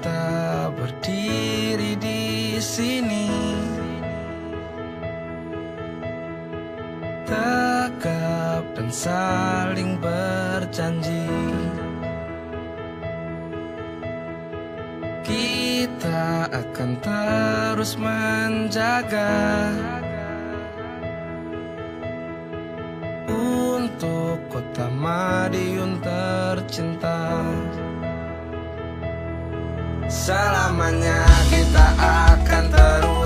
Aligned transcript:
kita 0.00 0.72
berdiri 0.80 1.92
di 2.00 2.56
sini. 2.56 3.28
Takap 7.28 8.64
dan 8.80 8.88
saling 8.88 10.00
berjanji. 10.00 11.28
Kita 15.20 16.48
akan 16.48 16.90
terus 17.04 18.00
menjaga 18.00 19.68
Untuk 23.28 24.48
kota 24.48 24.88
Madiun 24.88 26.00
tercinta. 26.00 27.39
Selamanya 30.20 31.24
kita 31.48 31.86
akan 31.96 32.64
terus 32.68 33.19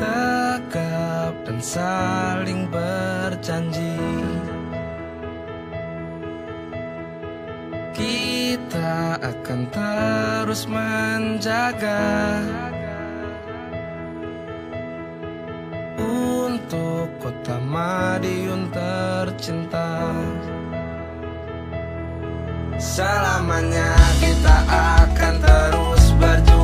Tegap 0.00 1.34
dan 1.44 1.60
saling 1.60 2.64
berjanji. 2.72 4.00
Kita 7.92 9.20
akan 9.20 9.60
terus 9.68 10.64
menjaga 10.64 12.40
Untuk 16.00 17.12
kota 17.20 17.60
Madiun 17.60 18.72
tercinta. 18.72 20.16
Selamanya 22.80 23.92
kita 24.24 24.56
akan 24.64 25.34
terus 25.44 26.04
berjuang. 26.16 26.59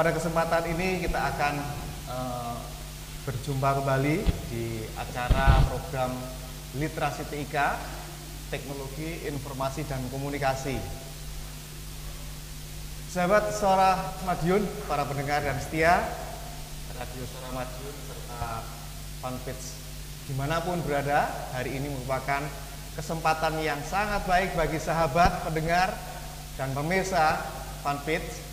Pada 0.00 0.16
kesempatan 0.16 0.64
ini 0.72 1.04
kita 1.04 1.20
akan 1.28 1.60
eh, 2.08 2.56
berjumpa 3.28 3.84
kembali 3.84 4.24
di 4.48 4.80
acara 4.96 5.60
program 5.68 6.16
Literasi 6.80 7.28
TIK, 7.28 7.56
Teknologi 8.48 9.28
Informasi 9.28 9.84
dan 9.84 10.00
Komunikasi. 10.08 10.80
Sahabat 13.12 13.52
Suara 13.52 14.16
Madiun, 14.24 14.64
para 14.88 15.04
pendengar 15.04 15.44
dan 15.44 15.60
setia 15.60 16.00
Radio 16.96 17.24
Suara 17.28 17.60
Madiun 17.60 17.92
serta 18.08 18.64
fanpage 19.20 19.66
di 20.24 20.32
mana 20.32 20.64
pun 20.64 20.80
berada, 20.80 21.28
hari 21.52 21.76
ini 21.76 21.92
merupakan 21.92 22.40
kesempatan 22.96 23.52
yang 23.60 23.84
sangat 23.84 24.24
baik 24.24 24.56
bagi 24.56 24.80
sahabat, 24.80 25.44
pendengar, 25.44 25.92
dan 26.56 26.72
pemirsa 26.72 27.44
fanpage. 27.84 28.48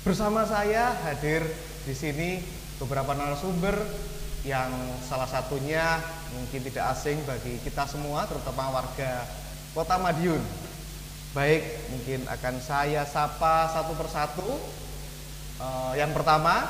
Bersama 0.00 0.48
saya 0.48 0.96
hadir 1.04 1.44
di 1.84 1.92
sini 1.92 2.40
beberapa 2.80 3.12
narasumber 3.12 3.76
yang 4.48 4.72
salah 5.04 5.28
satunya 5.28 6.00
mungkin 6.32 6.64
tidak 6.64 6.96
asing 6.96 7.20
bagi 7.28 7.60
kita 7.60 7.84
semua, 7.84 8.24
terutama 8.24 8.72
warga 8.72 9.28
Kota 9.76 10.00
Madiun. 10.00 10.40
Baik, 11.36 11.62
mungkin 11.92 12.24
akan 12.32 12.54
saya 12.64 13.04
sapa 13.04 13.68
satu 13.76 13.92
persatu. 13.92 14.48
Eh, 15.60 15.92
yang 16.00 16.16
pertama, 16.16 16.64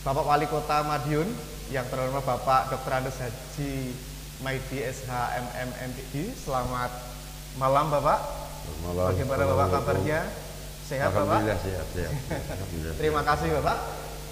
Bapak 0.00 0.24
Wali 0.24 0.48
Kota 0.48 0.80
Madiun, 0.80 1.28
yang 1.68 1.84
terhormat 1.92 2.24
Bapak 2.24 2.72
Dr. 2.72 2.92
Andes 2.96 3.20
Haji 3.20 3.92
Maidi 4.40 4.80
SH 4.80 5.12
MM 5.44 5.70
MPD. 5.92 6.32
Selamat 6.40 6.88
malam 7.60 7.92
Bapak. 7.92 8.48
Malam. 8.80 9.12
Bagaimana 9.12 9.42
Bapak 9.44 9.68
kabarnya? 9.76 10.45
Sehat 10.86 11.10
Bapak? 11.10 11.42
Sehat, 11.42 11.86
sehat. 11.98 12.14
Alhamdulillah. 12.54 12.94
Terima 12.94 13.22
kasih 13.26 13.58
Bapak. 13.58 13.78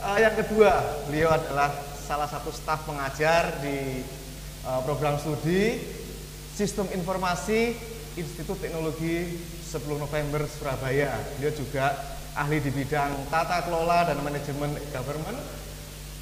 Eh, 0.06 0.18
yang 0.22 0.34
kedua, 0.38 0.70
beliau 1.10 1.34
adalah 1.34 1.74
salah 1.98 2.30
satu 2.30 2.54
staf 2.54 2.86
pengajar 2.86 3.58
di 3.58 4.06
eh, 4.62 4.80
program 4.86 5.18
studi 5.18 5.82
Sistem 6.54 6.86
Informasi 6.94 7.74
Institut 8.14 8.62
Teknologi 8.62 9.34
10 9.66 9.82
November 9.98 10.46
Surabaya. 10.46 11.10
Beliau 11.34 11.58
juga 11.58 11.90
ahli 12.38 12.62
di 12.62 12.70
bidang 12.70 13.34
tata 13.34 13.66
kelola 13.66 14.06
dan 14.06 14.22
manajemen 14.22 14.78
government 14.94 15.38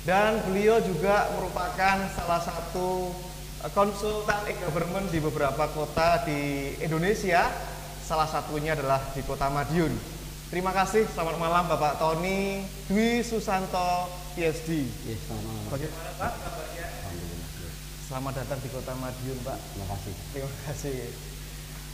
dan 0.09 0.41
beliau 0.49 0.81
juga 0.81 1.29
merupakan 1.37 2.09
salah 2.17 2.41
satu 2.41 3.12
eh, 3.61 3.71
konsultan 3.77 4.49
e-government 4.49 5.12
di 5.12 5.21
beberapa 5.21 5.69
kota 5.77 6.25
di 6.25 6.73
Indonesia. 6.81 7.53
Salah 8.01 8.33
satunya 8.33 8.73
adalah 8.73 9.12
di 9.12 9.21
Kota 9.21 9.53
Madiun. 9.53 10.22
Terima 10.52 10.68
kasih. 10.68 11.09
Selamat 11.16 11.40
malam 11.40 11.64
Bapak 11.64 11.97
Tony 11.97 12.61
Dwi 12.85 13.25
Susanto 13.25 14.04
PhD. 14.37 14.85
Ya, 15.09 15.16
selamat 15.25 15.44
malam. 15.49 15.64
Bagaimana 15.73 16.11
Pak 16.21 16.32
kabarnya? 16.44 16.87
Alhamdulillah. 16.92 17.49
Ya, 17.56 17.71
Selamat 18.04 18.32
datang 18.37 18.59
di 18.61 18.68
Kota 18.68 18.92
Madiun, 19.00 19.38
Pak. 19.49 19.56
Terima 19.56 19.87
kasih. 19.97 20.14
Terima 20.37 20.52
kasih. 20.68 20.97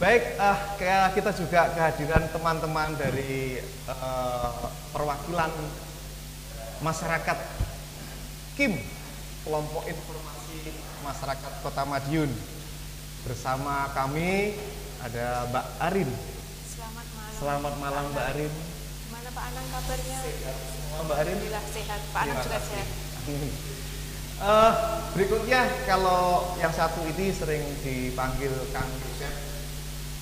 Baik, 0.03 0.23
kayak 0.75 1.07
kita 1.15 1.31
juga 1.39 1.61
kehadiran 1.71 2.25
teman-teman 2.35 2.99
dari 2.99 3.63
eh, 3.63 4.51
perwakilan 4.91 5.55
masyarakat 6.83 7.39
KIM, 8.59 8.75
kelompok 9.47 9.87
informasi 9.87 10.75
masyarakat 11.07 11.53
Kota 11.63 11.87
Madiun. 11.87 12.31
Bersama 13.23 13.95
kami 13.95 14.59
ada 14.99 15.47
Mbak 15.47 15.67
Arin. 15.79 16.11
Selamat 17.39 17.75
malam. 17.79 18.03
Mbak 18.11 18.27
Arin. 18.35 18.51
Gimana 19.07 19.29
Pak 19.31 19.45
Anang 19.47 19.67
kabarnya? 19.71 20.19
Selamat 20.27 21.05
Mbak 21.07 21.19
Arin. 21.23 21.37
Alhamdulillah 21.39 21.65
sehat. 21.71 22.01
Pak 22.11 22.21
Anang 22.27 22.39
juga 22.43 22.59
kasih. 22.59 22.71
sehat. 22.75 22.89
Eh, 24.39 24.73
berikutnya 25.19 25.61
kalau 25.87 26.55
yang 26.63 26.71
satu 26.71 27.03
ini 27.07 27.35
sering 27.35 27.63
dipanggil 27.83 28.51
Kang 28.75 28.87
Yusef. 28.87 29.35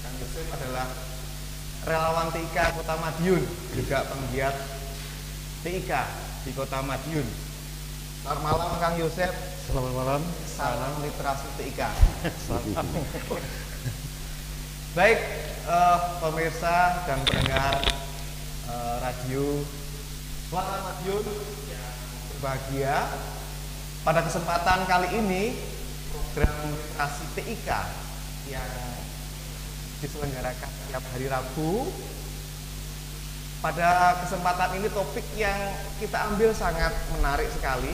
Kang 0.00 0.14
Yusef 0.20 0.46
adalah 0.56 0.88
relawan 1.84 2.32
TIK 2.32 2.56
Kota 2.80 2.96
Madiun, 2.96 3.44
juga 3.76 4.08
penggiat 4.08 4.56
TIK 5.64 5.92
di 6.48 6.52
Kota 6.56 6.80
Madiun. 6.80 7.28
Selamat 8.24 8.40
malam 8.40 8.72
Kang 8.80 8.96
Yusef. 8.96 9.32
Selamat 9.68 9.92
malam. 9.92 10.22
Salam 10.48 10.92
literasi 11.04 11.48
TIK. 11.60 11.80
Baik, 14.96 15.18
eh, 15.66 15.98
pemirsa 16.22 17.02
dan 17.04 17.18
pendengar 17.26 17.74
eh, 18.70 18.96
radio 19.02 19.44
Suara 20.46 20.78
Madiun 20.78 21.26
yang 21.66 21.94
berbahagia. 22.30 22.96
Pada 24.06 24.22
kesempatan 24.22 24.86
kali 24.86 25.18
ini 25.18 25.58
program 26.14 26.70
literasi 26.70 27.26
TIK 27.34 27.70
yang 28.54 28.72
diselenggarakan 29.98 30.70
setiap 30.70 31.02
hari 31.10 31.26
Rabu. 31.26 31.90
Pada 33.58 34.22
kesempatan 34.22 34.78
ini 34.78 34.86
topik 34.94 35.26
yang 35.34 35.58
kita 35.98 36.30
ambil 36.30 36.54
sangat 36.54 36.94
menarik 37.18 37.50
sekali, 37.50 37.90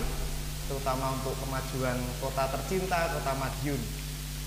terutama 0.69 1.17
untuk 1.17 1.33
kemajuan 1.41 1.97
kota 2.21 2.52
tercinta, 2.52 3.17
kota 3.17 3.33
Madiun. 3.41 3.81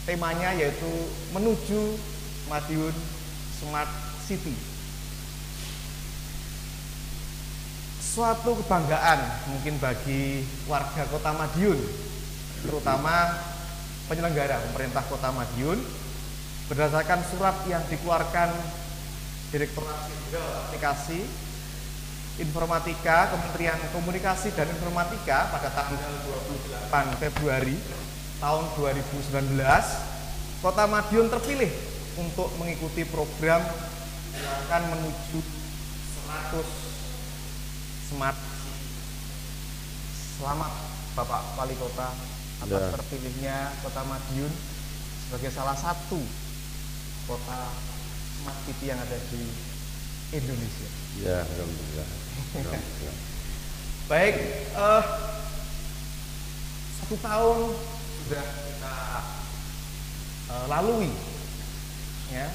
Temanya 0.05 0.53
yaitu 0.53 1.09
menuju 1.33 1.97
Madiun 2.45 2.93
Smart 3.65 3.89
City. 4.29 4.53
Suatu 7.97 8.53
kebanggaan 8.61 9.49
mungkin 9.49 9.81
bagi 9.81 10.45
warga 10.69 11.03
kota 11.09 11.33
Madiun, 11.33 11.81
terutama 12.61 13.41
penyelenggara 14.05 14.61
pemerintah 14.69 15.01
kota 15.09 15.33
Madiun, 15.33 15.81
berdasarkan 16.69 17.25
surat 17.33 17.57
yang 17.65 17.81
dikeluarkan 17.89 18.53
Direktorat 19.49 19.97
Jenderal 20.09 20.69
Aplikasi 20.69 21.21
Informatika 22.35 23.33
Kementerian 23.33 23.79
Komunikasi 23.93 24.51
dan 24.53 24.67
Informatika 24.67 25.47
pada 25.53 25.71
tanggal 25.71 26.01
28 26.91 27.21
Februari 27.21 27.77
tahun 28.43 28.65
2019 28.75 29.55
Kota 30.59 30.83
Madiun 30.89 31.29
terpilih 31.29 31.94
untuk 32.15 32.47
mengikuti 32.55 33.03
program 33.07 33.59
yang 34.35 34.55
akan 34.67 34.81
menuju 34.95 35.39
100 35.39 36.63
Smart. 38.05 38.37
Selamat 40.37 40.71
Bapak 41.15 41.41
Wali 41.57 41.75
Kota 41.75 42.13
atas 42.61 42.81
Ya. 42.85 42.91
terpilihnya 42.93 43.55
Kota 43.81 44.03
Madiun 44.05 44.51
sebagai 45.25 45.49
salah 45.51 45.73
satu 45.73 46.21
kota 47.25 47.59
smart 48.37 48.59
city 48.69 48.93
yang 48.93 49.01
ada 49.01 49.17
di 49.33 49.41
Indonesia. 50.31 50.89
Ya, 51.17 51.41
alhamdulillah. 51.41 52.09
Alhamdulillah. 52.61 53.17
Baik, 54.11 54.35
eh, 54.69 55.03
satu 57.01 57.15
tahun 57.17 57.59
sudah 58.21 58.45
kita 58.45 58.95
eh, 60.53 60.65
lalui, 60.69 61.09
ya. 62.33 62.47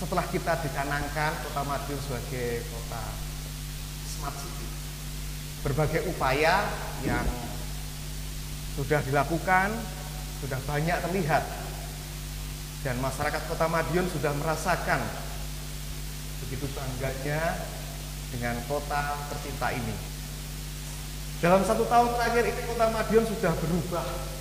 Setelah 0.00 0.24
kita 0.32 0.52
dicanangkan 0.64 1.32
Kota 1.44 1.62
Madiun 1.66 2.00
sebagai 2.00 2.64
kota 2.72 3.04
smart 4.08 4.36
city, 4.40 4.68
berbagai 5.60 6.08
upaya 6.08 6.64
yang 7.04 7.26
sudah 8.80 9.04
dilakukan 9.04 9.68
sudah 10.40 10.56
banyak 10.64 10.96
terlihat 11.04 11.44
dan 12.80 12.96
masyarakat 13.04 13.42
Kota 13.44 13.68
Madiun 13.68 14.08
sudah 14.08 14.32
merasakan 14.40 15.04
begitu 16.40 16.64
bangganya 16.72 17.60
dengan 18.32 18.56
kota 18.64 19.20
tercinta 19.28 19.68
ini. 19.76 19.92
Dalam 21.44 21.60
satu 21.64 21.84
tahun 21.84 22.16
terakhir 22.16 22.44
ini 22.48 22.62
Kota 22.72 22.88
Madiun 22.88 23.24
sudah 23.28 23.52
berubah. 23.52 24.39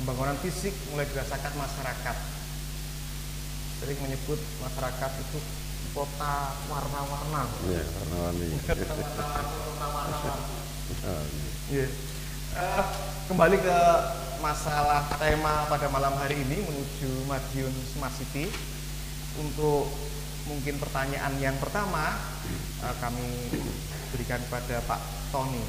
Pembangunan 0.00 0.32
fisik 0.40 0.72
mulai 0.88 1.04
dirasakan 1.12 1.60
masyarakat. 1.60 2.16
Sering 3.84 4.00
menyebut 4.00 4.40
masyarakat 4.64 5.10
itu 5.28 5.38
kota 5.92 6.56
warna-warna. 6.72 7.44
Ya, 7.68 7.84
warna-warni. 7.84 8.48
Ah, 11.04 11.24
Iya. 11.68 11.86
Eh, 12.56 12.84
kembali 13.28 13.60
ke 13.60 13.78
masalah 14.40 15.04
tema 15.20 15.68
pada 15.68 15.92
malam 15.92 16.16
hari 16.16 16.48
ini 16.48 16.64
menuju 16.64 17.28
Madiun 17.28 17.76
Smart 17.92 18.16
City. 18.16 18.48
Untuk 19.36 19.84
mungkin 20.48 20.80
pertanyaan 20.80 21.36
yang 21.36 21.60
pertama 21.60 22.16
eh, 22.88 22.94
kami 23.04 23.52
berikan 24.16 24.40
kepada 24.48 24.80
Pak 24.80 25.28
Tony. 25.28 25.60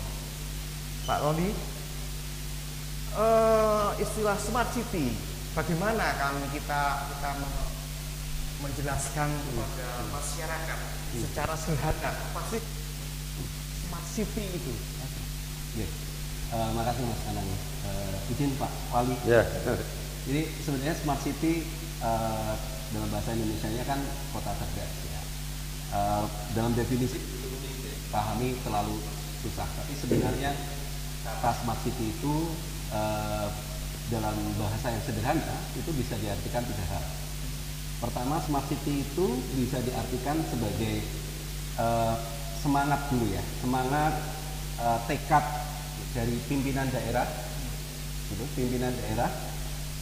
Pak 1.03 1.19
Tony, 1.19 1.51
eh, 3.15 3.89
istilah 3.99 4.37
Smart 4.37 4.69
City, 4.71 5.15
bagaimana 5.51 6.15
kami 6.15 6.47
kita 6.55 6.81
kita 7.11 7.29
me- 7.39 7.69
menjelaskan 8.61 9.29
kepada 9.29 9.87
masyarakat 10.13 10.79
secara 11.11 11.53
sederhana 11.57 12.11
apa 12.13 12.41
sih 12.53 12.61
smart 13.89 14.05
city 14.05 14.45
itu? 14.53 14.73
Oke. 15.73 15.85
Eh, 16.51 16.69
makasih 16.77 17.03
Mas 17.09 17.23
Anang. 17.31 17.47
Eh, 17.89 18.31
izin 18.31 18.53
Pak 18.61 18.71
Wali. 18.93 19.17
Ya. 19.25 19.41
Jadi 20.29 20.41
sebenarnya 20.61 20.95
smart 21.01 21.19
city 21.25 21.65
eh, 21.99 22.53
dalam 22.93 23.09
bahasa 23.09 23.33
Indonesia-nya 23.33 23.83
kan 23.83 23.99
kota 24.31 24.51
cerdas 24.55 24.93
ya. 25.09 25.21
Eh, 25.91 26.23
dalam 26.53 26.71
definisi 26.77 27.17
pahami 28.13 28.55
terlalu 28.61 29.01
susah. 29.41 29.65
Tapi 29.67 29.93
sebenarnya 29.97 30.53
kata 31.25 31.49
smart 31.65 31.81
city 31.81 32.13
itu 32.13 32.35
eh, 32.91 33.47
dalam 34.11 34.35
bahasa 34.59 34.91
yang 34.91 35.03
sederhana 35.07 35.55
itu 35.79 35.91
bisa 35.95 36.19
diartikan 36.19 36.63
tiga 36.67 36.85
hal. 36.91 37.03
Pertama, 38.03 38.41
smart 38.43 38.67
city 38.67 39.05
itu 39.05 39.27
bisa 39.55 39.79
diartikan 39.79 40.35
sebagai 40.51 41.05
eh, 41.79 42.15
semangat 42.59 43.07
dulu 43.09 43.31
ya, 43.31 43.43
semangat 43.63 44.13
eh, 44.83 44.99
tekad 45.07 45.45
dari 46.11 46.35
pimpinan 46.45 46.91
daerah, 46.91 47.23
gitu, 48.27 48.43
pimpinan 48.59 48.91
daerah, 48.91 49.31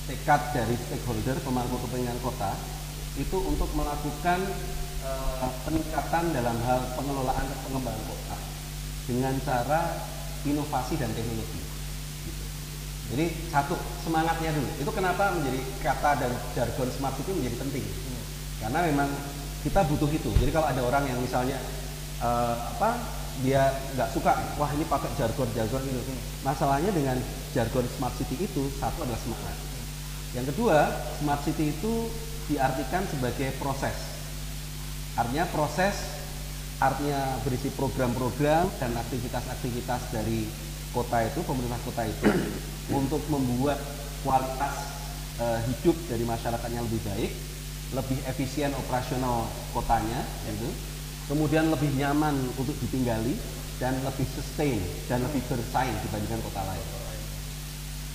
tekad 0.09 0.41
dari 0.57 0.73
stakeholder 0.73 1.37
pemangku 1.45 1.77
kepentingan 1.85 2.17
kota 2.25 2.57
itu 3.13 3.37
untuk 3.45 3.69
melakukan 3.77 4.41
eh, 5.05 5.51
peningkatan 5.69 6.33
dalam 6.33 6.57
hal 6.65 6.81
pengelolaan 6.97 7.45
dan 7.45 7.59
pengembangan 7.69 8.03
kota 8.09 8.37
dengan 9.05 9.35
cara 9.45 9.81
inovasi 10.49 10.97
dan 10.97 11.13
teknologi. 11.13 11.68
Jadi 13.09 13.25
satu 13.49 13.73
semangatnya 14.05 14.53
dulu. 14.53 14.69
Itu 14.77 14.91
kenapa 14.93 15.33
menjadi 15.33 15.59
kata 15.81 16.11
dan 16.21 16.31
jargon 16.53 16.89
smart 16.93 17.17
city 17.17 17.33
menjadi 17.33 17.57
penting. 17.57 17.85
Karena 18.61 18.79
memang 18.85 19.09
kita 19.65 19.81
butuh 19.89 20.09
itu. 20.13 20.29
Jadi 20.37 20.51
kalau 20.53 20.67
ada 20.69 20.81
orang 20.85 21.03
yang 21.09 21.17
misalnya 21.17 21.57
eh, 22.21 22.55
apa 22.77 23.17
dia 23.39 23.71
nggak 23.95 24.09
suka, 24.13 24.35
wah 24.59 24.69
ini 24.75 24.85
pakai 24.85 25.09
jargon-jargon 25.17 25.81
itu. 25.89 26.13
Masalahnya 26.45 26.91
dengan 26.93 27.17
jargon 27.55 27.87
smart 27.97 28.13
city 28.19 28.45
itu 28.45 28.69
satu 28.77 29.01
adalah 29.01 29.19
semangat. 29.19 29.57
Yang 30.37 30.45
kedua, 30.53 30.77
smart 31.17 31.41
city 31.41 31.73
itu 31.73 31.93
diartikan 32.51 33.01
sebagai 33.09 33.49
proses. 33.57 33.95
Artinya 35.17 35.49
proses 35.49 35.97
artinya 36.79 37.35
berisi 37.43 37.67
program-program 37.75 38.71
dan 38.79 38.91
aktivitas-aktivitas 38.95 40.15
dari 40.15 40.47
kota 40.95 41.27
itu, 41.27 41.43
pemerintah 41.43 41.79
kota 41.83 42.07
itu 42.07 42.23
untuk 42.93 43.21
membuat 43.29 43.77
kualitas 44.25 44.73
eh, 45.39 45.59
hidup 45.69 45.95
dari 46.09 46.23
masyarakatnya 46.25 46.81
lebih 46.83 47.01
baik, 47.05 47.31
lebih 47.95 48.17
efisien 48.29 48.73
operasional 48.75 49.49
kotanya, 49.73 50.21
gitu. 50.45 50.69
kemudian 51.29 51.69
lebih 51.69 51.89
nyaman 51.97 52.35
untuk 52.57 52.73
ditinggali 52.85 53.37
dan 53.79 53.95
lebih 54.03 54.27
sustain 54.35 54.81
dan 55.07 55.23
lebih 55.23 55.39
bersaing 55.47 55.95
dibandingkan 56.03 56.41
kota 56.43 56.61
lain. 56.67 56.87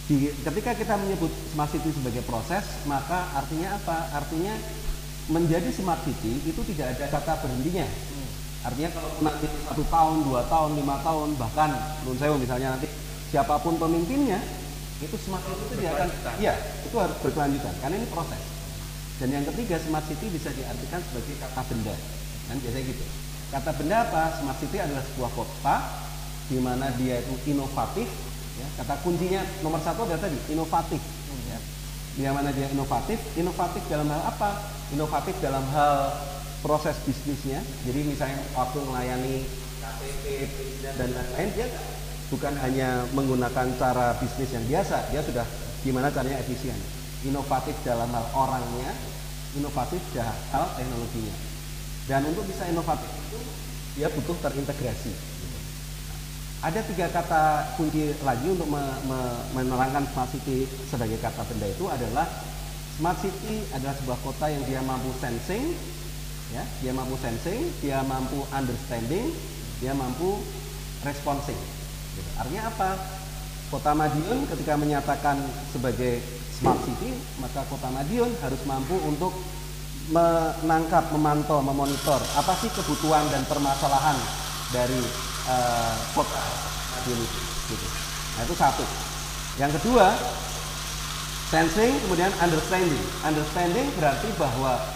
Di- 0.04 0.35
ketika 0.45 0.76
kita 0.76 0.95
menyebut 1.00 1.33
smart 1.57 1.73
city 1.73 1.88
sebagai 1.88 2.21
proses, 2.28 2.64
maka 2.85 3.33
artinya 3.33 3.81
apa? 3.81 4.12
Artinya 4.12 4.52
menjadi 5.33 5.73
smart 5.73 6.04
city 6.04 6.45
itu 6.45 6.61
tidak 6.75 7.00
ada 7.00 7.09
kata 7.09 7.33
berhentinya. 7.40 7.88
Artinya 8.64 8.90
kalau 8.93 9.11
nanti 9.25 9.49
satu 9.49 9.85
tahun, 9.88 10.16
dua 10.28 10.45
tahun, 10.49 10.76
lima 10.76 10.97
tahun, 11.00 11.37
bahkan 11.40 11.73
menurut 12.04 12.19
saya 12.21 12.37
misalnya 12.37 12.69
nanti 12.76 12.88
siapa 13.33 13.57
pun 13.64 13.81
pemimpinnya, 13.81 14.40
itu 15.04 15.16
smart 15.20 15.44
city 15.44 15.62
itu 15.68 15.75
dia 15.84 15.90
akan, 15.92 16.08
iya, 16.40 16.54
itu 16.84 16.96
harus 16.96 17.16
berkelanjutan 17.20 17.75
karena 17.84 17.94
ini 18.00 18.08
proses. 18.08 18.42
Dan 19.23 19.28
yang 19.30 19.44
ketiga, 19.46 19.78
smart 19.78 20.02
city 20.11 20.26
bisa 20.32 20.50
diartikan 20.50 20.99
sebagai 20.99 21.34
kata 21.38 21.62
benda, 21.70 21.94
kan 22.50 22.56
biasanya 22.58 22.84
gitu. 22.90 23.04
Kata 23.54 23.70
benda 23.78 23.96
apa? 24.11 24.23
Smart 24.42 24.58
city 24.58 24.76
adalah 24.82 25.04
sebuah 25.06 25.30
kota 25.37 25.76
di 26.50 26.58
mana 26.58 26.90
dia 26.99 27.23
itu 27.23 27.54
inovatif. 27.54 28.08
Ya, 28.54 28.66
kata 28.82 28.94
kuncinya 29.06 29.42
nomor 29.62 29.78
satu 29.82 30.06
adalah 30.08 30.26
tadi 30.26 30.38
inovatif. 30.50 31.02
Ya. 31.50 31.58
Di 32.14 32.23
mana 32.30 32.50
dia 32.50 32.66
inovatif, 32.70 33.18
inovatif 33.38 33.82
dalam 33.87 34.11
hal 34.11 34.23
apa? 34.26 34.50
Inovatif 34.90 35.34
dalam 35.38 35.62
hal 35.70 36.14
proses 36.64 36.96
bisnisnya. 37.04 37.61
Jadi 37.84 38.00
misalnya 38.08 38.40
waktu 38.56 38.78
melayani 38.82 39.44
KTP 39.78 40.25
dan 40.96 41.11
lain-lain, 41.12 41.49
dia 41.54 41.66
bukan 42.33 42.54
hanya 42.61 43.04
menggunakan 43.12 43.66
cara 43.76 44.16
bisnis 44.21 44.52
yang 44.54 44.64
biasa, 44.64 45.12
dia 45.12 45.21
sudah 45.21 45.47
gimana 45.85 46.09
caranya 46.09 46.40
efisien. 46.40 46.76
Inovatif 47.25 47.76
dalam 47.85 48.09
hal 48.12 48.26
orangnya, 48.37 48.93
inovatif 49.57 50.00
dalam 50.12 50.37
hal 50.52 50.64
teknologinya. 50.76 51.37
Dan 52.04 52.21
untuk 52.28 52.45
bisa 52.45 52.69
inovatif 52.69 53.09
itu 53.09 53.38
dia 53.97 54.09
butuh 54.12 54.37
terintegrasi. 54.45 55.12
Ada 56.64 56.81
tiga 56.88 57.12
kata 57.12 57.76
kunci 57.76 58.16
lagi 58.25 58.49
untuk 58.49 58.69
me- 58.73 59.00
me- 59.04 59.43
menerangkan 59.52 60.09
smart 60.09 60.33
city 60.33 60.64
sebagai 60.88 61.21
kata 61.21 61.45
benda 61.45 61.69
itu 61.69 61.85
adalah 61.93 62.25
smart 62.97 63.21
city 63.21 63.69
adalah 63.76 63.93
sebuah 64.00 64.19
kota 64.25 64.49
yang 64.49 64.64
dia 64.64 64.81
mampu 64.81 65.12
sensing, 65.21 65.76
ya, 66.57 66.64
dia 66.81 66.93
mampu 66.97 67.21
sensing, 67.21 67.69
dia 67.85 68.00
mampu 68.00 68.49
understanding, 68.49 69.28
dia 69.81 69.93
mampu 69.93 70.40
responsing. 71.04 71.74
Gitu. 72.14 72.30
Artinya 72.38 72.62
apa? 72.71 72.90
Kota 73.75 73.90
Madiun 73.90 74.47
ketika 74.47 74.78
menyatakan 74.78 75.37
sebagai 75.75 76.23
smart 76.54 76.78
city, 76.87 77.11
maka 77.42 77.66
kota 77.66 77.90
Madiun 77.90 78.30
harus 78.38 78.62
mampu 78.71 78.94
untuk 79.02 79.35
menangkap, 80.14 81.09
memantau, 81.11 81.64
memonitor 81.64 82.21
apa 82.37 82.52
sih 82.61 82.68
kebutuhan 82.71 83.25
dan 83.33 83.42
permasalahan 83.49 84.14
dari 84.71 85.00
eh, 85.50 85.94
kota 86.14 86.44
Madiun 86.94 87.18
itu. 87.18 87.40
Gitu. 87.75 87.87
Nah 88.38 88.42
itu 88.47 88.54
satu. 88.54 88.85
Yang 89.59 89.80
kedua, 89.80 90.12
sensing 91.50 91.94
kemudian 92.06 92.30
understanding. 92.38 93.04
Understanding 93.23 93.87
berarti 93.99 94.28
bahwa 94.38 94.93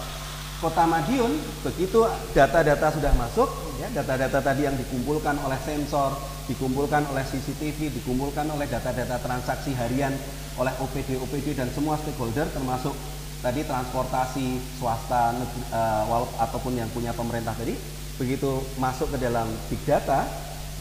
kota 0.59 0.85
Madiun 0.91 1.38
begitu 1.62 2.03
data-data 2.35 2.91
sudah 2.91 3.15
masuk, 3.15 3.47
ya 3.79 3.87
data-data 3.95 4.43
tadi 4.43 4.67
yang 4.67 4.75
dikumpulkan 4.75 5.38
oleh 5.47 5.59
sensor, 5.62 6.19
dikumpulkan 6.50 7.07
oleh 7.15 7.23
CCTV, 7.23 7.95
dikumpulkan 8.03 8.50
oleh 8.50 8.67
data-data 8.67 9.23
transaksi 9.23 9.71
harian 9.79 10.11
oleh 10.59 10.75
OPD, 10.83 11.15
OPD 11.23 11.55
dan 11.55 11.71
semua 11.71 11.95
stakeholder 12.03 12.50
termasuk 12.50 12.91
tadi 13.38 13.62
transportasi 13.62 14.59
swasta 14.83 15.31
negeri, 15.38 15.62
wal- 16.11 16.35
ataupun 16.43 16.75
yang 16.75 16.91
punya 16.91 17.15
pemerintah 17.15 17.55
tadi 17.55 17.79
begitu 18.19 18.67
masuk 18.83 19.15
ke 19.15 19.19
dalam 19.23 19.47
big 19.71 19.79
data 19.87 20.27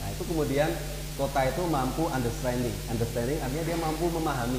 nah 0.01 0.07
itu 0.09 0.25
kemudian 0.25 0.65
kota 1.21 1.45
itu 1.45 1.61
mampu 1.69 2.09
understanding. 2.09 2.73
Understanding 2.89 3.37
artinya 3.45 3.65
dia 3.65 3.77
mampu 3.77 4.09
memahami 4.09 4.57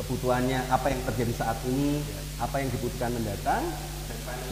kebutuhannya 0.00 0.72
apa 0.72 0.88
yang 0.88 1.00
terjadi 1.12 1.32
saat 1.36 1.60
ini 1.68 2.00
apa 2.40 2.64
yang 2.64 2.68
dibutuhkan 2.72 3.12
mendatang 3.12 3.60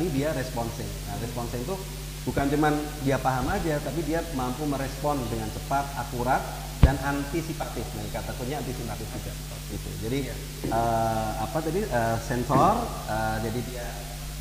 ini 0.01 0.09
dia 0.15 0.33
responsing 0.33 0.89
nah 1.11 1.17
responsing 1.21 1.61
itu 1.65 1.77
bukan 2.23 2.47
cuman 2.55 2.75
dia 3.03 3.19
paham 3.19 3.51
aja 3.51 3.83
tapi 3.83 4.01
dia 4.07 4.23
mampu 4.39 4.63
merespon 4.65 5.19
dengan 5.27 5.51
cepat 5.51 5.85
akurat 5.99 6.43
dan 6.83 6.99
antisipatif. 7.07 7.87
Nah 7.95 8.03
kata 8.11 8.35
kuncinya 8.35 8.59
antisipatif 8.59 9.07
juga. 9.15 9.33
Itu 9.71 9.89
jadi 10.03 10.19
eh, 10.67 11.31
apa 11.39 11.59
tadi? 11.63 11.87
Eh, 11.87 12.17
sensor 12.27 12.75
eh, 13.07 13.37
jadi 13.47 13.61
dia 13.71 13.87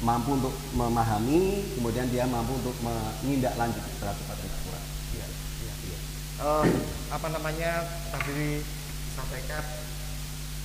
mampu 0.01 0.33
untuk 0.33 0.53
memahami 0.73 1.61
kemudian 1.77 2.09
dia 2.09 2.25
mampu 2.25 2.57
untuk 2.57 2.73
menindaklanjuti 2.81 3.89
secara 3.93 4.17
cepat 4.17 4.35
dan 4.41 4.49
akurat. 4.49 4.83
Iya, 5.13 5.25
iya, 5.61 5.73
iya. 5.85 5.99
Eh, 6.41 6.65
apa 7.13 7.27
namanya? 7.29 7.71
Tadi 8.09 8.65
sampaikan 9.13 9.63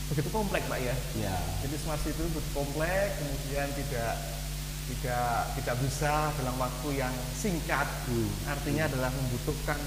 begitu 0.07 0.31
kompleks 0.33 0.71
pak 0.71 0.81
ya. 0.81 0.95
ya 1.19 1.37
Jadi 1.67 1.75
smart 1.83 2.01
city 2.01 2.15
itu 2.15 2.31
begitu 2.33 2.51
kompleks, 2.57 3.13
kemudian 3.21 3.69
tidak 3.75 4.13
tidak 4.87 5.51
tidak 5.59 5.77
bisa 5.83 6.31
dalam 6.39 6.57
waktu 6.57 6.89
yang 6.95 7.15
singkat. 7.35 7.87
Hmm. 8.07 8.31
Artinya 8.47 8.87
adalah 8.87 9.11
membutuhkan 9.11 9.79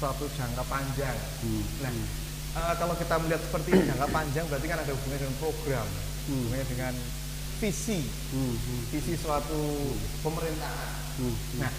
suatu 0.00 0.24
jangka 0.32 0.64
panjang. 0.66 1.16
Hmm. 1.44 1.62
Nah, 1.84 1.92
eh, 2.58 2.74
kalau 2.80 2.94
kita 2.96 3.14
melihat 3.20 3.42
seperti 3.44 3.68
ini 3.76 3.82
jangka 3.92 4.08
panjang 4.08 4.44
berarti 4.48 4.66
kan 4.66 4.78
ada 4.80 4.92
hubungannya 4.92 5.20
dengan 5.20 5.36
program, 5.38 5.86
Hmm. 5.86 6.32
hubungannya 6.32 6.66
dengan 6.68 6.94
visi, 7.62 8.00
Hmm, 8.34 8.54
hmm, 8.58 8.82
visi 8.90 9.14
suatu 9.14 9.60
pemerintahan. 10.26 10.90
hmm, 11.22 11.62
Nah, 11.62 11.72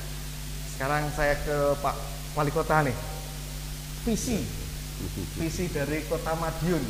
sekarang 0.72 1.12
saya 1.12 1.36
ke 1.44 1.76
Pak 1.84 1.96
Wali 2.34 2.52
Kota 2.56 2.88
nih. 2.88 2.96
Visi, 4.04 4.40
visi 5.36 5.68
dari 5.68 6.08
Kota 6.08 6.36
Madiun 6.36 6.84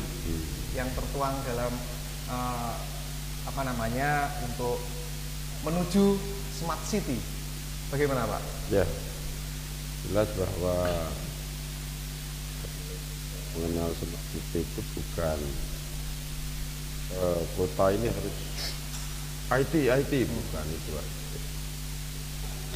yang 0.74 0.86
tertuang 0.94 1.34
dalam 1.46 1.72
eh, 2.24 2.74
apa 3.44 3.60
namanya 3.60 4.30
untuk 4.46 4.78
menuju 5.64 6.20
smart 6.60 6.80
city. 6.84 7.16
Bagaimana 7.88 8.28
Pak? 8.28 8.42
Ya, 8.68 8.84
jelas 10.08 10.28
bahwa 10.36 10.76
mengenal 13.56 13.88
smart 13.96 14.26
city 14.34 14.60
itu 14.60 14.80
bukan 14.92 15.38
eh, 17.16 17.40
kota 17.56 17.86
ini 17.96 18.08
harus 18.12 18.36
IT 19.54 19.74
IT 19.76 20.12
bukan 20.28 20.66
itu 20.68 20.92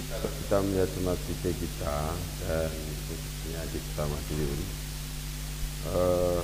Kalau 0.08 0.30
kita 0.30 0.56
melihat 0.64 0.90
smart 0.96 1.20
city 1.28 1.50
kita 1.52 1.98
dan 2.48 2.72
khususnya 3.04 3.62
kita 3.68 4.02
Madiun 4.08 4.60
eh, 5.92 6.40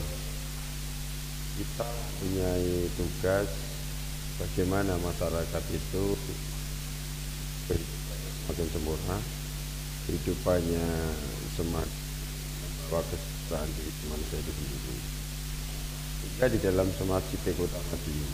kita 1.54 1.88
punya 2.18 2.50
tugas 2.98 3.48
bagaimana 4.40 4.98
masyarakat 4.98 5.64
itu 5.70 6.04
semakin 8.44 8.68
sempurna 8.68 9.18
kehidupannya 10.04 10.88
semakin 11.56 12.02
kesejahteraan 12.92 13.68
di 13.74 14.06
manusia 14.06 14.38
itu 14.38 14.52
sendiri. 14.52 14.96
Sehingga 16.20 16.46
di 16.52 16.58
dalam 16.60 16.88
city 17.30 17.50
kota 17.56 17.80
Madiun 17.90 18.32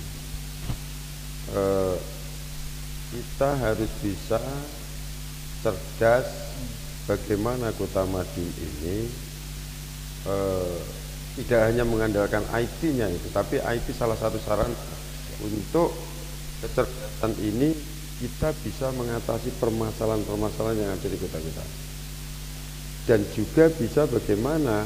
eh, 1.54 1.96
kita 3.10 3.50
harus 3.58 3.90
bisa 4.02 4.40
cerdas 5.62 6.26
bagaimana 7.06 7.70
kota 7.74 8.02
Madiun 8.06 8.50
ini 8.58 8.98
eh, 10.26 10.76
tidak 11.38 11.60
hanya 11.70 11.86
mengandalkan 11.86 12.42
IT-nya 12.50 13.06
itu, 13.06 13.30
tapi 13.30 13.62
IT 13.62 13.86
salah 13.94 14.18
satu 14.18 14.36
saran 14.42 14.74
untuk 15.44 15.92
kecerdasan 16.60 17.32
ini 17.40 17.72
kita 18.20 18.52
bisa 18.60 18.92
mengatasi 18.92 19.48
permasalahan-permasalahan 19.56 20.78
yang 20.78 20.92
ada 20.92 21.08
di 21.08 21.16
kota 21.16 21.40
kita. 21.40 21.64
Dan 23.08 23.20
juga 23.32 23.72
bisa 23.72 24.04
bagaimana 24.04 24.84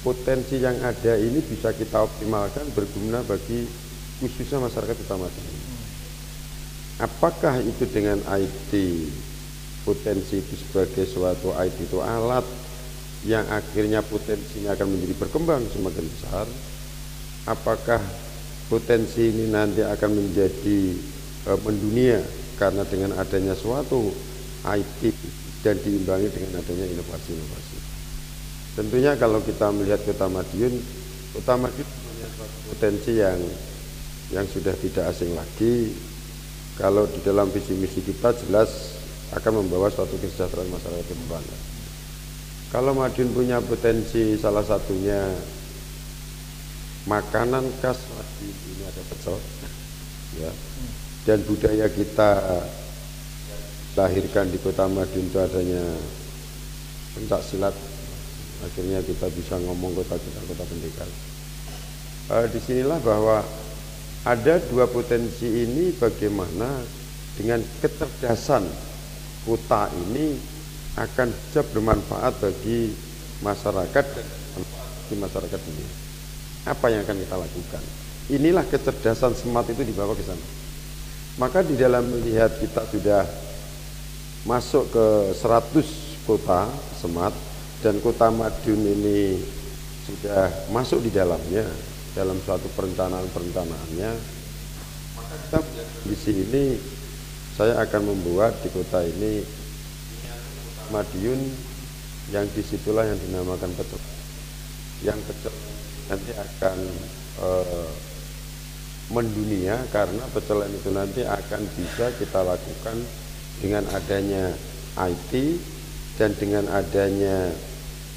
potensi 0.00 0.56
yang 0.56 0.80
ada 0.80 1.20
ini 1.20 1.44
bisa 1.44 1.76
kita 1.76 2.00
optimalkan 2.00 2.64
berguna 2.72 3.20
bagi 3.28 3.68
khususnya 4.24 4.64
masyarakat 4.64 4.96
utama 5.04 5.28
ini. 5.28 5.60
Apakah 7.00 7.60
itu 7.60 7.84
dengan 7.88 8.20
IT 8.24 8.72
potensi 9.84 10.40
itu 10.40 10.54
sebagai 10.56 11.04
suatu 11.08 11.52
IT 11.56 11.88
itu 11.88 12.00
alat 12.00 12.44
yang 13.24 13.44
akhirnya 13.52 14.00
potensinya 14.00 14.72
akan 14.72 14.96
menjadi 14.96 15.14
berkembang 15.20 15.64
semakin 15.68 16.04
besar 16.08 16.48
apakah 17.44 18.00
potensi 18.70 19.34
ini 19.34 19.50
nanti 19.50 19.82
akan 19.82 20.10
menjadi 20.14 20.80
e, 21.44 21.50
mendunia 21.66 22.22
karena 22.54 22.86
dengan 22.86 23.18
adanya 23.18 23.58
suatu 23.58 24.14
IT 24.62 25.00
dan 25.66 25.74
diimbangi 25.82 26.30
dengan 26.30 26.62
adanya 26.62 26.86
inovasi-inovasi. 26.86 27.76
Tentunya 28.78 29.18
kalau 29.18 29.42
kita 29.42 29.74
melihat 29.74 29.98
kota 30.06 30.30
Madiun 30.30 30.74
kota 31.34 31.58
Madiun 31.58 31.88
punya 31.90 32.28
suatu 32.30 32.56
potensi 32.70 33.12
yang 33.18 33.40
yang 34.30 34.46
sudah 34.46 34.72
tidak 34.78 35.10
asing 35.10 35.34
lagi. 35.34 35.90
Kalau 36.78 37.04
di 37.10 37.20
dalam 37.26 37.50
visi 37.50 37.74
misi 37.74 38.00
kita 38.00 38.32
jelas 38.46 38.96
akan 39.34 39.66
membawa 39.66 39.90
suatu 39.90 40.14
kesejahteraan 40.16 40.70
masyarakat 40.70 41.04
ke 41.04 41.14
kalau 42.70 42.94
Madiun 42.94 43.34
punya 43.34 43.58
potensi 43.58 44.38
salah 44.38 44.62
satunya 44.62 45.18
makanan 47.08 47.64
khas 47.80 47.96
Madiun 48.12 48.56
ini 48.76 48.82
ada 48.84 49.02
pecel, 49.08 49.36
ya. 50.36 50.52
Dan 51.24 51.44
budaya 51.44 51.86
kita 51.88 52.30
lahirkan 53.96 54.48
di 54.48 54.58
kota 54.60 54.84
Madiun 54.88 55.28
itu 55.28 55.38
adanya 55.40 55.84
pencak 57.16 57.40
silat. 57.44 57.76
Akhirnya 58.60 59.00
kita 59.00 59.32
bisa 59.32 59.56
ngomong 59.56 59.96
kota 59.96 60.20
kita 60.20 60.40
kota 60.44 60.64
pendekar. 60.68 61.08
E, 62.28 62.36
di 62.52 62.60
sinilah 62.60 63.00
bahwa 63.00 63.40
ada 64.28 64.60
dua 64.68 64.84
potensi 64.84 65.48
ini 65.48 65.96
bagaimana 65.96 66.68
dengan 67.40 67.64
kecerdasan 67.80 68.68
kota 69.48 69.88
ini 69.96 70.36
akan 71.00 71.28
bisa 71.32 71.64
bermanfaat 71.72 72.36
bagi 72.36 72.92
masyarakat 73.40 74.04
dan 74.04 74.60
bagi 74.60 75.16
masyarakat 75.16 75.60
ini. 75.72 75.99
Apa 76.68 76.92
yang 76.92 77.04
akan 77.04 77.16
kita 77.16 77.36
lakukan? 77.40 77.82
Inilah 78.30 78.64
kecerdasan 78.68 79.32
smart 79.34 79.66
itu 79.72 79.82
dibawa 79.82 80.12
ke 80.12 80.22
sana. 80.22 80.46
Maka 81.40 81.64
di 81.64 81.78
dalam 81.78 82.04
melihat 82.04 82.52
kita 82.60 82.84
sudah 82.90 83.24
masuk 84.44 84.88
ke 84.92 85.06
100 85.36 86.20
kota 86.24 86.68
smart 86.96 87.36
dan 87.84 87.96
kota 88.00 88.28
Madiun 88.32 88.80
ini 88.80 89.40
sudah 90.08 90.48
masuk 90.72 91.04
di 91.04 91.12
dalamnya 91.12 91.64
dalam 92.16 92.40
suatu 92.40 92.66
perencanaan-perencanaannya 92.72 94.10
maka 95.16 95.34
kita 95.44 95.60
di 96.08 96.16
sini 96.16 96.64
saya 97.52 97.84
akan 97.84 98.16
membuat 98.16 98.56
di 98.64 98.68
kota 98.72 99.04
ini 99.04 99.44
Madiun 100.88 101.40
yang 102.32 102.48
di 102.50 102.62
situlah 102.64 103.04
yang 103.04 103.20
dinamakan 103.20 103.70
pecel 103.76 104.00
yang 105.04 105.20
pecel 105.28 105.52
nanti 106.10 106.34
akan 106.34 106.78
e, 107.38 107.48
mendunia 109.14 109.78
karena 109.94 110.26
pecelan 110.34 110.70
itu 110.74 110.90
nanti 110.90 111.22
akan 111.22 111.62
bisa 111.78 112.10
kita 112.18 112.42
lakukan 112.42 112.98
dengan 113.62 113.86
adanya 113.94 114.50
IT 114.98 115.32
dan 116.18 116.34
dengan 116.34 116.66
adanya 116.74 117.54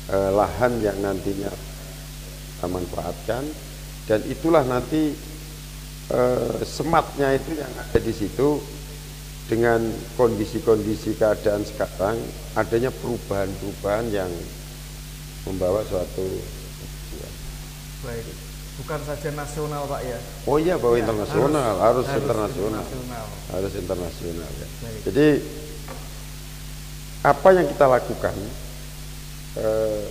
e, 0.09 0.17
lahan 0.33 0.81
yang 0.81 0.97
nantinya 1.05 1.53
kita 1.53 2.65
manfaatkan. 2.65 3.45
Dan 4.09 4.19
itulah 4.25 4.65
nanti 4.65 5.13
e, 6.09 6.21
sematnya 6.65 7.37
itu 7.37 7.61
yang 7.61 7.71
ada 7.77 7.99
di 8.01 8.13
situ 8.13 8.57
dengan 9.45 9.85
kondisi-kondisi 10.17 11.19
keadaan 11.19 11.61
sekarang 11.61 12.17
adanya 12.57 12.89
perubahan-perubahan 12.89 14.07
yang 14.09 14.31
membawa 15.43 15.83
suatu 15.83 16.23
Baik. 18.03 18.25
Bukan 18.73 18.99
saja 19.05 19.29
nasional 19.31 19.85
Pak 19.85 20.01
ya. 20.01 20.17
oh 20.43 20.57
iya 20.57 20.75
bahwa 20.75 20.97
Ya, 20.97 21.05
internasional 21.05 21.73
harus, 21.77 22.07
internasional 22.09 22.81
internasional. 22.81 23.25
harus 23.53 23.73
internasional 23.77 24.49
ya. 24.51 24.67
Baik. 24.81 24.99
jadi 25.07 25.27
apa 27.23 27.49
yang 27.53 27.67
kita 27.69 27.85
lakukan 27.85 28.35
eh, 29.55 30.03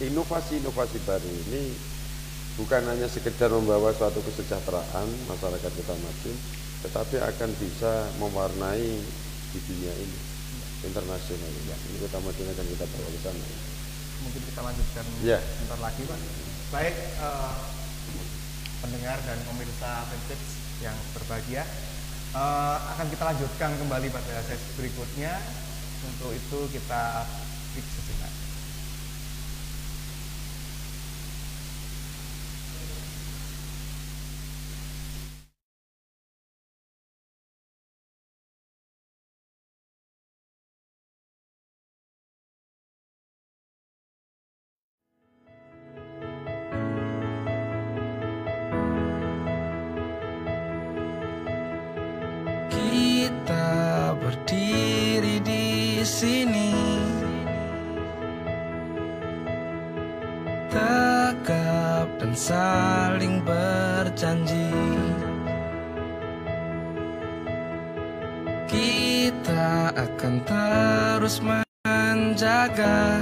inovasi-inovasi 0.00 0.98
baru 1.04 1.28
ini 1.46 1.76
bukan 2.56 2.82
hanya 2.88 3.06
sekedar 3.06 3.52
membawa 3.52 3.92
suatu 3.92 4.24
kesejahteraan 4.24 5.06
masyarakat 5.28 5.70
kita 5.70 5.94
Madiun 5.94 6.38
tetapi 6.80 7.16
akan 7.20 7.50
bisa 7.60 7.92
mewarnai 8.16 8.88
di 9.52 9.58
dunia 9.60 9.92
ini 9.94 10.18
internasional 10.80 11.52
ya. 11.68 11.76
Ini 11.76 11.96
kota 12.00 12.18
Madiun 12.18 12.48
akan 12.48 12.66
kita 12.66 12.84
bawa 12.88 13.08
ke 13.12 13.20
sana. 13.20 13.46
Mungkin 14.24 14.42
kita 14.48 14.60
lanjutkan 14.64 15.04
Ya. 15.20 15.38
sebentar 15.44 15.78
lagi 15.78 16.02
Pak. 16.08 16.18
Baik, 16.70 16.94
eh, 16.94 17.52
pendengar 18.78 19.18
dan 19.26 19.42
pemirsa 19.42 20.06
fanpage 20.06 20.46
yang 20.78 20.94
berbahagia, 21.18 21.66
eh, 22.30 22.76
akan 22.94 23.10
kita 23.10 23.26
lanjutkan 23.26 23.74
kembali 23.74 24.06
pada 24.14 24.38
sesi 24.46 24.78
berikutnya. 24.78 25.34
Untuk 26.06 26.30
itu 26.30 26.58
kita 26.70 27.26
break 27.74 27.86
akan 70.00 70.34
terus 70.48 71.44
menjaga 71.44 73.20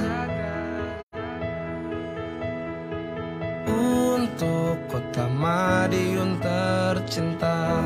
Untuk 3.67 4.79
kota 4.87 5.27
Madiun 5.27 6.39
tercinta. 6.39 7.83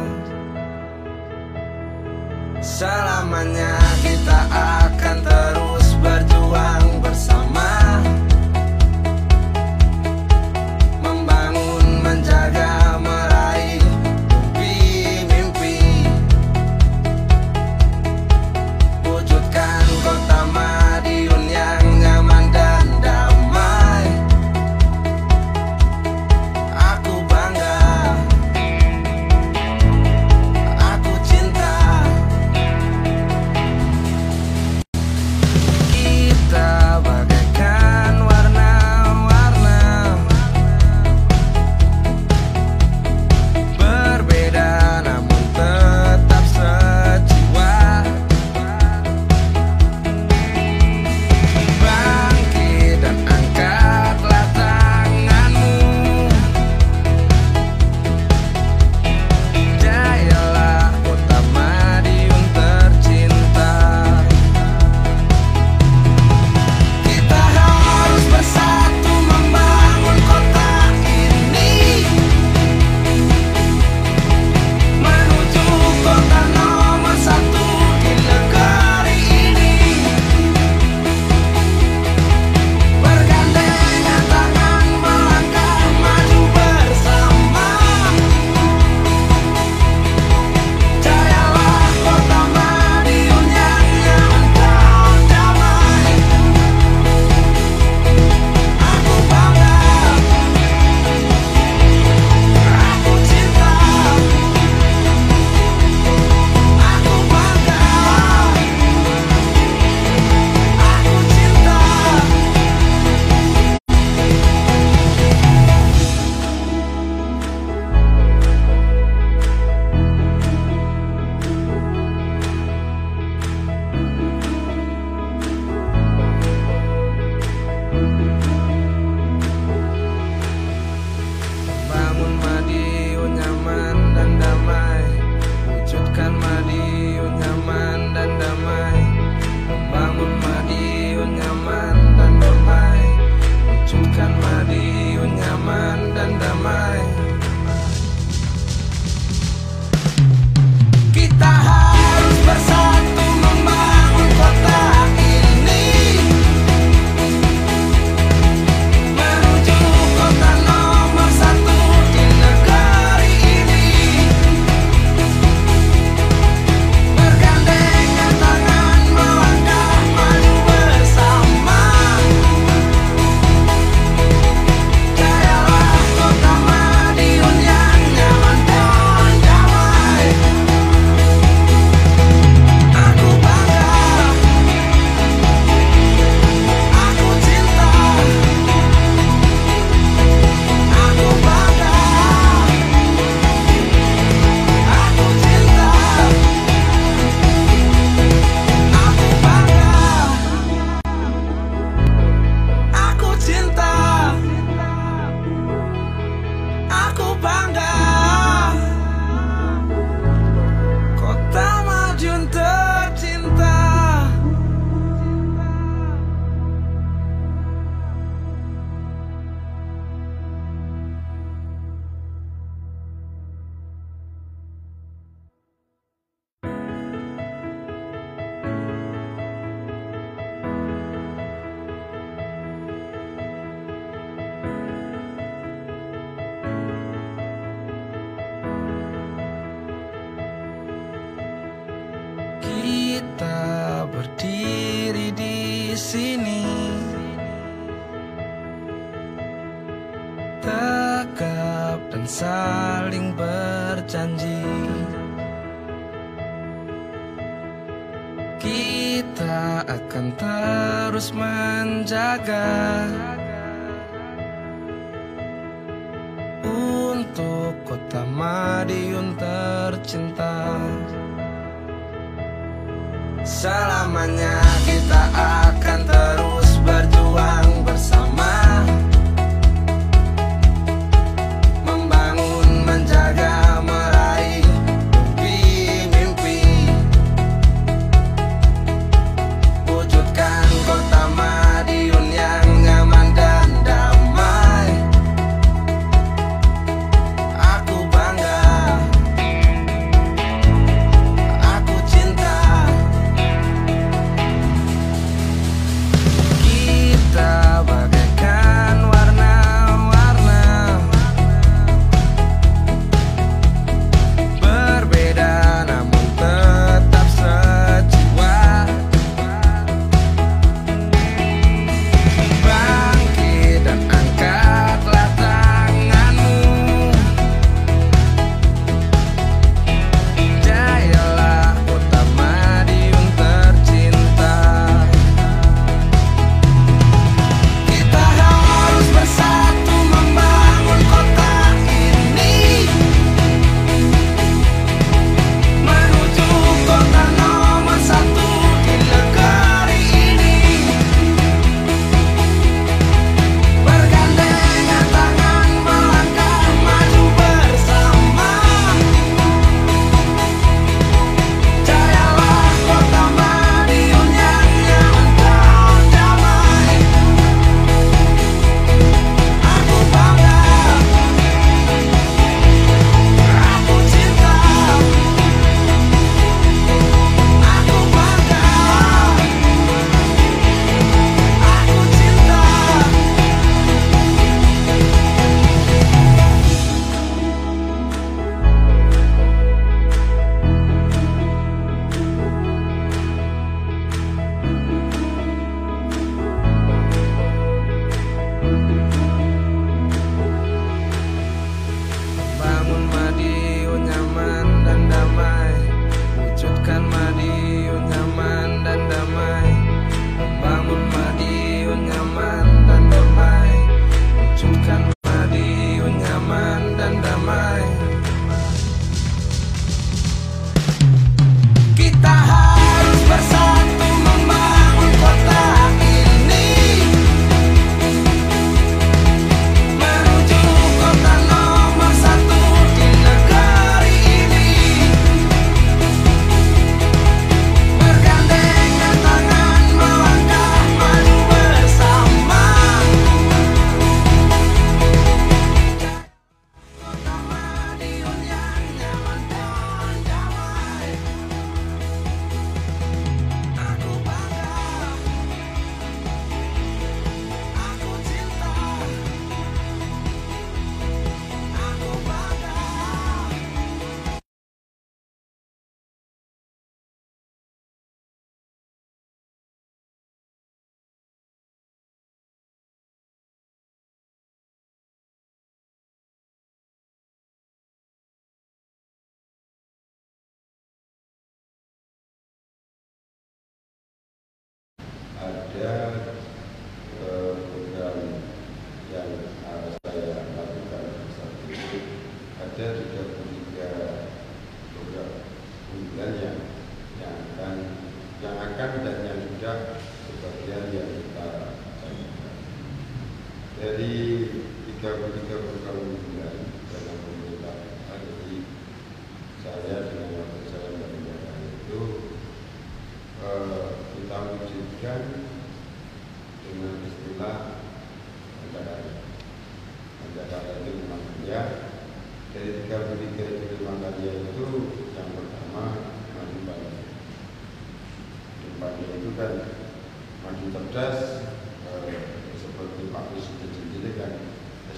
Selamanya 2.62 3.80
kita 4.04 4.38
akan 4.52 4.81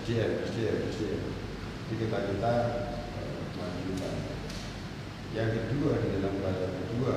SDM, 0.04 0.36
SDM, 0.44 0.78
SDM. 0.92 1.22
Jadi 1.88 1.94
kita 1.96 2.18
eh, 2.20 2.28
kita 2.36 2.52
melanjutkan. 3.56 4.14
Yang 5.32 5.48
kedua 5.64 5.96
di 5.96 6.08
dalam 6.20 6.44
bahasa 6.44 6.76
kedua 6.76 7.16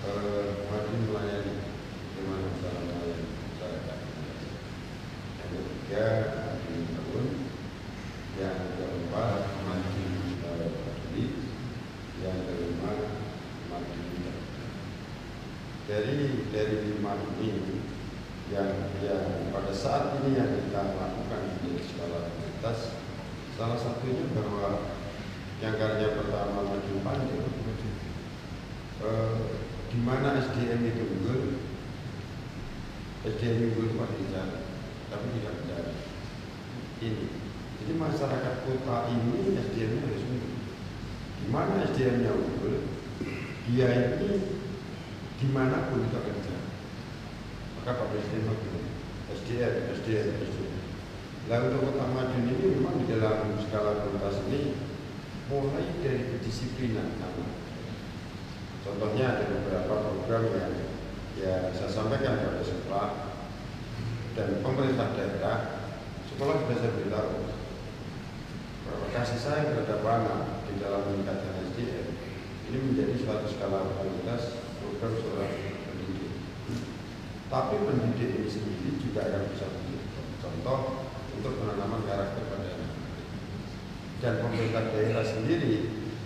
bagi 0.00 0.64
maju 0.64 0.92
melayani, 1.12 1.54
dengan 2.16 2.40
cara 2.64 2.80
melayani 2.88 3.28
masyarakat. 3.36 3.98
Yang 5.36 5.50
ketiga 5.52 6.06
maju 6.24 6.72
tahun, 6.88 7.26
yang 8.40 8.58
keempat 8.80 9.40
maju 9.68 10.04
peduli, 10.40 11.24
yang 12.24 12.38
kelima 12.48 12.92
maju 13.68 14.00
dari 15.84 16.48
dari 16.48 16.76
lima 16.80 17.12
ini 17.44 17.76
yang 18.48 18.88
yang 19.04 19.52
pada 19.52 19.72
saat 19.76 20.16
ini 20.24 20.32
yang 20.32 20.63
tapi 35.14 35.26
tidak 35.38 35.54
ini. 36.98 37.26
Jadi 37.78 37.92
masyarakat 37.94 38.54
kota 38.66 38.96
ini 39.14 39.54
SDM-nya 39.54 40.02
harus 40.10 40.26
unggul 40.26 40.54
di 41.38 41.46
mana 41.52 41.86
SDM-nya 41.86 42.30
unggul 42.34 42.82
dia 43.70 43.88
ini 44.18 44.30
di 45.38 45.46
mana 45.52 45.86
pun 45.92 46.02
akan 46.02 46.36
jalan 46.42 46.66
maka 47.76 48.00
Pak 48.00 48.08
Presiden 48.10 48.48
bilang 48.48 48.88
SDM, 49.28 49.74
SDM, 49.92 50.28
SDM 50.40 50.74
Nah 51.44 51.60
untuk 51.60 51.92
kota 51.92 52.08
Madiun 52.08 52.56
ini 52.56 52.64
memang 52.80 53.04
di 53.04 53.12
dalam 53.12 53.52
skala 53.60 54.00
prioritas 54.00 54.40
ini 54.48 54.72
mulai 55.52 55.84
dari 56.00 56.32
kedisiplinan 56.32 57.20
nama. 57.20 57.52
Contohnya 58.80 59.36
ada 59.36 59.44
beberapa 59.52 59.92
program 60.08 60.48
yang 60.48 60.72
ya 61.36 61.68
saya 61.76 61.90
sampaikan 61.92 62.40
pada 62.40 62.64
sekolah 62.64 63.33
dan 64.34 64.60
pemerintah 64.60 65.14
daerah 65.14 65.58
sekolah 66.34 66.66
saya 66.66 66.90
beritahu 66.98 67.54
bahwa 68.84 69.06
kasih 69.14 69.38
sayang 69.40 69.72
terhadap 69.72 70.04
anak 70.04 70.66
di 70.68 70.76
dalam 70.82 71.08
meningkatkan 71.08 71.72
SDM 71.72 72.14
ini 72.68 72.78
menjadi 72.90 73.14
suatu 73.22 73.46
skala 73.46 73.94
prioritas 73.96 74.58
program 74.82 75.12
seorang 75.14 75.52
pendidik. 75.86 76.32
Tapi 77.46 77.74
pendidik 77.86 78.30
ini 78.42 78.50
sendiri 78.50 78.90
juga 78.98 79.20
akan 79.30 79.42
bisa 79.54 79.66
menjadi 79.70 80.06
contoh 80.42 80.78
untuk 81.38 81.52
penanaman 81.60 82.02
karakter 82.02 82.42
pada 82.50 82.68
anak. 82.74 82.92
Dan 84.18 84.32
pemerintah 84.42 84.90
daerah 84.90 85.22
sendiri 85.22 85.74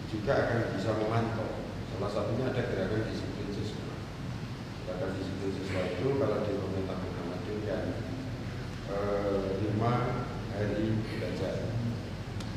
juga 0.09 0.33
akan 0.47 0.59
bisa 0.73 0.91
memantau. 0.97 1.69
Salah 1.93 2.11
satunya 2.15 2.49
ada 2.49 2.63
gerakan 2.65 3.03
disiplin 3.11 3.51
siswa. 3.53 3.93
Gerakan 4.87 5.11
disiplin 5.19 5.53
siswa 5.53 5.81
itu 5.85 6.09
kalau 6.17 6.39
di 6.47 6.53
pemerintah 6.55 6.97
Muhammadiyah 6.97 7.61
kan 7.69 7.85
eh, 8.89 9.39
lima 9.79 10.27
hari 10.59 10.91
belajar. 11.07 11.71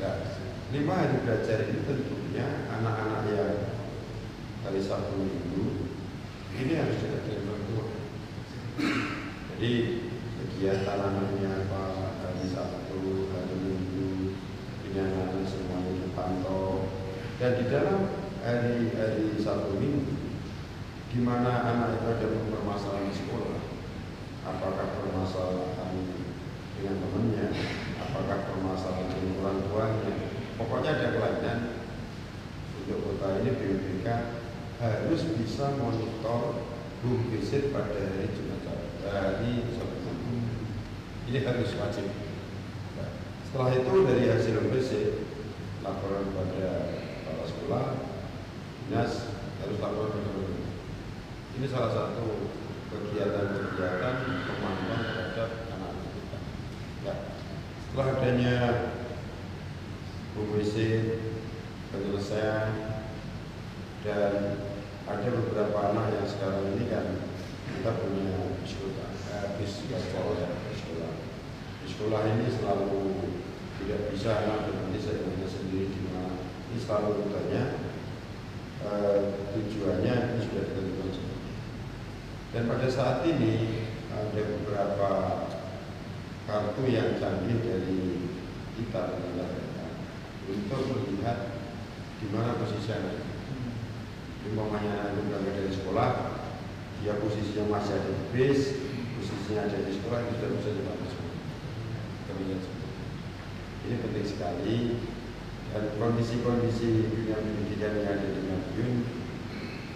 Nah, 0.02 0.18
lima 0.74 0.94
hari 0.98 1.22
belajar 1.22 1.70
ini 1.70 1.86
tentunya 1.86 2.66
anak-anak 2.66 3.30
yang 3.30 3.78
kali 4.66 4.82
satu 4.82 5.22
minggu 5.22 5.86
ini 6.58 6.74
harus 6.82 6.98
dikerjakan 6.98 7.46
orang 7.46 7.66
tua. 7.70 7.86
Jadi 9.54 9.72
kegiatan 10.34 10.98
anaknya 10.98 11.70
apa 11.70 11.82
hari 12.26 12.50
Sabtu, 12.50 13.30
hari 13.30 13.56
Minggu, 13.70 14.34
ini 14.90 14.98
anak-anak 14.98 15.46
semuanya 15.46 16.02
dipantau 16.02 16.90
dan 17.38 17.62
di 17.62 17.70
dalam 17.70 18.18
hari-hari 18.42 19.38
Sabtu 19.38 19.78
Minggu 19.78 20.10
di 21.14 21.22
mana 21.22 21.70
anak 21.70 22.02
itu 22.02 22.18
ada 22.18 22.28
permasalahan 22.50 23.06
di 23.06 23.14
sekolah 23.14 23.62
apakah 24.42 24.90
permasalahan 24.98 25.94
dengan 26.82 26.98
temannya 26.98 27.48
apakah 28.02 28.38
permasalahan 28.50 29.14
dengan 29.14 29.38
orang 29.46 29.60
tuanya 29.70 30.12
pokoknya 30.58 30.90
ada 30.98 31.08
kelainan 31.14 31.60
untuk 32.82 32.98
kota 33.06 33.46
ini 33.46 33.54
BPK 33.54 34.08
harus 34.82 35.22
bisa 35.38 35.78
monitor 35.78 36.66
home 37.06 37.30
visit 37.30 37.70
pada 37.70 37.94
hari 37.94 38.34
Jumat 38.34 38.66
hari 39.06 39.62
Sabtu 39.78 39.98
Minggu. 40.10 40.66
ini 41.30 41.40
harus 41.46 41.70
wajib 41.78 42.10
Nah, 42.98 43.08
setelah 43.46 43.72
itu 43.78 43.94
dari 44.10 44.26
hasil 44.34 44.58
home 44.58 44.74
visit 44.74 45.22
laporan 45.86 46.34
pada 46.34 46.98
kepala 46.98 47.46
sekolah 47.46 47.86
dinas 48.90 49.14
harus 49.62 49.78
laporan 49.78 50.18
pada 50.18 50.30
guru. 50.34 50.66
Ini 51.62 51.70
salah 51.70 51.94
satu 51.94 52.50
kegiatan-kegiatan 52.90 54.18
pemantauan 54.50 55.02
terhadap 55.06 55.50
anak-anak 55.70 56.10
kita 56.10 56.40
ya. 57.06 57.16
setelah 57.86 58.08
adanya 58.18 58.58
visit 60.58 61.22
penyelesaian 61.94 62.98
dan 64.02 64.58
ada 65.06 65.28
beberapa 65.30 65.78
anak 65.94 66.18
yang 66.18 66.26
sekarang 66.26 66.66
ini 66.74 66.90
kan 66.90 67.30
kita 67.70 67.94
punya 67.94 68.58
sekolah, 68.66 69.10
eh, 69.30 69.48
bis 69.62 69.86
sekolah 69.86 70.42
ya, 70.42 70.50
sekolah. 70.74 71.14
Di 71.78 71.88
sekolah 71.94 72.22
ini 72.26 72.50
selalu 72.50 73.02
tidak 73.86 74.10
bisa 74.10 74.30
anak 74.34 74.66
berhenti 74.66 74.98
saya 74.98 75.46
sendiri 75.46 75.94
di 75.94 76.10
mana. 76.10 76.42
Ini 76.74 76.78
selalu 76.82 77.22
bertanya 77.22 77.64
eh, 78.82 79.20
tujuannya 79.54 80.16
ini 80.34 80.42
sudah 80.42 80.64
ditentukan. 80.66 81.02
Dan 82.52 82.68
pada 82.68 82.88
saat 82.92 83.24
ini 83.24 83.88
ada 84.12 84.42
beberapa 84.44 85.10
kartu 86.44 86.84
yang 86.92 87.16
canggih 87.16 87.64
dari 87.64 88.28
kita 88.76 89.02
untuk 90.52 90.84
melihat 90.92 91.64
di 92.20 92.28
mana 92.28 92.60
posisi 92.60 92.92
anak 92.92 93.24
umpamanya 94.52 95.16
itu 95.16 95.32
berangkat 95.32 95.54
dari 95.64 95.72
sekolah 95.72 96.10
dia 97.02 97.18
posisinya 97.18 97.72
masih 97.72 97.98
ada 97.98 98.10
di 98.12 98.26
bis 98.36 98.62
posisinya 99.16 99.70
ada 99.70 99.78
di 99.86 99.92
sekolah 99.96 100.20
itu 100.22 100.34
sudah 100.38 100.50
bisa 100.60 100.70
dipantau 100.76 101.08
semua. 101.08 101.34
Ini 103.82 103.96
penting 103.98 104.28
sekali. 104.28 104.78
Dan 105.72 105.88
kondisi-kondisi 105.96 107.16
dunia 107.16 107.40
pendidikan 107.40 107.96
yang 107.96 108.12
ada 108.12 108.28
di 108.28 108.42
Madiun 108.44 108.92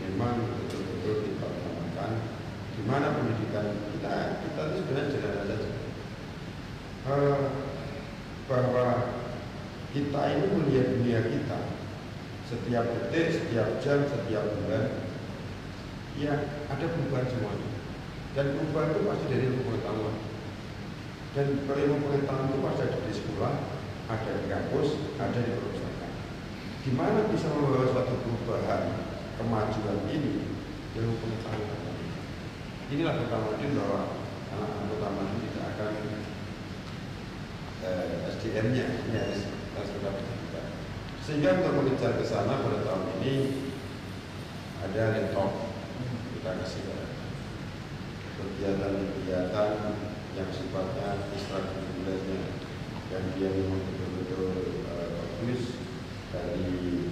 memang 0.08 0.56
betul-betul 0.56 1.35
di 2.76 2.84
mana 2.84 3.16
pendidikan 3.16 3.72
kita? 3.96 4.44
Kita 4.44 4.62
itu 4.68 4.76
sebenarnya 4.84 5.12
sederhana 5.12 5.44
saja. 5.48 5.70
Eh, 7.06 7.42
bahwa 8.46 8.88
kita 9.96 10.22
ini 10.36 10.46
melihat 10.54 10.88
dunia 11.00 11.20
kita. 11.24 11.60
Setiap 12.46 12.86
detik, 12.86 13.34
setiap 13.34 13.82
jam, 13.82 14.06
setiap 14.06 14.44
bulan. 14.44 15.02
Ya 16.20 16.34
ada 16.70 16.86
perubahan 16.86 17.28
semuanya. 17.32 17.70
Dan 18.38 18.56
perubahan 18.60 18.92
itu 18.94 19.02
pasti 19.08 19.26
dari 19.32 19.44
ilmu 19.50 19.62
pengetahuan. 19.66 20.16
Dan 21.34 21.46
ilmu 21.64 21.98
pengetahuan 22.06 22.48
itu 22.52 22.60
pasti 22.62 22.82
ada 22.86 23.00
di 23.02 23.14
sekolah 23.16 23.54
ada 24.06 24.32
di 24.38 24.46
kampus, 24.46 25.18
ada 25.18 25.40
di 25.42 25.52
perpustakaan 25.58 26.14
di 26.86 26.92
mana 26.94 27.26
bisa 27.34 27.50
membawa 27.50 27.90
suatu 27.90 28.14
perubahan 28.22 29.10
kemajuan 29.42 30.06
ini 30.14 30.54
ilmu 30.94 31.18
pengetahuan 31.18 31.85
inilah 32.94 33.18
pertama 33.18 33.58
bahwa 33.58 34.02
anak-anak 34.54 34.88
pertama 34.94 35.22
ini 35.26 35.48
tidak 35.50 35.66
akan 35.74 35.92
eh, 37.82 38.30
SDM-nya 38.38 38.86
harus 39.10 39.42
harus 39.74 39.90
kita. 40.22 40.62
Sehingga 41.26 41.50
untuk 41.58 41.74
mengejar 41.82 42.22
ke 42.22 42.26
sana 42.26 42.62
pada 42.62 42.86
tahun 42.86 43.10
ini 43.22 43.36
ada 44.86 45.18
laptop 45.18 45.74
kita 46.38 46.52
kasih 46.62 46.86
kegiatan-kegiatan 48.38 49.72
yang 50.38 50.50
sifatnya 50.54 51.26
ekstrakurikulernya 51.34 52.42
dan 53.10 53.24
dia 53.34 53.50
memang 53.50 53.82
betul-betul 53.82 54.78
eh, 54.86 55.10
bagus. 55.10 55.64
Dari 56.36 57.08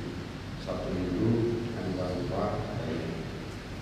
satu 0.59 0.91
minggu 0.91 1.63
tanpa 1.79 2.11
lupa 2.11 2.45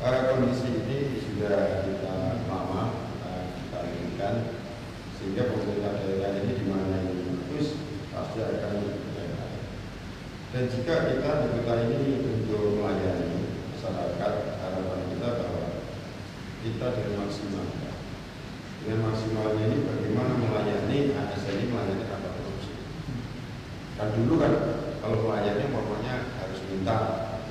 Kondisi 0.01 0.65
ini 0.65 1.21
sudah 1.21 1.85
kita 1.85 2.41
lama 2.49 3.05
eh, 3.21 3.53
kita 3.53 3.79
inginkan 3.85 4.35
sehingga 5.13 5.53
pemerintah 5.53 6.01
daerah 6.01 6.41
ini 6.41 6.57
di 6.57 6.65
mana 6.65 7.05
ini 7.05 7.21
bagus 7.29 7.77
pasti 8.09 8.41
akan 8.41 8.81
dipercayakan. 8.81 9.49
Dan 10.49 10.63
jika 10.73 10.95
kita 11.05 11.31
di 11.45 11.47
kota 11.53 11.73
ini 11.85 12.17
untuk 12.17 12.81
melayani 12.81 13.45
masyarakat, 13.77 14.33
harapan 14.65 14.99
kita 15.13 15.27
bahwa 15.37 15.65
kita 16.65 16.87
dengan 16.97 17.13
maksimal. 17.21 17.65
Dengan 18.81 18.99
maksimalnya 19.05 19.63
ini 19.69 19.85
bagaimana 19.85 20.33
melayani 20.33 21.13
ASN 21.13 21.61
ini 21.61 21.65
melayani 21.69 22.09
tanpa 22.09 22.33
korupsi. 22.41 22.73
Kan 24.01 24.17
dulu 24.17 24.41
kan 24.41 24.53
kalau 24.97 25.29
melayani 25.29 25.69
pokoknya 25.69 26.33
harus 26.41 26.59
minta 26.73 26.97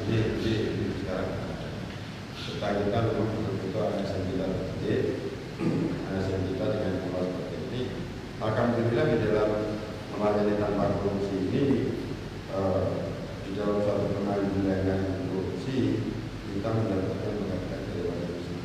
ini 0.03 0.19
ini 0.43 0.53
ini 0.67 0.87
sekarang. 0.99 1.40
Kita 2.51 2.67
memang 2.75 3.31
betul-betul 3.31 3.83
ASN 3.95 4.23
kita 4.35 4.47
terdidik, 4.51 5.03
ASN 6.11 6.41
kita 6.51 6.65
dengan 6.75 6.95
pola 7.07 7.23
seperti 7.31 7.57
ini. 7.71 7.83
Alhamdulillah 8.43 9.05
di 9.07 9.17
dalam 9.31 9.51
melayani 10.11 10.55
tanpa 10.59 10.99
korupsi 10.99 11.37
ini 11.47 11.65
eh, 12.51 12.87
di 13.47 13.51
dalam 13.55 13.79
suatu 13.79 14.11
penanggulangan 14.19 15.01
korupsi 15.31 15.77
kita 16.51 16.69
mendapatkan 16.75 17.33
penghargaan 17.39 17.83
dari 17.87 18.03
Wadah 18.03 18.31
Muslim 18.35 18.61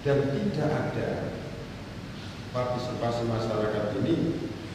dan 0.00 0.26
tidak 0.32 0.72
ada 0.72 1.08
partisipasi 2.50 3.28
masyarakat 3.28 3.84
ini 4.00 4.14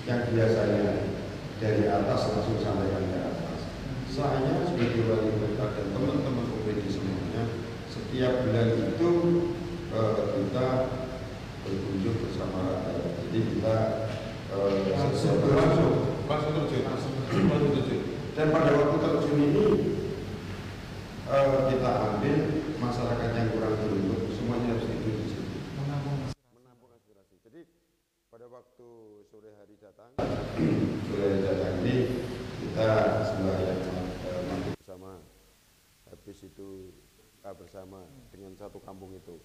yang 0.06 0.22
biasanya 0.30 1.10
dari 1.58 1.89
atas 1.89 2.30
langsung 2.30 2.62
sampaikan 2.62 3.10
ke 3.10 3.20
atas. 3.20 3.60
Saya 4.14 4.64
sebagai 4.70 5.02
wali 5.10 5.34
kota 5.41 5.66
dan 5.76 5.88
teman-teman 5.91 6.46
OPD 6.56 6.88
semuanya 6.88 7.43
setiap 7.89 8.46
bulan 8.46 8.70
itu 8.96 9.12
eh, 9.91 10.24
kita 10.39 10.68
berkunjung 11.66 12.18
bersama 12.22 12.60
rakyat. 12.70 13.12
Jadi 13.26 13.39
kita 13.50 13.76
eh, 14.54 14.78
Langsung 14.93 15.41
berlangsung 15.41 15.93
langsung 16.30 16.54
terjun, 16.54 16.84
langsung 16.86 17.12
terjun. 17.76 18.02
dan 18.38 18.48
pada 18.54 18.72
waktu 18.78 18.98
terjun 19.02 19.39
ini 19.41 19.66
eh, 21.34 21.58
kita 21.74 21.91
ambil 22.14 22.38
masyarakat 22.78 23.30
yang 23.34 23.48
kurang 23.58 23.76
beruntung 23.82 24.26
semuanya 24.46 24.78
harus 24.78 24.86
tidur 24.86 25.14
di 25.18 25.26
situ. 25.26 25.58
Menampung 26.54 26.93
aspirasi. 26.93 27.36
Jadi 27.41 27.62
pada 28.30 28.46
waktu 28.46 28.88
sore 29.26 29.58
hari 29.58 29.76
datang, 29.82 30.14
sore 31.10 31.24
hari 31.26 31.41
datang 31.41 31.74
ini 31.82 31.96
kita 32.62 32.89
sembahyang 33.26 33.82
eh, 34.22 34.41
maghrib 34.54 34.76
bersama. 34.78 35.12
Habis 36.06 36.38
itu 36.46 36.93
buka 37.41 37.52
bersama 37.58 38.00
dengan 38.30 38.54
satu 38.54 38.78
kampung 38.78 39.18
itu. 39.18 39.41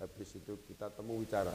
Habis 0.00 0.40
itu 0.40 0.56
kita 0.64 0.88
temu 0.96 1.20
bicara, 1.20 1.52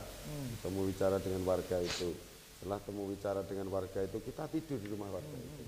temu 0.61 0.84
bicara 0.95 1.19
dengan 1.19 1.43
warga 1.43 1.77
itu. 1.83 2.15
Setelah 2.55 2.79
temu 2.79 3.11
bicara 3.11 3.43
dengan 3.43 3.67
warga 3.67 3.99
itu, 3.99 4.17
kita 4.23 4.47
tidur 4.47 4.79
di 4.79 4.87
rumah 4.87 5.11
warga 5.11 5.35
itu. 5.35 5.63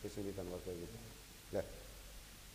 Kesulitan 0.00 0.48
warga 0.48 0.72
itu. 0.72 0.96
Nah, 1.52 1.64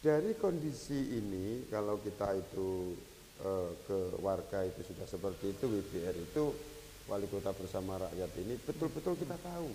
dari 0.01 0.33
kondisi 0.33 1.21
ini 1.21 1.69
kalau 1.69 2.01
kita 2.01 2.33
itu 2.33 2.97
eh, 3.45 3.71
ke 3.85 3.97
warga 4.25 4.65
itu 4.65 4.81
sudah 4.89 5.05
seperti 5.05 5.53
itu 5.53 5.65
WBR 5.69 6.17
itu 6.17 6.45
wali 7.05 7.29
kota 7.29 7.53
bersama 7.53 8.01
rakyat 8.01 8.31
ini 8.41 8.57
betul-betul 8.65 9.13
kita 9.13 9.37
tahu 9.37 9.69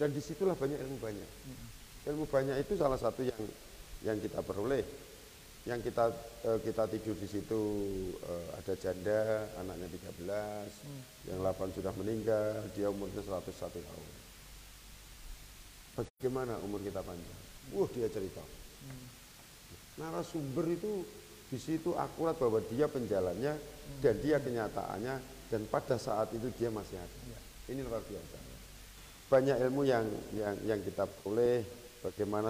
dan 0.00 0.08
di 0.08 0.24
situlah 0.24 0.56
banyak 0.56 0.80
ilmu 0.80 0.96
banyak 0.96 1.28
ilmu 2.08 2.24
banyak 2.24 2.56
itu 2.64 2.80
salah 2.80 2.96
satu 2.96 3.20
yang 3.20 3.42
yang 4.00 4.16
kita 4.16 4.40
peroleh 4.40 4.80
yang 5.68 5.80
kita 5.84 6.08
eh, 6.48 6.58
kita 6.64 6.88
tidur 6.88 7.16
di 7.20 7.28
situ 7.28 7.60
eh, 8.24 8.46
ada 8.56 8.72
janda 8.80 9.44
anaknya 9.60 9.88
13 10.24 11.28
yang 11.28 11.38
8 11.44 11.76
sudah 11.76 11.92
meninggal 12.00 12.64
dia 12.72 12.88
umurnya 12.88 13.20
101 13.20 13.44
tahun. 13.76 14.08
Bagaimana 16.00 16.56
umur 16.64 16.80
kita 16.80 17.04
panjang? 17.04 17.40
Wah 17.76 17.88
dia 17.92 18.08
cerita. 18.08 18.40
Narasumber 20.00 20.64
itu 20.72 21.04
di 21.52 21.58
situ 21.60 21.92
akurat 21.92 22.38
bahwa 22.40 22.62
dia 22.72 22.88
penjalannya 22.88 23.52
dan 24.00 24.14
dia 24.24 24.40
kenyataannya 24.40 25.14
dan 25.52 25.60
pada 25.68 26.00
saat 26.00 26.32
itu 26.32 26.48
dia 26.56 26.72
masih 26.72 26.96
ada. 26.96 27.36
Ini 27.68 27.84
luar 27.84 28.00
biasa. 28.00 28.36
Banyak 29.28 29.56
ilmu 29.68 29.82
yang 29.84 30.08
yang 30.32 30.56
yang 30.64 30.80
kita 30.80 31.04
peroleh 31.04 31.62
bagaimana 32.00 32.48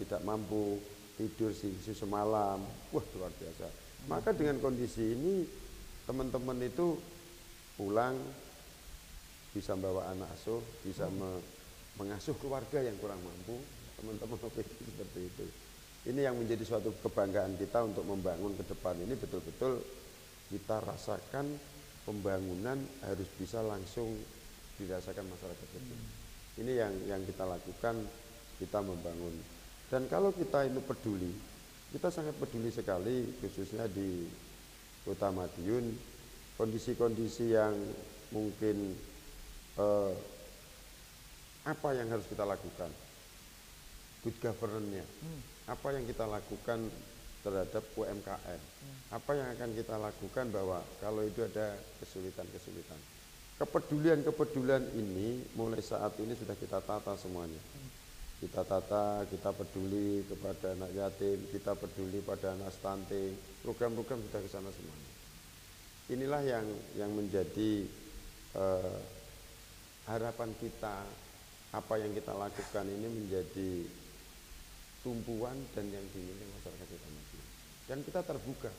tidak 0.00 0.20
mampu 0.26 0.80
tidur 1.18 1.50
sih 1.50 1.74
semalam. 1.90 2.62
Wah, 2.94 3.04
luar 3.18 3.34
biasa. 3.34 3.66
Maka 4.06 4.30
dengan 4.32 4.62
kondisi 4.62 5.18
ini 5.18 5.42
teman-teman 6.06 6.62
itu 6.62 6.96
pulang 7.74 8.14
bisa 9.50 9.74
bawa 9.74 10.14
anak 10.14 10.30
asuh, 10.38 10.62
bisa 10.86 11.10
me- 11.10 11.42
mengasuh 11.98 12.38
keluarga 12.38 12.78
yang 12.78 12.94
kurang 13.02 13.18
mampu. 13.20 13.58
Teman-teman 13.98 14.38
OPD 14.46 14.70
seperti 14.78 15.20
itu. 15.26 15.46
Ini 16.08 16.30
yang 16.30 16.38
menjadi 16.38 16.62
suatu 16.62 16.94
kebanggaan 17.02 17.58
kita 17.58 17.82
untuk 17.82 18.06
membangun 18.06 18.54
ke 18.54 18.64
depan 18.70 18.96
ini 19.02 19.18
betul-betul 19.18 19.82
kita 20.48 20.80
rasakan 20.80 21.58
pembangunan 22.08 22.80
harus 23.04 23.28
bisa 23.36 23.60
langsung 23.60 24.16
dirasakan 24.80 25.26
masyarakat 25.28 25.68
itu. 25.76 25.96
Ini 26.64 26.72
yang 26.80 26.94
yang 27.04 27.20
kita 27.26 27.44
lakukan, 27.44 28.08
kita 28.56 28.78
membangun. 28.80 29.57
Dan 29.88 30.04
kalau 30.12 30.36
kita 30.36 30.68
ini 30.68 30.84
peduli, 30.84 31.32
kita 31.96 32.12
sangat 32.12 32.36
peduli 32.36 32.68
sekali 32.68 33.24
khususnya 33.40 33.88
di 33.88 34.28
Kota 35.08 35.32
Madiun 35.32 35.96
kondisi-kondisi 36.60 37.56
yang 37.56 37.72
mungkin 38.28 38.92
eh, 39.80 40.12
apa 41.64 41.88
yang 41.96 42.12
harus 42.12 42.28
kita 42.28 42.44
lakukan? 42.44 42.92
Good 44.20 44.36
governance-nya. 44.44 45.08
Apa 45.72 45.96
yang 45.96 46.04
kita 46.04 46.28
lakukan 46.28 46.84
terhadap 47.40 47.84
UMKM 47.96 48.60
apa 49.08 49.32
yang 49.32 49.48
akan 49.56 49.70
kita 49.72 49.96
lakukan 49.96 50.52
bahwa 50.52 50.84
kalau 51.00 51.24
itu 51.24 51.40
ada 51.40 51.80
kesulitan-kesulitan? 52.04 53.00
Kepedulian-kepedulian 53.56 54.84
ini 55.00 55.48
mulai 55.56 55.80
saat 55.80 56.12
ini 56.20 56.36
sudah 56.36 56.54
kita 56.54 56.78
tata 56.84 57.16
semuanya 57.16 57.58
kita 58.38 58.62
tata, 58.62 59.26
kita 59.26 59.50
peduli 59.50 60.22
kepada 60.22 60.70
anak 60.78 60.94
yatim, 60.94 61.42
kita 61.50 61.74
peduli 61.74 62.22
pada 62.22 62.54
anak 62.54 62.70
stunting, 62.70 63.34
program-program 63.66 64.22
sudah 64.22 64.40
ke 64.46 64.50
sana 64.50 64.70
semuanya. 64.70 65.10
Inilah 66.14 66.42
yang 66.46 66.66
yang 66.94 67.10
menjadi 67.18 67.82
eh, 68.54 68.98
harapan 70.06 70.54
kita, 70.62 71.02
apa 71.74 71.94
yang 71.98 72.14
kita 72.14 72.30
lakukan 72.30 72.86
ini 72.86 73.08
menjadi 73.10 73.70
tumpuan 75.02 75.58
dan 75.74 75.90
yang 75.90 76.06
dimiliki 76.14 76.46
masyarakat 76.62 76.86
Kota 76.94 77.08
Madiun. 77.10 77.46
Dan 77.90 77.98
kita 78.06 78.20
terbuka. 78.22 78.70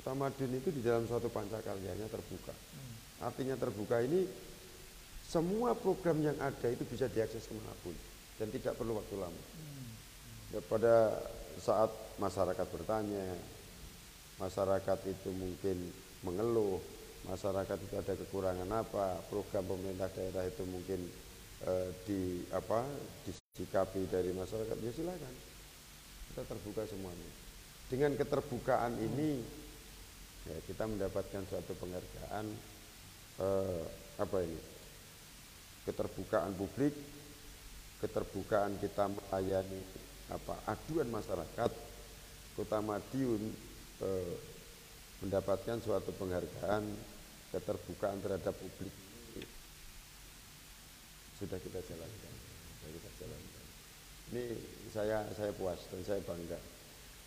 Kota 0.00 0.12
Madiun 0.16 0.52
itu 0.56 0.72
di 0.72 0.80
dalam 0.80 1.04
suatu 1.04 1.28
pancakaryanya 1.28 2.08
terbuka. 2.08 2.56
Artinya 3.20 3.60
terbuka 3.60 4.00
ini 4.00 4.24
semua 5.20 5.76
program 5.76 6.16
yang 6.24 6.40
ada 6.40 6.72
itu 6.72 6.82
bisa 6.88 7.12
diakses 7.12 7.44
ke 7.44 7.52
mana 7.52 7.76
pun 7.84 7.92
dan 8.40 8.48
tidak 8.48 8.72
perlu 8.80 8.96
waktu 8.96 9.20
lama. 9.20 9.42
Ya, 10.56 10.64
pada 10.64 11.12
saat 11.60 11.92
masyarakat 12.16 12.66
bertanya, 12.72 13.36
masyarakat 14.40 14.98
itu 15.12 15.28
mungkin 15.36 15.92
mengeluh, 16.24 16.80
masyarakat 17.28 17.76
itu 17.84 17.94
ada 18.00 18.16
kekurangan 18.16 18.70
apa, 18.72 19.20
program 19.28 19.68
pemerintah 19.68 20.08
daerah 20.16 20.48
itu 20.48 20.64
mungkin 20.64 21.04
eh, 21.68 21.88
di 22.08 22.48
apa 22.56 22.88
disikapi 23.28 24.08
dari 24.08 24.32
masyarakat 24.32 24.72
ya 24.72 24.92
silakan. 24.96 25.34
Kita 26.32 26.42
terbuka 26.48 26.88
semuanya. 26.88 27.30
Dengan 27.92 28.16
keterbukaan 28.16 28.96
ini 28.96 29.36
ya 30.48 30.56
kita 30.64 30.88
mendapatkan 30.88 31.44
suatu 31.44 31.76
penghargaan 31.76 32.46
eh, 33.36 33.84
apa 34.16 34.36
ini? 34.40 34.60
Keterbukaan 35.84 36.56
publik 36.56 37.19
keterbukaan 38.00 38.80
kita 38.80 39.08
melayani 39.08 39.80
apa 40.32 40.56
aduan 40.66 41.08
masyarakat 41.12 41.70
Kota 42.56 42.78
Madiun 42.82 43.42
eh, 44.02 44.34
mendapatkan 45.20 45.78
suatu 45.84 46.10
penghargaan 46.16 46.84
keterbukaan 47.52 48.18
terhadap 48.24 48.56
publik 48.56 48.94
sudah 51.40 51.56
kita 51.56 51.80
jalankan 51.88 52.34
sudah 52.80 52.92
kita 52.96 53.10
jalankan. 53.24 53.64
Ini 54.30 54.44
saya 54.92 55.24
saya 55.32 55.52
puas 55.56 55.80
dan 55.88 56.00
saya 56.04 56.20
bangga. 56.24 56.60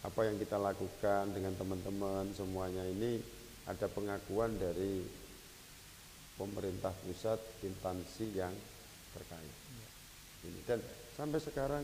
Apa 0.03 0.27
yang 0.27 0.37
kita 0.37 0.59
lakukan 0.59 1.31
dengan 1.31 1.55
teman-teman 1.57 2.29
semuanya 2.35 2.83
ini 2.85 3.23
ada 3.65 3.87
pengakuan 3.87 4.53
dari 4.59 5.03
pemerintah 6.35 6.91
pusat 7.05 7.39
instansi 7.63 8.35
yang 8.35 8.51
terkait 9.15 9.62
dan 10.67 10.79
sampai 11.15 11.39
sekarang 11.39 11.83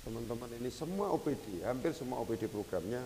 teman-teman 0.00 0.48
ini 0.56 0.72
semua 0.72 1.12
OPD 1.12 1.60
hampir 1.64 1.92
semua 1.92 2.24
OPD 2.24 2.48
programnya 2.48 3.04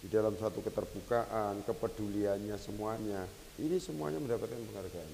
di 0.00 0.08
dalam 0.08 0.32
satu 0.34 0.64
keterbukaan 0.64 1.60
kepeduliannya 1.68 2.56
semuanya. 2.56 3.28
Ini 3.60 3.76
semuanya 3.76 4.16
mendapatkan 4.16 4.56
penghargaan. 4.56 5.12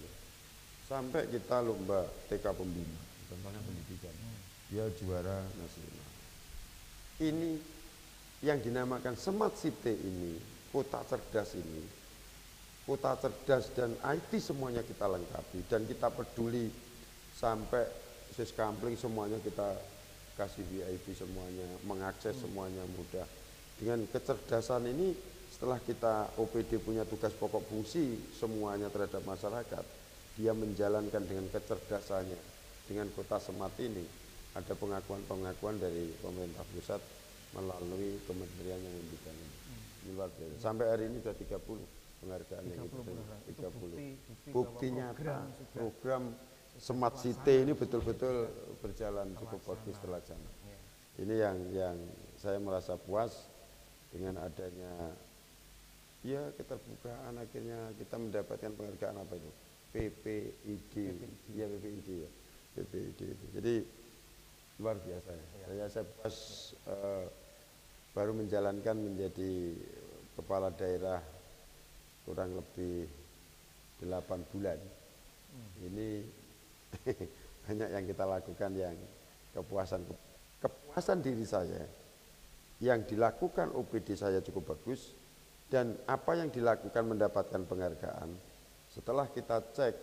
Sampai 0.86 1.26
kita 1.26 1.58
lomba 1.66 2.06
TK 2.30 2.46
pembina. 2.54 2.98
Contohnya 3.26 3.58
pendidikan. 3.66 4.14
Dia 4.70 4.86
juara 4.94 5.42
nasional. 5.58 6.08
Ini 7.18 7.50
yang 8.46 8.62
dinamakan 8.62 9.18
smart 9.18 9.58
city 9.58 9.90
ini 9.90 10.38
kota 10.70 11.02
cerdas 11.02 11.58
ini. 11.58 11.82
Kota 12.86 13.18
cerdas 13.18 13.74
dan 13.74 13.98
IT 13.98 14.38
semuanya 14.38 14.86
kita 14.86 15.10
lengkapi 15.10 15.66
dan 15.66 15.82
kita 15.90 16.06
peduli 16.14 16.70
sampai 17.34 18.05
sis 18.36 18.52
kampling 18.52 18.94
semuanya 18.94 19.40
kita 19.40 19.72
kasih 20.36 20.60
VIP 20.68 21.16
semuanya 21.16 21.64
mengakses 21.88 22.36
semuanya 22.36 22.84
mudah 22.84 23.24
dengan 23.80 24.04
kecerdasan 24.04 24.84
ini 24.92 25.16
setelah 25.48 25.80
kita 25.80 26.36
OPD 26.36 26.76
punya 26.84 27.08
tugas 27.08 27.32
pokok 27.32 27.64
fungsi 27.64 28.20
semuanya 28.36 28.92
terhadap 28.92 29.24
masyarakat 29.24 29.84
dia 30.36 30.52
menjalankan 30.52 31.24
dengan 31.24 31.48
kecerdasannya 31.48 32.36
dengan 32.84 33.08
kota 33.16 33.40
smart 33.40 33.72
ini 33.80 34.04
ada 34.52 34.72
pengakuan-pengakuan 34.72 35.80
dari 35.80 36.12
pemerintah 36.20 36.64
pusat 36.76 37.00
melalui 37.52 38.20
kementerian 38.24 38.80
yang 38.80 38.94
memberikan 39.00 39.32
ini. 39.36 39.56
Ini 40.04 40.10
luar 40.16 40.28
biasa. 40.32 40.56
Sampai 40.60 40.86
hari 40.88 41.08
ini 41.08 41.20
sudah 41.20 41.36
30 41.36 41.80
penghargaan 42.24 42.64
yang 42.68 42.84
30 42.84 42.88
kita 42.88 43.00
terima. 43.00 43.20
beneran. 43.20 43.40
Itu 43.48 43.60
30. 43.60 43.72
bukti- 43.72 44.16
bukti 44.24 44.48
Bukti 44.52 44.86
nyata 44.92 45.12
program 45.12 45.44
program 45.72 46.22
Smart 46.76 47.16
City 47.20 47.64
ini 47.64 47.72
betul-betul 47.72 48.48
berjalan 48.84 49.32
cukup 49.40 49.60
bagus 49.64 49.96
terlaksana. 50.00 50.50
Iya. 50.64 50.78
Ini 51.24 51.34
yang 51.40 51.58
yang 51.72 51.96
saya 52.36 52.60
merasa 52.60 53.00
puas 53.00 53.48
dengan 54.12 54.40
adanya 54.44 55.12
ya 56.26 56.42
keterbukaan 56.58 57.38
akhirnya 57.38 57.94
kita 57.96 58.16
mendapatkan 58.18 58.72
penghargaan 58.74 59.16
apa 59.22 59.34
itu 59.38 59.50
PPID 59.94 60.94
ya 61.54 61.66
PPID 61.70 62.08
ya 62.26 62.30
PPID 62.74 63.20
itu 63.22 63.46
jadi 63.54 63.74
luar 64.82 64.98
biasa 65.00 65.30
ya. 65.32 65.64
saya 65.70 65.86
saya 65.88 66.04
puas 66.04 66.36
eh, 66.90 67.24
baru 68.12 68.32
menjalankan 68.34 68.96
menjadi 68.98 69.76
kepala 70.34 70.74
daerah 70.74 71.22
kurang 72.26 72.58
lebih 72.58 73.06
8 74.02 74.52
bulan 74.52 74.76
ini 75.80 76.26
banyak 77.66 77.88
yang 77.92 78.04
kita 78.06 78.24
lakukan 78.24 78.70
yang 78.76 78.96
kepuasan. 79.52 80.06
Kepuasan 80.62 81.18
diri 81.20 81.44
saya 81.44 81.84
yang 82.80 83.04
dilakukan 83.08 83.72
OPD 83.72 84.16
saya 84.16 84.44
cukup 84.44 84.76
bagus 84.76 85.16
dan 85.72 85.96
apa 86.06 86.36
yang 86.36 86.52
dilakukan 86.52 87.04
mendapatkan 87.08 87.64
penghargaan 87.64 88.30
setelah 88.92 89.26
kita 89.32 89.60
cek 89.72 89.94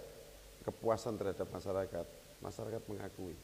kepuasan 0.66 1.18
terhadap 1.18 1.48
masyarakat 1.54 2.06
masyarakat 2.42 2.82
mengakui 2.90 3.38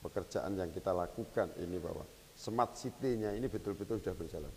pekerjaan 0.00 0.56
yang 0.56 0.70
kita 0.72 0.92
lakukan 0.92 1.48
ini 1.60 1.76
bahwa 1.76 2.04
smart 2.36 2.72
city-nya 2.76 3.36
ini 3.36 3.48
betul-betul 3.48 4.00
sudah 4.00 4.16
berjalan. 4.16 4.52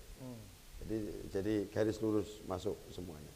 Jadi 0.84 0.98
jadi 1.32 1.54
garis 1.72 2.00
lurus 2.04 2.44
masuk 2.48 2.76
semuanya. 2.92 3.32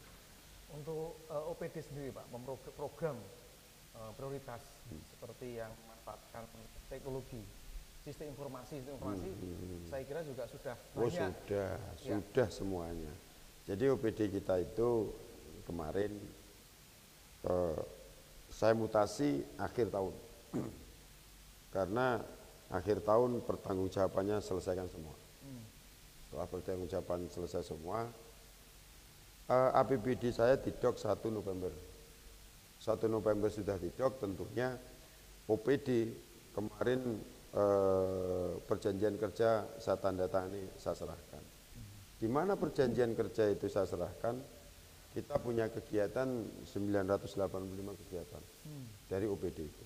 Untuk 0.72 1.16
eh, 1.32 1.50
OPD 1.52 1.80
sendiri 1.80 2.12
Pak, 2.12 2.28
memprog- 2.28 2.72
eh, 3.98 4.12
prioritas 4.14 4.62
Hmm. 4.88 5.02
seperti 5.10 5.58
yang 5.58 5.68
memanfaatkan 5.84 6.46
teknologi, 6.88 7.42
sistem 8.00 8.32
informasi, 8.32 8.80
sistem 8.80 8.94
informasi, 8.96 9.30
saya 9.84 10.02
kira 10.06 10.20
juga 10.22 10.44
sudah 10.46 10.76
Hmm, 10.78 10.96
Oh 10.96 11.00
banyak. 11.04 11.32
sudah, 11.44 11.70
Ya. 12.00 12.16
sudah 12.16 12.48
semuanya. 12.48 13.12
Jadi 13.68 13.84
OPD 13.84 14.32
kita 14.32 14.58
itu 14.58 15.12
kemarin 15.66 16.12
eh, 17.44 17.80
saya 18.48 18.72
mutasi 18.72 19.44
akhir 19.60 19.92
tahun, 19.92 20.14
karena 21.76 22.18
akhir 22.68 23.04
tahun 23.04 23.40
pertanggungjawabannya 23.44 24.40
selesaikan 24.40 24.88
semua. 24.88 25.14
Setelah 26.28 26.44
pertanggungjawaban 26.48 27.28
selesai 27.28 27.62
semua, 27.64 28.08
eh, 29.48 29.70
APBD 29.76 30.32
saya 30.32 30.56
didok 30.56 30.96
1 30.96 31.28
November. 31.28 31.72
1 32.78 33.10
November 33.10 33.50
sudah 33.50 33.74
didok 33.74 34.22
tentunya 34.22 34.70
OPD 35.50 36.14
kemarin 36.54 37.18
eh, 37.54 38.50
perjanjian 38.62 39.18
kerja 39.18 39.66
saya 39.82 39.98
tanda 39.98 40.30
tangani 40.30 40.62
saya 40.78 40.94
serahkan. 40.94 41.42
Di 42.18 42.26
mana 42.30 42.54
perjanjian 42.54 43.14
kerja 43.14 43.50
itu 43.50 43.66
saya 43.70 43.86
serahkan, 43.86 44.38
kita 45.14 45.38
punya 45.42 45.66
kegiatan 45.70 46.26
985 46.66 48.00
kegiatan 48.06 48.42
dari 49.10 49.26
OPD 49.26 49.58
itu. 49.62 49.84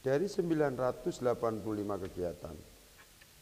Dari 0.00 0.26
985 0.26 2.04
kegiatan, 2.08 2.56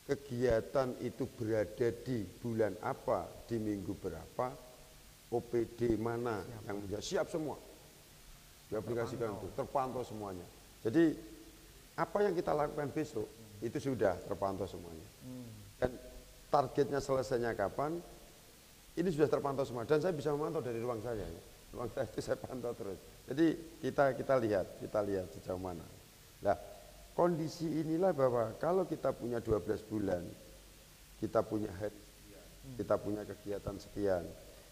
kegiatan 0.09 0.89
itu 1.05 1.25
berada 1.29 1.89
di 2.05 2.19
bulan 2.25 2.75
apa, 2.85 3.29
di 3.49 3.57
minggu 3.61 3.93
berapa, 3.97 4.49
OPD 5.29 6.01
mana 6.01 6.41
yang 6.65 6.81
menjadi 6.81 7.05
siap 7.05 7.29
semua 7.29 7.68
diaplikasikan 8.69 9.37
itu 9.37 9.49
terpantau 9.57 10.05
semuanya. 10.05 10.45
Jadi 10.85 11.17
apa 11.99 12.19
yang 12.23 12.37
kita 12.37 12.55
lakukan 12.55 12.89
besok 12.95 13.27
itu 13.65 13.79
sudah 13.81 14.15
terpantau 14.29 14.69
semuanya. 14.69 15.09
Dan 15.79 15.91
targetnya 16.51 17.03
selesainya 17.03 17.55
kapan 17.59 17.99
ini 18.99 19.09
sudah 19.15 19.31
terpantau 19.31 19.63
semua 19.63 19.87
dan 19.87 20.03
saya 20.03 20.11
bisa 20.11 20.35
memantau 20.35 20.59
dari 20.59 20.83
ruang 20.83 20.99
saya. 20.99 21.23
ya. 21.23 21.43
Ruang 21.71 21.87
saya 21.95 22.07
itu 22.11 22.21
saya 22.27 22.39
pantau 22.39 22.75
terus. 22.75 22.99
Jadi 23.31 23.47
kita 23.79 24.19
kita 24.19 24.35
lihat, 24.43 24.67
kita 24.83 24.99
lihat 25.07 25.27
sejauh 25.39 25.61
mana. 25.61 25.87
Nah, 26.43 26.57
kondisi 27.15 27.67
inilah 27.67 28.11
bahwa 28.11 28.59
kalau 28.59 28.83
kita 28.91 29.15
punya 29.15 29.39
12 29.39 29.87
bulan, 29.87 30.23
kita 31.23 31.47
punya 31.47 31.71
hari 31.79 31.95
sekian, 31.95 32.47
kita 32.75 32.95
punya 32.99 33.23
kegiatan 33.23 33.77
sekian. 33.79 34.25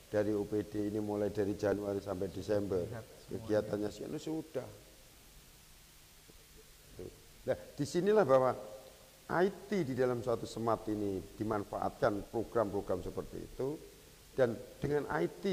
Dari 0.07 0.31
UPD 0.31 0.95
ini 0.95 1.03
mulai 1.03 1.35
dari 1.35 1.59
Januari 1.59 1.99
sampai 1.99 2.31
Desember, 2.31 2.79
kegiatannya 3.31 3.91
sekian 3.91 4.15
itu 4.15 4.31
sudah. 4.31 4.69
Nah, 7.47 7.57
di 7.79 7.85
sinilah 7.87 8.27
bahwa 8.27 8.51
IT 9.27 9.71
di 9.71 9.95
dalam 9.95 10.23
suatu 10.23 10.47
smart 10.47 10.87
ini 10.91 11.23
dimanfaatkan 11.39 12.31
program-program 12.31 13.03
seperti 13.03 13.39
itu. 13.43 13.69
Dan 14.35 14.55
dengan 14.83 15.07
IT 15.19 15.45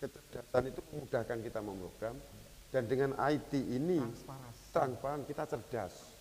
kecerdasan 0.00 0.72
itu 0.72 0.80
memudahkan 0.92 1.38
kita 1.44 1.60
memprogram. 1.60 2.16
Dan 2.68 2.84
dengan 2.84 3.16
IT 3.16 3.52
ini 3.56 4.00
transparan 4.72 5.24
kita 5.24 5.48
cerdas. 5.48 6.16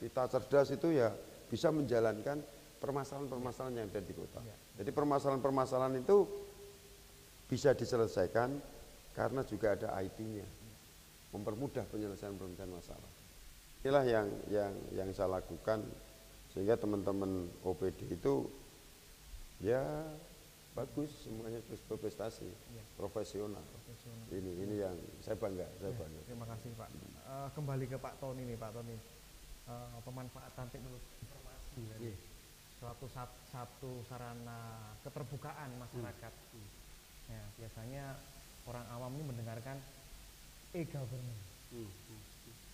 Kita 0.00 0.28
cerdas 0.28 0.68
itu 0.72 0.92
ya 0.92 1.08
bisa 1.48 1.72
menjalankan 1.72 2.42
permasalahan-permasalahan 2.80 3.80
yang 3.80 3.88
ada 3.88 4.02
di 4.04 4.12
kota. 4.12 4.40
Jadi 4.76 4.90
permasalahan-permasalahan 4.92 6.04
itu 6.04 6.28
bisa 7.48 7.72
diselesaikan 7.72 8.75
karena 9.16 9.40
juga 9.42 9.72
ada 9.72 9.88
IT-nya 9.96 10.44
mempermudah 11.32 11.88
penyelesaian-penyelesaian 11.88 12.68
masalah 12.70 13.10
inilah 13.80 14.04
yang 14.04 14.26
yang 14.46 14.72
yang 14.92 15.08
saya 15.10 15.32
lakukan 15.32 15.80
sehingga 16.52 16.76
teman-teman 16.76 17.48
OPD 17.62 18.12
itu 18.12 18.48
ya 19.60 19.80
bagus 20.72 21.08
semuanya 21.24 21.64
terus 21.64 21.80
berprestasi 21.84 22.44
profesional. 22.96 23.64
ini 24.28 24.52
ini 24.60 24.74
yang 24.80 24.92
saya 25.20 25.36
bangga 25.36 25.64
saya 25.80 25.88
Ya, 25.88 25.96
bangga 25.96 26.20
terima 26.28 26.46
kasih 26.46 26.70
Pak. 26.76 26.88
Eh, 27.26 27.48
kembali 27.56 27.84
ke 27.86 27.96
Pak 27.96 28.14
Tony 28.20 28.42
nih 28.44 28.56
Pak 28.56 28.70
Tony. 28.72 28.96
Eh, 29.66 29.98
pemanfaatan 30.04 30.66
teknologi 30.68 31.08
informasi 31.24 31.80
tadi. 31.88 32.12
Suatu 32.76 33.06
sat- 33.08 33.40
satu 33.48 34.04
sarana 34.04 34.60
keterbukaan 35.00 35.72
masyarakat. 35.80 36.32
Ya, 37.26 37.42
biasanya 37.56 38.04
orang 38.66 38.84
awam 38.92 39.10
ini 39.14 39.24
mendengarkan 39.24 39.76
e-government. 40.74 41.40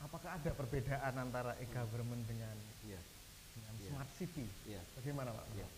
Apakah 0.02 0.34
ada 0.34 0.50
perbedaan 0.50 1.14
antara 1.14 1.54
e-government 1.62 2.26
dengan 2.26 2.56
Iya. 2.82 2.98
dengan 3.54 3.74
smart 3.86 4.10
city? 4.18 4.46
Iya. 4.66 4.82
Bagaimana 4.98 5.30
Pak? 5.30 5.46
Ya. 5.54 5.68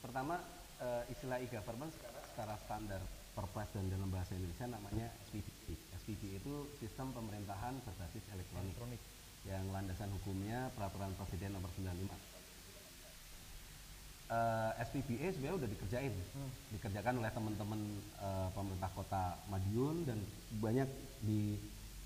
Pertama 0.00 0.40
eh, 0.78 1.02
istilah 1.12 1.42
e-government 1.42 1.90
sekarang 1.92 2.24
secara 2.32 2.54
standar 2.64 3.02
Perpres 3.34 3.70
dan 3.70 3.86
dalam 3.86 4.10
bahasa 4.10 4.34
Indonesia 4.34 4.66
namanya 4.66 5.10
SPDE. 5.30 5.74
SPDE 6.02 6.38
itu 6.38 6.54
sistem 6.78 7.14
pemerintahan 7.14 7.74
berbasis 7.82 8.22
elektronik, 8.34 8.74
Elektronik. 8.74 9.00
yang 9.46 9.62
landasan 9.70 10.10
hukumnya 10.10 10.70
Peraturan 10.74 11.14
Presiden 11.14 11.54
Nomor 11.54 11.70
95. 11.74 12.37
Eh, 14.28 14.70
SPBE 14.84 15.32
sebenarnya 15.32 15.56
udah 15.64 15.70
dikerjain, 15.72 16.12
dikerjakan 16.68 17.16
oleh 17.16 17.32
teman-teman 17.32 17.80
eh, 18.20 18.48
pemerintah 18.52 18.92
kota 18.92 19.40
Madiun 19.48 20.04
dan 20.04 20.20
banyak 20.60 20.84
di 21.24 21.56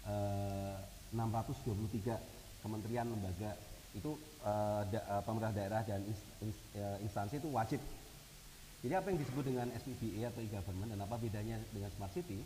eh, 0.07 0.77
623 1.11 2.63
kementerian 2.63 3.11
lembaga 3.11 3.59
itu 3.99 4.15
eh, 4.39 4.83
da- 4.95 5.19
pemerintah 5.27 5.51
daerah 5.51 5.83
dan 5.83 5.99
ins- 6.07 6.31
ins- 6.47 6.67
instansi 7.03 7.43
itu 7.43 7.51
wajib. 7.51 7.83
Jadi 8.87 8.95
apa 8.95 9.11
yang 9.11 9.19
disebut 9.19 9.43
dengan 9.43 9.67
SPBE 9.83 10.23
atau 10.23 10.47
e-government 10.47 10.95
dan 10.95 11.03
apa 11.03 11.19
bedanya 11.19 11.59
dengan 11.75 11.91
smart 11.91 12.15
city? 12.15 12.39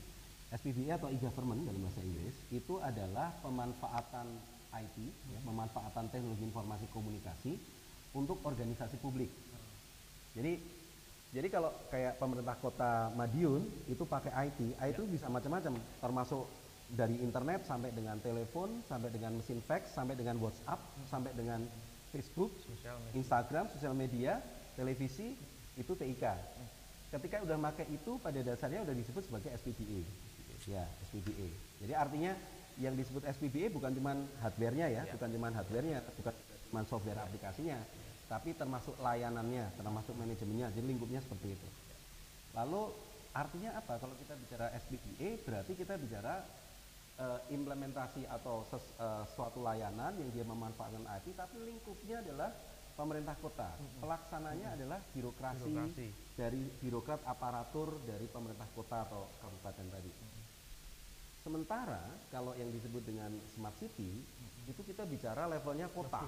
SPBE 0.57 0.97
atau 0.97 1.13
e-government 1.13 1.69
dalam 1.69 1.85
bahasa 1.85 2.01
Inggris 2.01 2.33
itu 2.49 2.81
adalah 2.81 3.29
pemanfaatan 3.45 4.25
IT, 4.73 4.97
ya, 5.37 5.41
pemanfaatan 5.45 6.09
teknologi 6.09 6.49
informasi 6.49 6.89
komunikasi 6.97 7.61
untuk 8.17 8.41
organisasi 8.41 8.97
publik. 9.05 9.29
Jadi 10.37 10.53
jadi 11.35 11.49
kalau 11.53 11.69
kayak 11.93 12.17
pemerintah 12.17 12.57
kota 12.61 13.13
Madiun 13.13 13.61
itu 13.91 14.05
pakai 14.09 14.33
IT, 14.49 14.79
IT 14.79 14.95
itu 14.97 15.05
bisa 15.05 15.29
macam-macam, 15.29 15.77
termasuk 16.01 16.49
dari 16.89 17.19
internet 17.19 17.67
sampai 17.67 17.91
dengan 17.91 18.17
telepon, 18.23 18.81
sampai 18.87 19.11
dengan 19.11 19.35
mesin 19.37 19.59
fax, 19.61 19.91
sampai 19.93 20.15
dengan 20.15 20.39
WhatsApp, 20.39 20.81
sampai 21.11 21.35
dengan 21.35 21.61
Facebook, 22.15 22.55
media. 22.71 22.97
Instagram, 23.13 23.65
sosial 23.75 23.93
media, 23.93 24.39
televisi, 24.79 25.35
itu 25.77 25.93
TIK. 25.93 26.25
Ketika 27.11 27.37
udah 27.45 27.59
pakai 27.69 27.87
itu 27.91 28.17
pada 28.23 28.41
dasarnya 28.41 28.87
udah 28.87 28.95
disebut 28.97 29.23
sebagai 29.27 29.51
SPBE. 29.61 30.01
Ya, 30.71 30.89
SPBE. 31.11 31.49
Jadi 31.85 31.93
artinya 31.93 32.33
yang 32.81 32.95
disebut 32.97 33.29
SPBE 33.29 33.73
bukan 33.73 33.93
cuma 33.93 34.17
hardware-nya 34.41 34.87
ya, 34.89 35.03
bukan 35.11 35.29
cuma 35.37 35.49
hardware-nya, 35.53 36.01
bukan 36.17 36.35
cuma 36.71 36.81
software 36.89 37.21
aplikasinya, 37.21 37.77
tapi 38.27 38.59
termasuk 38.59 38.99
layanannya, 38.99 39.71
termasuk 39.79 40.15
manajemennya. 40.19 40.75
Jadi 40.75 40.87
lingkupnya 40.87 41.23
seperti 41.23 41.55
itu. 41.55 41.69
Lalu 42.59 42.91
artinya 43.31 43.79
apa? 43.79 44.03
Kalau 44.03 44.15
kita 44.19 44.35
bicara 44.35 44.67
SPPA 44.83 45.29
berarti 45.47 45.73
kita 45.79 45.95
bicara 45.95 46.43
eh, 47.17 47.41
implementasi 47.55 48.27
atau 48.29 48.67
ses- 48.69 48.95
eh, 48.99 49.25
suatu 49.33 49.63
layanan 49.63 50.13
yang 50.19 50.31
dia 50.35 50.45
memanfaatkan 50.45 51.07
IT, 51.23 51.33
tapi 51.33 51.57
lingkupnya 51.65 52.21
adalah 52.21 52.51
pemerintah 52.97 53.37
kota. 53.39 53.69
Pelaksananya 54.01 54.73
adalah 54.75 54.99
birokrasi, 55.13 55.69
Birokrasi. 55.69 56.09
dari 56.35 56.65
birokrat 56.81 57.21
aparatur 57.25 58.01
dari 58.05 58.25
pemerintah 58.27 58.69
kota 58.73 59.05
atau 59.05 59.29
kabupaten 59.41 59.87
tadi. 59.93 60.11
Sementara 61.47 62.03
kalau 62.35 62.59
yang 62.59 62.75
disebut 62.75 63.07
dengan 63.07 63.31
smart 63.55 63.79
city 63.79 64.19
itu 64.67 64.83
kita 64.83 65.07
bicara 65.07 65.47
levelnya 65.47 65.87
kota. 65.95 66.27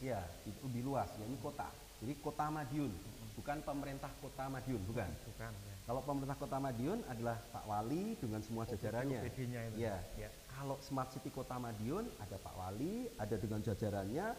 Ya, 0.00 0.24
itu 0.48 0.56
lebih 0.64 0.88
luas, 0.88 1.12
ya 1.20 1.24
ini 1.28 1.36
kota. 1.36 1.68
Jadi 2.00 2.16
kota 2.24 2.48
Madiun, 2.48 2.88
bukan 3.36 3.60
pemerintah 3.60 4.08
kota 4.24 4.48
Madiun, 4.48 4.80
bukan. 4.88 5.04
Bukan 5.28 5.52
ya. 5.52 5.74
Kalau 5.84 6.00
pemerintah 6.00 6.40
kota 6.40 6.56
Madiun 6.56 7.04
adalah 7.12 7.36
Pak 7.52 7.64
Wali 7.68 8.16
dengan 8.16 8.40
semua 8.40 8.64
jajarannya. 8.64 9.20
Itu. 9.28 9.44
Ya. 9.76 10.00
Ya. 10.16 10.32
Kalau 10.48 10.80
smart 10.80 11.12
city 11.12 11.28
kota 11.28 11.60
Madiun 11.60 12.08
ada 12.16 12.40
Pak 12.40 12.54
Wali, 12.56 13.12
ada 13.20 13.36
dengan 13.36 13.60
jajarannya, 13.60 14.32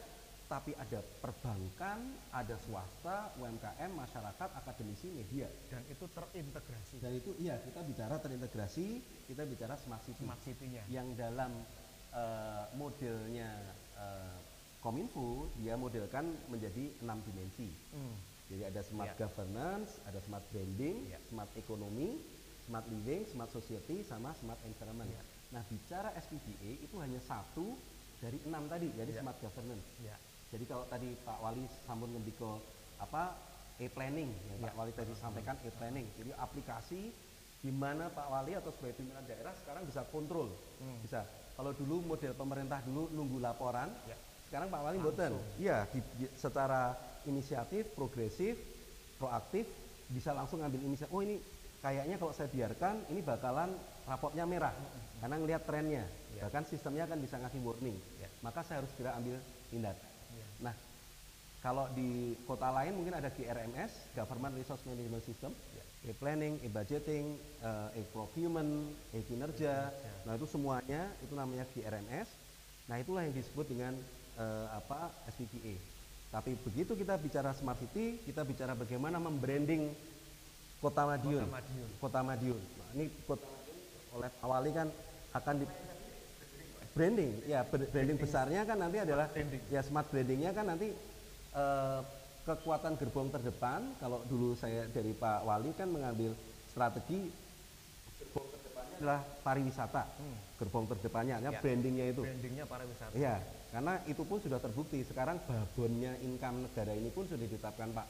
tapi 0.45 0.77
ada 0.77 1.01
perbankan, 1.19 1.97
ada 2.29 2.55
swasta, 2.61 3.33
UMKM, 3.35 3.89
masyarakat, 3.91 4.49
akademisi, 4.53 5.09
media. 5.09 5.49
Dan 5.67 5.81
itu 5.89 6.05
terintegrasi 6.05 7.01
Dan 7.01 7.17
itu 7.17 7.33
iya 7.41 7.57
kita 7.57 7.81
bicara 7.81 8.21
terintegrasi, 8.21 9.01
kita 9.25 9.41
bicara 9.43 9.73
smart 9.75 10.05
city 10.05 10.21
smart 10.21 10.41
city-nya. 10.45 10.85
yang 10.85 11.09
dalam 11.17 11.49
eh, 12.13 12.65
modelnya 12.77 13.49
eh, 13.97 14.37
Kominfo 14.79 15.49
dia 15.57 15.73
modelkan 15.73 16.29
menjadi 16.45 16.93
enam 17.01 17.17
dimensi. 17.25 17.73
Hmm. 17.89 18.13
Jadi 18.45 18.69
ada 18.69 18.81
smart 18.85 19.17
Ya. 19.17 19.25
governance, 19.25 19.97
ada 20.05 20.21
smart 20.21 20.45
branding, 20.53 21.09
Ya. 21.09 21.17
smart 21.25 21.49
economy, 21.57 22.21
smart 22.69 22.85
living, 22.85 23.25
smart 23.25 23.49
society, 23.49 24.05
sama 24.05 24.37
smart 24.37 24.61
environment. 24.61 25.09
Ya. 25.09 25.25
Nah 25.57 25.65
bicara 25.65 26.13
SPDA 26.13 26.85
itu 26.85 26.95
hanya 27.01 27.17
satu 27.17 27.73
dari 28.21 28.37
enam 28.45 28.69
tadi, 28.69 28.93
jadi 28.93 29.09
Ya. 29.09 29.25
smart 29.25 29.41
governance. 29.41 29.89
Ya. 29.99 30.13
Jadi 30.55 30.71
kalau 30.71 30.87
tadi 30.87 31.11
Pak 31.27 31.37
Wali 31.43 31.67
sambung 31.83 32.15
lebih 32.15 32.31
ke 32.39 32.47
apa 33.03 33.35
e-planning 33.75 34.31
yang 34.31 34.57
Pak 34.63 34.71
Ya. 34.71 34.79
Wali 34.79 34.91
tadi 34.95 35.11
sampaikan 35.19 35.59
e-planning. 35.67 36.07
Jadi 36.15 36.31
aplikasi 36.39 37.11
di 37.59 37.71
mana 37.75 38.07
Pak 38.07 38.27
Wali 38.31 38.55
atau 38.55 38.71
sebagai 38.71 39.03
pimpinan 39.03 39.27
daerah 39.27 39.51
sekarang 39.59 39.83
bisa 39.83 40.07
kontrol. 40.07 40.47
Hmm. 40.79 40.95
Bisa. 41.03 41.27
Kalau 41.59 41.75
dulu 41.75 42.07
model 42.07 42.31
pemerintah 42.39 42.79
dulu 42.87 43.11
nunggu 43.11 43.43
laporan, 43.43 43.91
Ya. 44.07 44.15
sekarang 44.47 44.71
Pak 44.71 44.79
Wali 44.79 44.95
mboten. 45.03 45.35
Iya, 45.59 45.91
secara 46.39 46.95
inisiatif, 47.27 47.91
progresif, 47.91 48.55
proaktif 49.19 49.67
bisa 50.07 50.31
langsung 50.31 50.63
ngambil 50.63 50.87
inisiatif. 50.87 51.11
Oh 51.11 51.19
ini 51.19 51.35
kayaknya 51.83 52.15
kalau 52.15 52.31
saya 52.31 52.47
biarkan 52.47 53.11
ini 53.11 53.19
bakalan 53.19 53.75
rapotnya 54.07 54.47
merah 54.47 54.71
karena 55.19 55.35
ngelihat 55.35 55.67
trennya. 55.67 56.07
Ya. 56.39 56.47
Bahkan 56.47 56.63
sistemnya 56.71 57.11
kan 57.11 57.19
bisa 57.19 57.35
ngasih 57.43 57.59
warning. 57.59 57.99
Ya. 58.23 58.31
Maka 58.39 58.63
saya 58.63 58.79
harus 58.79 58.91
segera 58.95 59.19
ambil 59.19 59.35
tindakan. 59.67 60.04
Kalau 61.65 61.89
di 61.97 62.37
kota 62.45 62.69
lain 62.69 62.93
mungkin 62.93 63.17
ada 63.17 63.33
GRMS, 63.33 64.13
Government 64.13 64.53
Resource 64.53 64.85
Management 64.85 65.25
System, 65.25 65.49
e-planning, 66.05 66.61
e-budgeting, 66.61 67.41
eh, 67.41 68.05
e-procurement, 68.05 68.93
e-kinerja. 69.09 69.89
Nah, 70.29 70.37
itu 70.37 70.45
semuanya 70.45 71.09
itu 71.25 71.33
namanya 71.33 71.65
GRMS. 71.73 72.29
Nah, 72.85 73.01
itulah 73.01 73.25
yang 73.25 73.33
disebut 73.33 73.65
dengan 73.65 73.97
eh, 74.37 74.67
apa? 74.77 75.09
SPPA. 75.33 75.73
Tapi 76.37 76.53
begitu 76.53 76.93
kita 76.93 77.17
bicara 77.17 77.49
smart 77.57 77.81
city, 77.81 78.21
kita 78.21 78.45
bicara 78.45 78.77
bagaimana 78.77 79.17
membranding 79.17 79.89
Kota 80.77 81.01
Madiun. 81.09 81.49
Kota 81.49 81.49
Madiun. 81.49 81.89
Kota 81.97 82.19
Madiun. 82.21 82.61
Nah, 82.61 82.89
ini 82.93 83.05
Kota 83.25 83.41
Madiun 83.41 83.77
oleh 84.21 84.29
awali 84.45 84.69
kan 84.69 84.87
akan 85.33 85.55
di 85.59 85.65
branding 86.95 87.43
ya 87.43 87.67
branding 87.67 88.15
besarnya 88.15 88.63
kan 88.63 88.79
nanti 88.79 89.03
adalah 89.03 89.27
branding. 89.27 89.59
ya 89.67 89.83
smart 89.83 90.07
brandingnya 90.07 90.55
kan 90.55 90.63
nanti 90.71 90.95
eh, 91.55 91.99
kekuatan 92.45 92.93
gerbong 92.95 93.33
terdepan 93.33 93.97
kalau 93.97 94.21
dulu 94.23 94.53
saya 94.53 94.85
dari 94.85 95.11
Pak 95.11 95.41
Wali 95.41 95.73
kan 95.73 95.89
mengambil 95.89 96.37
strategi 96.69 97.31
gerbong 98.21 98.47
terdepannya 98.53 98.95
adalah 98.99 99.19
pariwisata 99.41 100.03
gerbong 100.55 100.85
terdepannya 100.85 101.35
Ya. 101.41 101.59
brandingnya 101.59 102.05
itu 102.13 102.21
Brandingnya 102.21 102.63
pariwisata. 102.63 103.11
Iya, 103.11 103.35
karena 103.73 103.99
itu 104.05 104.23
pun 104.23 104.39
sudah 104.39 104.55
terbukti. 104.55 105.03
Sekarang 105.03 105.35
babonnya 105.43 106.15
income 106.21 106.63
negara 106.63 106.93
ini 106.93 107.11
pun 107.11 107.27
sudah 107.27 107.43
ditetapkan 107.43 107.91
Pak 107.91 108.07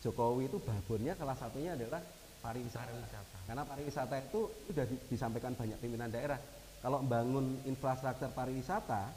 Jokowi 0.00 0.48
itu 0.48 0.56
babonnya 0.56 1.12
salah 1.16 1.36
satunya 1.36 1.76
adalah 1.76 2.00
pariwisata. 2.40 2.86
Pariwisata. 2.86 3.36
Karena 3.44 3.62
pariwisata 3.66 4.14
itu 4.22 4.40
sudah 4.64 4.84
di- 4.86 5.02
disampaikan 5.10 5.52
banyak 5.52 5.76
pimpinan 5.82 6.08
daerah. 6.08 6.38
Kalau 6.80 7.02
bangun 7.02 7.60
infrastruktur 7.66 8.30
pariwisata 8.30 9.10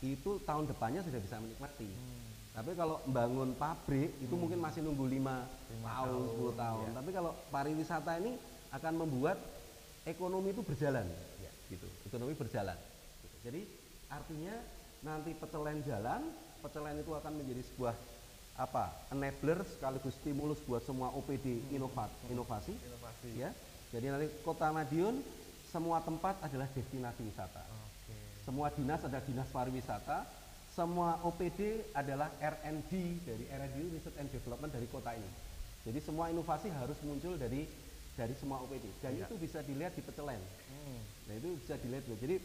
itu 0.00 0.38
tahun 0.46 0.70
depannya 0.70 1.02
sudah 1.02 1.20
bisa 1.20 1.36
menikmati. 1.36 1.88
Tapi 2.56 2.72
kalau 2.72 3.04
bangun 3.04 3.52
pabrik 3.60 4.16
itu 4.16 4.32
mungkin 4.32 4.56
masih 4.64 4.80
nunggu 4.80 5.04
5 5.04 5.12
Lima 5.12 5.36
tahun, 5.84 6.08
tahun, 6.08 6.56
10 6.56 6.62
tahun. 6.64 6.86
ya. 6.88 6.92
Tapi 6.96 7.10
kalau 7.12 7.32
pariwisata 7.52 8.12
ini 8.16 8.32
akan 8.72 8.92
membuat 8.96 9.36
ekonomi 10.08 10.56
itu 10.56 10.64
berjalan. 10.64 11.04
Ya. 11.36 11.52
Gitu. 11.68 11.84
Ekonomi 12.08 12.32
berjalan. 12.32 12.80
Gitu. 13.20 13.36
Jadi 13.44 13.60
artinya 14.08 14.54
nanti 15.04 15.36
pecelen 15.36 15.84
jalan, 15.84 16.32
pecelen 16.64 16.96
itu 16.96 17.12
akan 17.12 17.32
menjadi 17.36 17.60
sebuah 17.74 17.94
apa? 18.56 18.88
enabler 19.12 19.60
sekaligus 19.68 20.16
stimulus 20.16 20.56
buat 20.64 20.80
semua 20.80 21.12
OPD 21.12 21.60
inovat, 21.76 22.08
inovasi. 22.32 22.72
Inovasi. 22.72 23.28
Ya. 23.36 23.52
Jadi 23.92 24.06
nanti 24.08 24.26
Kota 24.40 24.72
Madiun 24.72 25.20
semua 25.68 26.00
tempat 26.00 26.40
adalah 26.40 26.64
destinasi 26.72 27.20
wisata. 27.20 27.60
Oke. 27.68 28.16
Semua 28.48 28.72
dinas 28.72 29.04
ada 29.04 29.20
dinas 29.20 29.44
pariwisata, 29.52 30.24
semua 30.76 31.16
OPD 31.24 31.88
adalah 31.96 32.28
R&D 32.36 32.92
dari 33.24 33.48
R&D 33.48 33.76
Research 33.96 34.20
and 34.20 34.28
Development 34.28 34.68
dari 34.68 34.84
kota 34.92 35.16
ini. 35.16 35.30
Jadi 35.88 35.98
semua 36.04 36.28
inovasi 36.28 36.68
harus 36.68 37.00
muncul 37.00 37.40
dari 37.40 37.64
dari 38.12 38.36
semua 38.36 38.60
OPD 38.60 38.84
dan 39.00 39.16
Ya. 39.16 39.24
itu 39.24 39.40
bisa 39.40 39.64
dilihat 39.64 39.96
di 39.96 40.04
pecelen. 40.04 40.36
Hmm. 40.68 41.00
Nah 41.28 41.34
itu 41.40 41.48
bisa 41.56 41.80
dilihat. 41.80 42.04
Jadi 42.20 42.36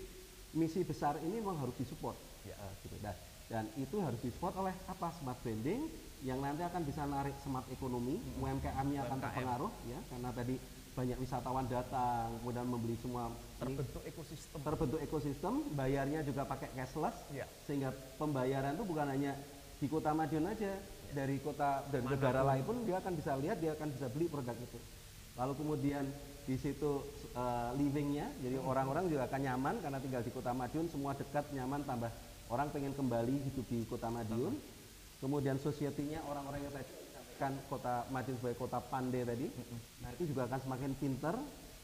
misi 0.56 0.80
besar 0.88 1.20
ini 1.20 1.44
memang 1.44 1.60
harus 1.60 1.76
disupport. 1.76 2.16
Ya. 2.48 2.56
Eh, 2.56 2.74
gitu. 2.88 2.96
Nah, 3.04 3.16
dan 3.52 3.68
itu 3.76 4.00
harus 4.00 4.20
disupport 4.24 4.56
oleh 4.64 4.74
apa 4.88 5.12
smart 5.20 5.40
branding 5.44 5.92
yang 6.24 6.40
nanti 6.40 6.64
akan 6.64 6.88
bisa 6.88 7.04
narik 7.04 7.36
smart 7.44 7.68
ekonomi, 7.68 8.16
UMKM-nya 8.40 9.12
akan 9.12 9.20
terpengaruh 9.28 9.72
ya 9.92 10.00
karena 10.08 10.30
tadi 10.32 10.56
banyak 10.92 11.18
wisatawan 11.18 11.66
datang 11.66 12.36
kemudian 12.44 12.68
membeli 12.68 13.00
semua 13.00 13.32
ini 13.64 13.80
Terbentuk 13.80 14.04
ekosistem. 14.04 14.58
terbentuk 14.60 15.00
ekosistem, 15.00 15.54
bayarnya 15.72 16.20
juga 16.22 16.44
pakai 16.44 16.68
cashless, 16.76 17.16
Iya. 17.32 17.46
sehingga 17.64 17.90
pembayaran 18.18 18.76
itu 18.76 18.84
bukan 18.84 19.08
hanya 19.08 19.32
di 19.80 19.88
kota 19.88 20.12
Madiun 20.12 20.52
aja, 20.52 20.76
dari 21.12 21.38
kota 21.40 21.84
dan 21.90 22.04
Mana 22.04 22.10
pun. 22.10 22.14
negara 22.20 22.42
lain 22.44 22.64
pun 22.64 22.76
dia 22.84 22.98
akan 23.00 23.14
bisa 23.16 23.32
lihat, 23.38 23.58
dia 23.60 23.72
akan 23.74 23.88
bisa 23.92 24.08
beli 24.10 24.28
produk 24.28 24.56
itu. 24.56 24.80
Lalu 25.40 25.54
kemudian 25.56 26.06
di 26.44 26.56
situ 26.58 26.92
eh, 27.32 27.70
livingnya, 27.80 28.28
jadi 28.44 28.60
orang-orang 28.60 29.08
juga 29.08 29.24
akan 29.32 29.40
nyaman 29.40 29.76
karena 29.80 30.00
tinggal 30.02 30.22
di 30.22 30.32
kota 30.32 30.52
Madiun, 30.52 30.92
semua 30.92 31.16
dekat, 31.16 31.48
nyaman, 31.56 31.86
tambah 31.88 32.12
orang 32.52 32.68
pengen 32.70 32.92
kembali 32.92 33.36
hidup 33.48 33.66
di 33.70 33.88
kota 33.88 34.12
Madiun. 34.12 34.60
Kemudian 35.22 35.56
society-nya 35.56 36.20
orang-orang 36.26 36.66
yang 36.66 36.74
tadi 36.74 36.92
kan 37.42 37.58
kota 37.66 38.06
Madiun 38.14 38.38
sebagai 38.38 38.62
kota 38.62 38.78
pandai 38.78 39.26
tadi, 39.26 39.50
nah 40.06 40.14
itu 40.14 40.30
juga 40.30 40.46
akan 40.46 40.60
semakin 40.62 40.92
pinter 41.02 41.34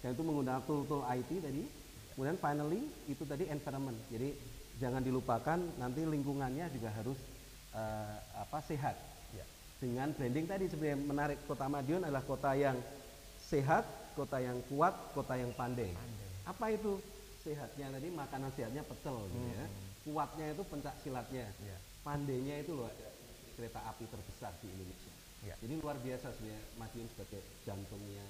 dan 0.05 0.13
itu 0.13 0.21
menggunakan 0.21 0.61
tool-tool 0.69 1.01
IT 1.09 1.41
tadi. 1.41 1.65
Kemudian 2.13 2.37
finally 2.37 2.81
itu 3.09 3.25
tadi 3.25 3.49
environment. 3.49 3.97
Jadi 4.13 4.37
jangan 4.77 5.01
dilupakan 5.01 5.57
nanti 5.81 6.05
lingkungannya 6.05 6.69
juga 6.69 6.93
harus 6.93 7.17
eh, 7.73 8.17
apa 8.37 8.61
sehat. 8.61 8.93
Ya. 9.33 9.45
Dengan 9.81 10.13
branding 10.13 10.45
tadi 10.45 10.65
sebenarnya 10.69 10.97
menarik 11.01 11.39
kota 11.49 11.65
Madiun 11.65 12.05
adalah 12.05 12.21
kota 12.21 12.53
yang 12.53 12.77
sehat, 13.41 13.85
kota 14.13 14.37
yang 14.37 14.61
kuat, 14.69 14.93
kota 15.17 15.33
yang 15.41 15.49
pandai. 15.57 15.89
Apa 16.45 16.69
itu 16.73 17.01
sehatnya 17.41 17.97
tadi 17.97 18.07
makanan 18.13 18.53
sehatnya 18.53 18.85
pecel 18.85 19.17
gitu 19.33 19.49
ya. 19.57 19.65
Kuatnya 20.05 20.45
itu 20.53 20.63
pencak 20.69 20.95
silatnya. 21.01 21.49
Ya. 21.65 21.77
Pandainya 22.05 22.61
itu 22.61 22.77
loh 22.77 22.89
kereta 23.57 23.81
api 23.89 24.05
terbesar 24.05 24.53
di 24.61 24.69
Indonesia. 24.69 25.06
Ya. 25.45 25.55
Jadi 25.61 25.73
luar 25.77 25.97
biasa 26.01 26.33
sebenarnya 26.33 26.61
Madiun 26.81 27.07
sebagai 27.13 27.41
jantungnya. 27.65 28.25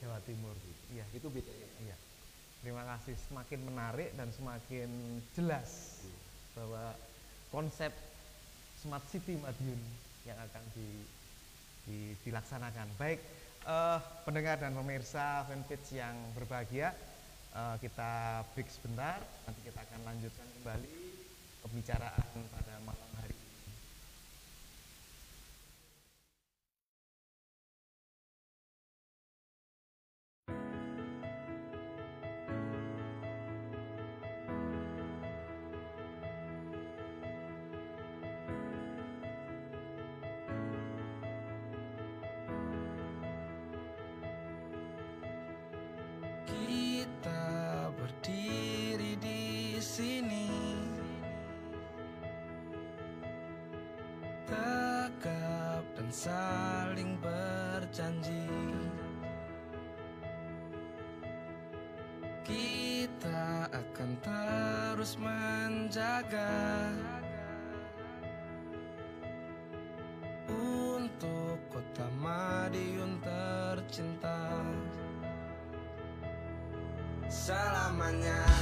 Jawa 0.00 0.20
Timur. 0.24 0.56
Iya. 0.92 1.04
Itu 1.12 1.28
bedanya. 1.32 1.68
Iya. 1.80 1.96
Terima 2.64 2.84
kasih 2.96 3.16
semakin 3.28 3.60
menarik 3.68 4.08
dan 4.16 4.32
semakin 4.32 4.88
jelas 5.36 6.00
bahwa 6.56 6.96
konsep 7.52 7.92
smart 8.80 9.04
city 9.12 9.36
Madiun 9.36 9.80
yang 10.24 10.36
akan 10.40 10.64
di, 10.72 10.88
di- 11.84 12.16
dilaksanakan. 12.24 12.88
Baik, 12.96 13.20
eh, 13.64 13.98
pendengar 14.24 14.56
dan 14.56 14.72
pemirsa 14.72 15.44
fanpage 15.44 15.92
yang 15.96 16.16
berbahagia, 16.32 16.96
eh, 17.52 17.76
kita 17.84 18.44
break 18.56 18.68
sebentar. 18.72 19.20
Nanti 19.44 19.60
kita 19.68 19.80
akan 19.84 20.00
lanjutkan 20.08 20.48
kembali 20.60 20.96
pembicaraan 21.64 22.36
pada 22.52 22.74
malam 22.84 23.03
menjaga 66.24 66.92
Untuk 70.48 71.58
kota 71.68 72.08
Madiun 72.16 73.20
tercinta. 73.20 74.64
Selamanya 77.28 78.53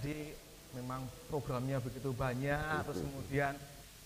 tadi 0.00 0.32
memang 0.80 1.04
programnya 1.28 1.76
begitu 1.76 2.16
banyak, 2.16 2.88
terus 2.88 3.04
kemudian 3.04 3.52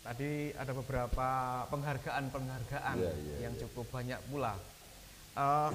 tadi 0.02 0.50
ada 0.58 0.74
beberapa 0.74 1.28
penghargaan-penghargaan 1.70 2.96
Iya, 2.98 3.12
iya, 3.14 3.36
yang 3.46 3.54
cukup 3.62 3.86
banyak 3.94 4.18
pula. 4.26 4.58
Uh, 5.38 5.70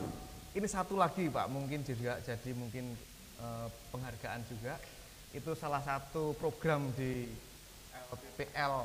ini 0.52 0.68
satu 0.68 1.00
lagi 1.00 1.32
Pak, 1.32 1.48
mungkin 1.48 1.88
juga 1.88 2.20
jadi 2.20 2.52
mungkin 2.52 3.00
uh, 3.40 3.72
penghargaan 3.96 4.44
juga. 4.52 4.76
Itu 5.32 5.56
salah 5.56 5.80
satu 5.88 6.36
program 6.36 6.92
di 7.00 7.32
LPPL 8.12 8.76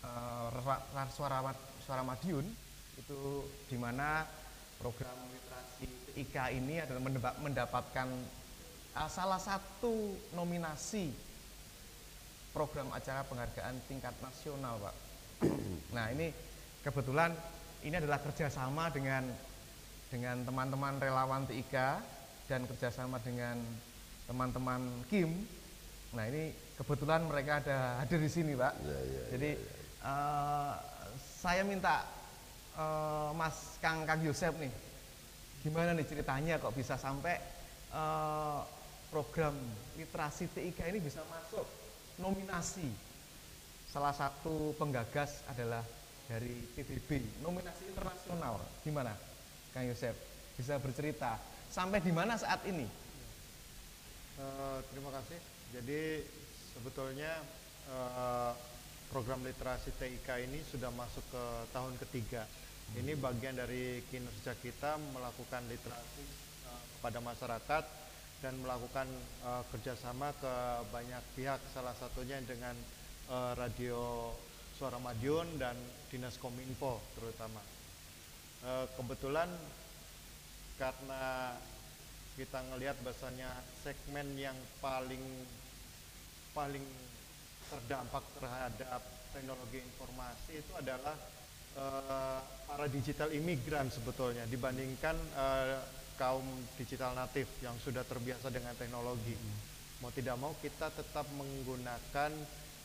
eh, 0.00 0.46
Ra- 0.64 0.86
Ra- 0.96 1.12
suara 1.12 1.44
suara 1.84 2.00
Madiun 2.00 2.48
itu 2.96 3.44
di 3.68 3.76
mana 3.76 4.24
program 4.80 5.12
literasi 5.28 6.16
TIK 6.16 6.56
ini 6.56 6.80
adalah 6.80 7.04
mendapatkan 7.36 8.08
eh, 8.08 8.39
salah 9.06 9.38
satu 9.38 10.12
nominasi 10.34 11.14
program 12.50 12.90
acara 12.90 13.22
penghargaan 13.24 13.78
tingkat 13.86 14.14
nasional 14.18 14.76
Pak. 14.82 14.94
nah 15.96 16.10
ini 16.10 16.34
kebetulan 16.82 17.32
ini 17.86 17.94
adalah 17.96 18.20
kerjasama 18.20 18.90
dengan 18.92 19.24
dengan 20.10 20.42
teman-teman 20.42 20.98
relawan 20.98 21.46
TIK 21.46 21.76
dan 22.50 22.66
kerjasama 22.66 23.22
dengan 23.22 23.62
teman-teman 24.26 25.06
Kim. 25.06 25.46
Nah 26.10 26.26
ini 26.26 26.50
kebetulan 26.74 27.22
mereka 27.22 27.62
ada 27.62 28.02
hadir 28.02 28.18
di 28.18 28.30
sini 28.30 28.58
Pak. 28.58 28.74
Ya, 28.82 28.98
ya, 28.98 29.22
Jadi 29.38 29.50
eh, 30.02 30.72
saya 31.38 31.62
minta 31.62 32.02
eh, 32.74 33.30
Mas 33.38 33.78
Kang 33.78 34.02
Kang 34.02 34.18
Yosep 34.26 34.58
nih, 34.58 34.72
gimana 35.62 35.94
nih 35.94 36.06
ceritanya 36.10 36.58
kok 36.58 36.74
bisa 36.74 36.98
sampai 36.98 37.38
eh, 37.94 38.60
program 39.10 39.52
literasi 39.98 40.46
TIK 40.54 40.86
ini 40.94 41.02
bisa 41.02 41.20
masuk 41.26 41.66
nominasi. 42.22 42.86
Salah 43.90 44.14
satu 44.14 44.70
penggagas 44.78 45.42
adalah 45.50 45.82
dari 46.30 46.54
PBB, 46.78 47.42
nominasi 47.42 47.90
internasional. 47.90 48.62
Gimana, 48.86 49.18
Kang 49.74 49.90
Yosep? 49.90 50.14
Bisa 50.54 50.78
bercerita 50.78 51.42
sampai 51.66 51.98
di 51.98 52.14
mana 52.14 52.38
saat 52.38 52.62
ini? 52.70 52.86
Eh, 54.38 54.78
terima 54.94 55.10
kasih. 55.10 55.38
Jadi 55.74 56.22
sebetulnya 56.70 57.34
eh, 57.90 58.52
program 59.10 59.42
literasi 59.42 59.90
TIK 59.98 60.46
ini 60.46 60.62
sudah 60.70 60.94
masuk 60.94 61.26
ke 61.34 61.44
tahun 61.74 61.98
ketiga. 62.06 62.46
Ini 62.94 63.18
bagian 63.18 63.58
dari 63.58 64.02
kinerja 64.06 64.54
kita 64.62 65.02
melakukan 65.10 65.66
literasi 65.66 66.24
eh, 66.70 66.82
kepada 66.94 67.18
masyarakat 67.18 67.84
dan 68.40 68.56
melakukan 68.64 69.06
eh, 69.44 69.62
kerjasama 69.68 70.32
ke 70.40 70.54
banyak 70.88 71.24
pihak, 71.36 71.60
salah 71.76 71.92
satunya 71.96 72.40
dengan 72.44 72.72
eh, 73.28 73.52
radio 73.56 74.32
Suara 74.80 74.96
Madiun 74.96 75.60
dan 75.60 75.76
Dinas 76.08 76.40
Kominfo 76.40 77.04
terutama. 77.20 77.60
Eh, 78.64 78.86
kebetulan 78.96 79.48
karena 80.80 81.52
kita 82.40 82.64
ngelihat 82.72 82.96
bahasanya 83.04 83.52
segmen 83.84 84.32
yang 84.40 84.56
paling 84.80 85.20
paling 86.56 86.82
terdampak 87.68 88.24
terhadap 88.40 89.04
teknologi 89.36 89.84
informasi 89.84 90.64
itu 90.64 90.72
adalah 90.80 91.12
eh, 91.76 92.40
para 92.40 92.86
digital 92.88 93.28
imigran 93.36 93.92
sebetulnya 93.92 94.48
dibandingkan 94.48 95.16
eh, 95.36 95.99
kaum 96.20 96.44
digital 96.76 97.16
natif 97.16 97.48
yang 97.64 97.72
sudah 97.80 98.04
terbiasa 98.04 98.52
dengan 98.52 98.76
teknologi. 98.76 99.32
Mau 100.04 100.12
tidak 100.12 100.36
mau 100.36 100.52
kita 100.60 100.92
tetap 100.92 101.24
menggunakan 101.32 102.30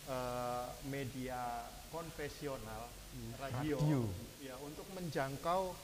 eh, 0.07 0.67
media 0.87 1.67
konvensional 1.91 2.87
radio, 3.35 3.75
radio. 3.75 4.01
ya 4.39 4.55
untuk 4.63 4.87
menjangkau 4.95 5.75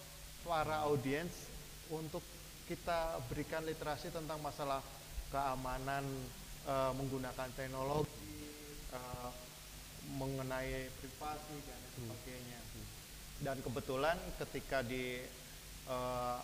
para 0.47 0.87
audiens 0.87 1.31
untuk 1.91 2.23
kita 2.71 3.19
berikan 3.27 3.67
literasi 3.67 4.15
tentang 4.15 4.39
masalah 4.39 4.79
keamanan 5.27 6.07
eh, 6.63 6.91
menggunakan 6.95 7.51
teknologi 7.51 8.47
eh, 8.95 9.31
mengenai 10.15 10.87
privasi 11.03 11.55
dan 11.67 11.81
sebagainya 11.99 12.59
dan 13.41 13.57
kebetulan 13.59 14.17
ketika 14.37 14.85
di 14.85 15.19
eh, 15.89 16.39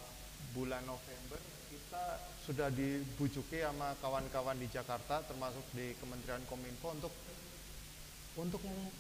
bulan 0.52 0.84
November 0.86 1.40
kita 1.68 2.04
sudah 2.48 2.72
dibujuki 2.72 3.60
sama 3.60 3.94
kawan-kawan 4.00 4.56
di 4.56 4.72
Jakarta 4.72 5.20
termasuk 5.28 5.64
di 5.76 5.92
Kementerian 6.00 6.42
Kominfo 6.48 6.96
untuk 6.96 7.14
untuk 8.38 8.62
mem- 8.64 8.94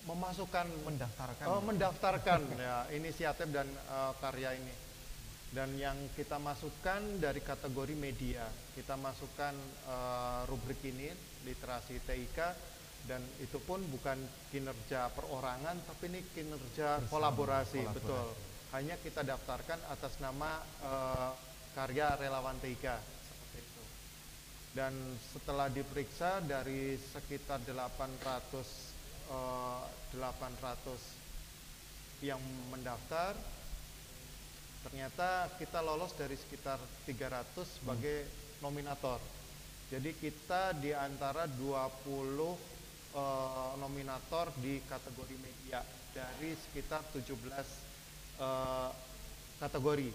memasukkan 0.00 0.66
Mendaftarkan. 0.84 1.44
Oh, 1.48 1.60
mendaftarkan 1.60 2.40
ya 2.66 2.88
inisiatif 2.92 3.48
dan 3.52 3.68
eh, 3.68 4.12
karya 4.20 4.56
ini. 4.56 4.74
Dan 5.50 5.74
yang 5.74 5.98
kita 6.14 6.38
masukkan 6.38 7.02
dari 7.18 7.42
kategori 7.42 7.94
media, 7.98 8.46
kita 8.76 8.94
masukkan 8.96 9.52
eh, 9.88 10.40
rubrik 10.48 10.80
ini 10.84 11.10
literasi 11.44 12.00
TIK 12.04 12.38
dan 13.08 13.24
itu 13.40 13.56
pun 13.64 13.80
bukan 13.88 14.20
kinerja 14.52 15.08
perorangan 15.16 15.72
tapi 15.88 16.12
ini 16.12 16.20
kinerja 16.36 17.00
kolaborasi, 17.08 17.80
kolaborasi. 17.80 17.96
betul. 17.96 18.28
Hanya 18.70 18.94
kita 19.02 19.26
daftarkan 19.26 19.82
atas 19.90 20.22
nama 20.22 20.62
eh, 20.62 21.34
karya 21.74 22.14
relawan 22.14 22.54
TIK 22.62 22.86
seperti 23.02 23.66
itu. 23.66 23.82
Dan 24.78 24.94
setelah 25.34 25.66
diperiksa 25.66 26.38
dari 26.46 26.94
sekitar 26.94 27.66
800 27.66 28.62
eh, 29.26 29.82
800 30.14 32.22
yang 32.22 32.38
mendaftar 32.70 33.34
ternyata 34.86 35.50
kita 35.58 35.82
lolos 35.82 36.14
dari 36.14 36.38
sekitar 36.38 36.78
300 37.10 37.82
sebagai 37.82 38.30
nominator. 38.62 39.18
Jadi 39.90 40.14
kita 40.14 40.78
di 40.78 40.94
antara 40.94 41.50
20 41.50 43.18
eh, 43.18 43.72
nominator 43.82 44.54
di 44.62 44.78
kategori 44.86 45.36
media 45.42 45.82
dari 46.14 46.54
sekitar 46.54 47.02
17 47.18 47.89
eh, 48.40 48.90
kategori. 49.60 50.10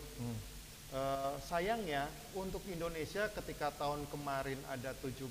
Eh, 0.96 1.34
sayangnya 1.44 2.08
untuk 2.34 2.64
Indonesia 2.72 3.28
ketika 3.34 3.70
tahun 3.76 4.08
kemarin 4.10 4.58
ada 4.72 4.96
17 4.98 5.22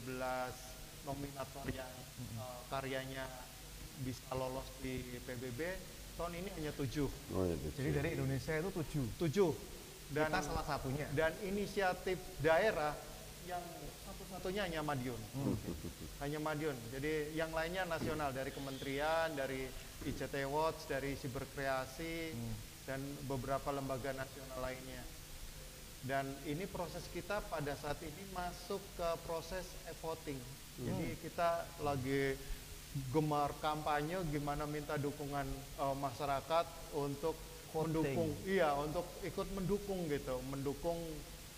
nominator 1.05 1.64
yang 1.72 1.90
eh, 2.38 2.59
karyanya 2.70 3.26
bisa 4.03 4.26
lolos 4.34 4.66
di 4.82 4.99
PBB, 5.22 5.61
tahun 6.18 6.32
ini 6.42 6.49
hanya 6.59 6.72
7. 6.74 7.07
Oh, 7.07 7.47
itu. 7.47 7.68
Jadi 7.78 7.90
dari 7.95 8.09
Indonesia 8.18 8.53
itu 8.59 8.70
tujuh. 8.70 9.07
7. 9.18 9.74
Dan 10.14 10.30
Kita 10.30 10.40
salah 10.47 10.66
satunya. 10.68 11.07
dan 11.16 11.32
inisiatif 11.42 12.20
daerah 12.38 12.92
yang 13.49 13.62
satu-satunya 14.05 14.68
hanya 14.68 14.80
Madiun. 14.84 15.18
Hanya 16.22 16.38
Madiun. 16.38 16.76
Jadi 16.92 17.34
yang 17.34 17.51
lainnya 17.51 17.88
nasional 17.88 18.30
dari 18.30 18.53
kementerian, 18.53 19.32
dari 19.32 19.64
ICT 20.05 20.45
Watch, 20.51 20.86
dari 20.86 21.16
Siberkreasi 21.16 22.36
dan 22.85 23.01
beberapa 23.28 23.72
lembaga 23.72 24.12
nasional 24.12 24.61
lainnya. 24.61 25.03
Dan 26.05 26.28
ini 26.45 26.68
proses 26.68 27.09
kita 27.09 27.41
pada 27.49 27.72
saat 27.80 27.97
ini 28.05 28.22
masuk 28.37 28.80
ke 28.97 29.09
proses 29.24 29.64
e-voting. 29.89 30.37
Jadi 30.76 31.16
kita 31.24 31.64
lagi 31.80 32.37
gemar 33.11 33.51
kampanye 33.59 34.22
gimana 34.30 34.68
minta 34.70 34.95
dukungan 34.95 35.47
eh, 35.80 35.97
masyarakat 35.99 36.66
untuk 36.95 37.35
Voting. 37.74 37.91
mendukung 37.91 38.30
iya 38.47 38.70
untuk 38.78 39.03
ikut 39.26 39.49
mendukung 39.51 40.07
gitu 40.07 40.39
mendukung 40.47 40.95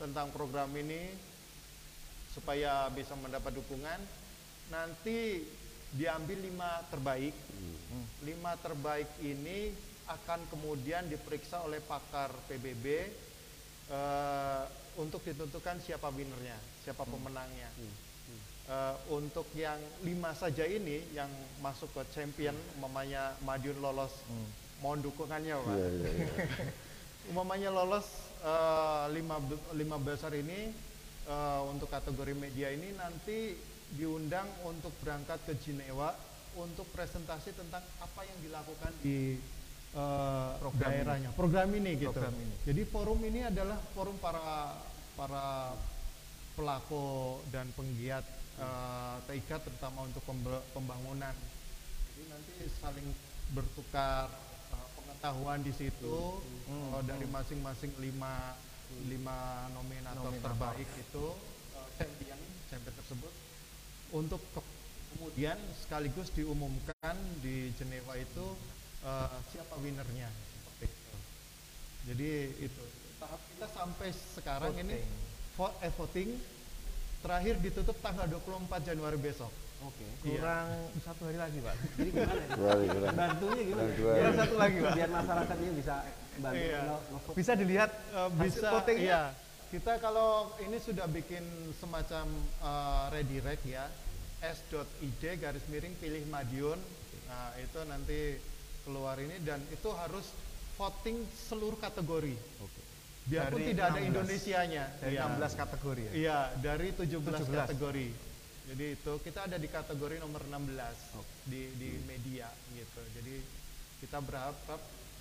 tentang 0.01 0.33
program 0.33 0.73
ini 0.73 1.13
supaya 2.33 2.89
bisa 2.89 3.13
mendapat 3.21 3.53
dukungan 3.53 4.01
nanti 4.73 5.45
diambil 5.93 6.41
lima 6.41 6.81
terbaik 6.89 7.37
lima 8.25 8.57
terbaik 8.65 9.09
ini 9.21 9.77
akan 10.07 10.41
kemudian 10.51 11.11
diperiksa 11.11 11.67
oleh 11.67 11.83
pakar 11.83 12.31
PBB 12.47 12.85
eh, 13.91 14.63
untuk 14.97 15.21
ditentukan 15.27 15.83
siapa 15.83 16.09
winernya 16.15 16.77
siapa 16.87 17.03
pemenangnya. 17.03 17.67
Eh, 18.67 18.95
untuk 19.11 19.47
yang 19.59 19.79
lima 20.07 20.31
saja 20.35 20.63
ini 20.63 21.03
yang 21.11 21.31
masuk 21.59 21.91
ke 21.91 22.03
champion 22.15 22.55
mamanya 22.79 23.35
Madiun 23.43 23.83
lolos 23.83 24.15
mohon 24.79 25.03
dukungannya 25.03 25.55
pak. 25.55 25.75
Iya, 25.75 25.89
iya. 25.91 26.29
umamanya 27.35 27.75
lolos 27.75 28.07
eh, 28.47 29.05
lima, 29.11 29.43
lima 29.75 29.99
besar 29.99 30.31
ini 30.35 30.71
eh, 31.27 31.61
untuk 31.67 31.91
kategori 31.91 32.35
media 32.39 32.71
ini 32.71 32.95
nanti 32.95 33.55
diundang 33.99 34.47
untuk 34.67 34.95
berangkat 35.03 35.43
ke 35.47 35.55
Jenewa 35.63 36.15
untuk 36.59 36.87
presentasi 36.95 37.55
tentang 37.55 37.83
apa 38.03 38.21
yang 38.27 38.39
dilakukan 38.43 38.93
di 39.03 39.39
eh, 39.97 40.51
Program 40.61 40.91
daerahnya 40.93 41.31
program 41.33 41.69
ini 41.73 41.91
gitu. 41.97 42.13
Program 42.13 42.37
ini. 42.37 42.55
jadi 42.69 42.83
forum 42.85 43.21
ini 43.25 43.41
adalah 43.49 43.79
forum 43.97 44.17
para 44.21 44.77
para 45.17 45.73
pelaku 46.53 47.41
dan 47.49 47.69
penggiat 47.73 48.25
eh, 48.61 49.17
TIK 49.27 49.51
terutama 49.65 50.05
untuk 50.05 50.23
pembangunan. 50.73 51.33
Jadi 52.13 52.23
nanti 52.29 52.55
saling 52.81 53.09
bertukar 53.47 54.27
uh, 54.73 54.89
pengetahuan 54.99 55.61
di 55.63 55.71
situ 55.71 56.41
uh, 56.67 57.01
dari 57.07 57.29
masing-masing 57.31 57.95
lima 58.01 58.57
lima 59.07 59.69
nominator, 59.71 60.19
Nominator. 60.33 60.51
terbaik 60.51 60.89
itu 60.99 61.27
uh, 61.77 61.89
champion 61.95 62.41
champion 62.67 62.95
tersebut. 62.97 63.33
Untuk 64.11 64.43
ke- 64.51 64.75
kemudian 65.15 65.55
sekaligus 65.79 66.33
diumumkan 66.35 67.15
di 67.39 67.71
Jenewa 67.79 68.17
itu 68.19 68.47
uh, 69.03 69.29
siapa 69.49 69.75
winernya 69.77 70.29
seperti 70.31 70.85
itu. 70.87 71.13
Jadi 72.07 72.31
itu 72.63 72.83
tahap 73.17 73.41
kita 73.51 73.67
sampai 73.69 74.09
sekarang 74.13 74.73
ini 74.79 74.97
vo- 75.55 75.77
eh, 75.81 75.93
voting 75.93 76.31
terakhir 77.19 77.59
ditutup 77.59 77.97
tanggal 77.99 78.25
24 78.25 78.71
Januari 78.87 79.19
besok. 79.19 79.51
Oke. 79.85 80.07
Kurang 80.23 80.69
satu 81.05 81.29
hari 81.29 81.37
lagi, 81.37 81.59
Pak. 81.61 81.75
Jadi 81.99 82.09
gimana 82.09 82.33
nih? 82.33 82.49
Dua 82.55 82.69
hari, 82.71 82.87
kurang. 82.89 83.13
Bantunya 83.13 83.63
gimana? 83.67 83.91
Kurang 83.93 84.35
satu 84.35 84.55
lagi, 84.57 84.77
Pak. 84.79 84.93
Biar 84.95 85.11
masyarakatnya 85.11 85.71
bisa 85.75 85.95
bantu 86.37 86.61
Iya. 86.61 86.81
Bisa 87.35 87.53
dilihat 87.53 87.91
Eh, 88.13 88.29
bisa 88.39 88.69
votingnya? 88.73 89.05
iya 89.05 89.23
kita 89.67 89.99
kalau 89.99 90.55
ini 90.63 90.79
sudah 90.79 91.11
bikin 91.11 91.43
semacam 91.75 92.25
eh, 92.63 93.05
redirect 93.11 93.67
ya 93.67 93.91
s.id 94.39 95.23
garis 95.37 95.65
miring 95.67 95.91
pilih 95.97 96.23
Madiun 96.29 96.79
nah 97.27 97.51
itu 97.59 97.81
nanti 97.83 98.39
keluar 98.87 99.19
ini 99.19 99.43
dan 99.43 99.59
itu 99.67 99.91
harus 99.91 100.31
voting 100.79 101.27
seluruh 101.27 101.75
kategori 101.77 102.39
biarpun 103.27 103.59
Dari 103.59 103.71
tidak 103.75 103.87
ada 103.91 103.99
16. 103.99 104.07
Indonesianya 104.15 104.85
dari 105.03 105.19
Iya. 105.19 105.27
16 105.27 105.53
kategori 105.59 106.03
ya. 106.07 106.13
Iya, 106.15 106.39
dari 106.63 106.89
17, 106.95 107.43
17. 107.43 107.67
kategori. 107.67 108.09
Jadi 108.67 108.85
itu 108.95 109.13
kita 109.23 109.41
ada 109.51 109.57
di 109.59 109.67
kategori 109.67 110.17
nomor 110.23 110.43
16 110.47 110.95
di 111.43 111.75
di 111.75 111.91
media 112.07 112.47
gitu. 112.71 113.03
Jadi 113.19 113.35
kita 113.99 114.23
berharap 114.23 114.55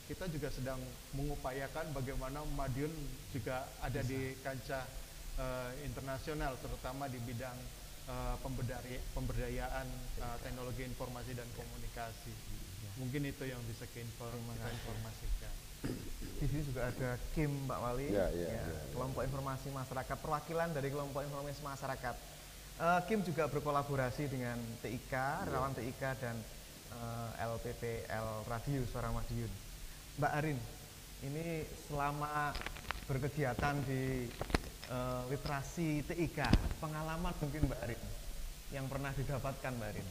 kita 0.06 0.30
juga 0.30 0.54
sedang 0.54 0.78
mengupayakan 1.18 1.90
bagaimana 1.90 2.46
Madiun 2.54 2.94
juga 3.34 3.66
ada 3.82 4.06
di 4.06 4.38
kancah 4.46 4.86
eh, 5.36 5.72
internasional 5.82 6.54
terutama 6.62 7.10
di 7.10 7.18
bidang 7.20 7.58
pemberdaya- 8.38 9.02
pemberdayaan 9.18 9.88
eh, 10.22 10.38
teknologi 10.46 10.86
informasi 10.86 11.34
dan 11.34 11.50
komunikasi. 11.58 12.34
Mungkin 12.96 13.22
itu 13.28 13.44
yang 13.44 13.60
bisa 13.68 13.84
kita 13.86 14.08
kita 14.08 14.68
informasikan. 14.72 15.54
Di 16.36 16.46
sini 16.48 16.64
juga 16.64 16.90
ada 16.90 17.10
Kim 17.32 17.52
Pak 17.64 17.80
Wali, 17.80 18.10
Ya, 18.10 18.28
ya, 18.32 18.48
ya, 18.50 18.64
ya. 18.66 18.80
kelompok 18.92 19.22
informasi 19.22 19.68
masyarakat, 19.70 20.18
perwakilan 20.18 20.70
dari 20.72 20.90
kelompok 20.90 21.22
informasi 21.22 21.62
masyarakat. 21.62 22.16
Eh, 22.76 23.00
Kim 23.08 23.20
juga 23.22 23.48
berkolaborasi 23.48 24.28
dengan 24.28 24.58
TIK, 24.82 25.14
relawan 25.46 25.72
TIK 25.72 26.02
dan 26.18 26.36
eh, 26.92 27.30
LPPL 27.46 28.28
Radio 28.46 28.82
Suara 28.90 29.12
Madiun. 29.12 29.52
Mbak 30.16 30.32
Arin, 30.34 30.60
ini 31.22 31.46
selama 31.86 32.52
berkegiatan 33.06 33.76
di 33.86 34.28
eh, 34.88 35.22
literasi 35.30 36.04
TIK, 36.04 36.40
pengalaman 36.80 37.36
mungkin 37.38 37.68
Mbak 37.68 37.80
Arin 37.84 38.02
yang 38.72 38.88
pernah 38.88 39.12
didapatkan 39.14 39.72
Mbak 39.72 39.90
Arin. 39.94 40.08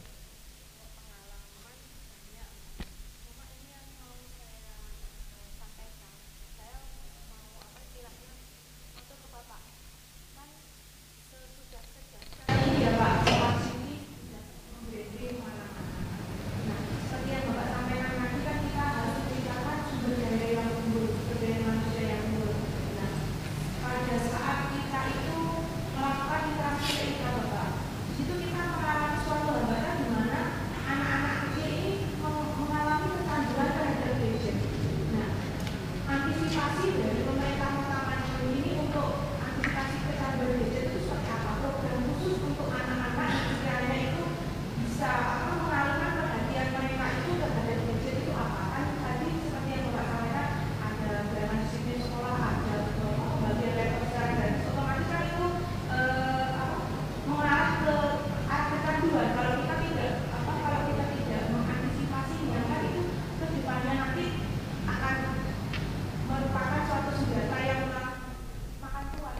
pengalaman 0.89 1.43
banyak 1.61 2.49
cuma 3.21 3.45
ini 3.51 3.67
yang 3.69 3.87
mau 3.99 4.15
saya 4.31 4.73
eh, 5.35 5.49
sampaikan 5.59 6.13
saya 6.55 6.77
mau 7.29 7.61
apa 7.61 7.79
istilahnya 7.83 8.33
untuk 8.97 9.19
ke 9.21 9.29
bapak 9.29 9.61
kan 10.33 10.49
sesudah 11.29 11.83
sejak 11.93 12.25
Iya 12.75 12.91
Pak, 12.95 13.15
soal 13.25 13.53
sini 13.65 13.95
sudah 14.07 14.45
memberi 14.71 15.05
mana-mana. 15.37 15.83
Nah, 16.65 16.79
seperti 17.01 17.29
yang 17.33 17.45
Bapak 17.49 17.69
sampaikan 17.71 18.13
tadi 18.15 18.39
kan 18.41 18.57
kita 18.61 18.83
harus 18.85 19.15
menciptakan 19.19 19.79
sumber 19.89 20.15
daya 20.21 20.49
yang 20.53 20.69
unggul, 20.75 21.07
sumber 21.11 21.37
daya 21.41 21.59
manusia 21.65 22.03
yang 22.05 22.23
unggul. 22.29 22.53
Nah, 22.95 23.11
pada 23.81 24.17
saat 24.21 24.59
kita 24.71 25.01
itu 25.13 25.39
melakukan 25.95 26.41
interaksi 26.45 26.93
TIK 26.95 27.23
Bapak, 27.25 27.69
di 28.05 28.13
situ 28.15 28.33
kita 28.37 28.63
mengalami 28.69 29.17
suatu 29.23 29.49
hambatan 29.55 29.97
di 29.97 30.09
mana 30.13 30.41
anak-anak 30.85 31.35
kecil 31.41 31.69
ini 31.71 31.91
meng- 32.21 32.53
mengalami 32.61 33.09
kecanduan 33.17 33.69
terhadap 33.73 34.13
gadget. 34.21 34.57
Nah, 35.11 35.29
antisipasi 36.07 36.87
dari 36.95 37.21
pemerintah 37.23 37.71
kota 37.73 37.99
Madiun 38.05 38.47
ini 38.55 38.71
untuk 38.83 39.09
antisipasi 39.41 39.97
kecanduan 40.05 40.53
gadget 40.61 40.85
itu 40.91 40.99
seperti 41.03 41.31
apa? 41.31 41.51
Program 41.65 42.01
khusus 42.13 42.37
untuk 42.45 42.69
anak-anak 42.69 43.13
yang 43.17 43.49
sekiranya 43.51 43.97
itu 44.05 44.25
bisa 44.79 45.09
apa 45.11 45.53
mengalihkan 45.57 46.13
perhatian 46.15 46.67
mereka 46.71 47.07
itu 47.19 47.31
terhadap 47.35 47.79
gadget 47.83 48.15
itu 48.21 48.33
apa? 48.33 48.61
Kan 48.71 48.85
tadi 49.01 49.29
seperti 49.41 49.71
yang 49.73 49.83
Bapak 49.89 50.05
sampaikan 50.07 50.49
ada 50.85 51.13
gerakan 51.33 51.59
disiplin 51.65 51.99
sekolah, 51.99 52.35
ada 52.37 52.75
apa, 52.79 53.09
pembagian 53.35 53.73
laptop 53.75 54.03
secara 54.07 54.31
gratis, 54.35 54.65
otomatis 54.69 55.09
kan 55.09 55.23
itu 55.25 55.47
eh, 55.91 56.47
apa, 56.55 56.77
mengarah 57.25 57.71
ke 57.81 57.95
arah 58.45 58.67
kecanduan. 58.71 59.29
Kalau 59.33 59.53
kita 59.59 59.75
tidak 59.81 60.11
apa 60.31 60.53
kalau 60.55 60.81
kita 60.85 61.05
tidak 61.17 61.43
mengantisipasinya 61.49 62.61
kan 62.63 62.81
itu 62.85 63.03
ke 63.35 63.47
depannya 63.51 63.93
nanti 63.95 64.25
akan 64.85 65.17
merupakan 66.25 66.81
suatu 66.85 67.11
senjata 67.15 67.57
yang 67.61 67.81
makan 67.89 68.17
makan 68.81 69.05
tuan. 69.13 69.37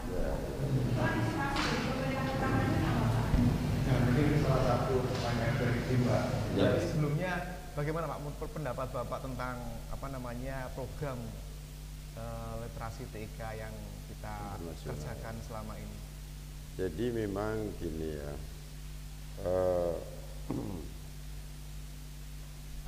Itu 0.85 0.99
antisipasi 0.99 1.59
dari 1.61 1.79
pemerintah 1.85 2.23
kota 2.25 2.47
Madiun 2.47 2.83
apa 2.85 3.05
Pak? 3.05 3.25
Nah, 3.85 3.97
mungkin 4.01 4.23
ini 4.25 4.37
salah 4.41 4.61
satu 4.63 4.93
pertanyaan 5.05 5.55
dari 5.55 5.79
Kim, 5.85 5.99
Mbak. 6.03 6.23
Ya. 6.55 6.63
Tapi 6.65 6.79
sebelumnya 6.83 7.31
bagaimana 7.73 8.05
Pak 8.07 8.19
menurut 8.21 8.51
pendapat 8.51 8.87
Bapak 8.89 9.19
tentang 9.21 9.55
apa 9.91 10.07
namanya 10.07 10.57
program 10.75 11.17
eh, 12.19 12.53
literasi 12.61 13.07
TIK 13.09 13.39
yang 13.55 13.73
kita 14.11 14.59
kerjakan 14.83 15.35
selama 15.47 15.73
ini? 15.79 15.97
Jadi 16.75 17.05
memang 17.15 17.71
gini 17.79 18.19
ya, 18.19 18.33
eh, 19.47 19.95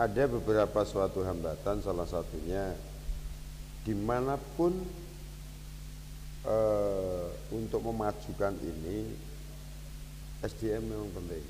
ada 0.05 0.23
beberapa 0.27 0.83
suatu 0.83 1.23
hambatan, 1.23 1.79
salah 1.79 2.05
satunya 2.05 2.75
di 3.87 3.95
mana 3.95 4.35
pun 4.59 4.75
eh, 6.43 7.27
untuk 7.55 7.79
memajukan 7.87 8.59
ini 8.59 9.07
SDM 10.43 10.83
memang 10.83 11.09
penting, 11.15 11.45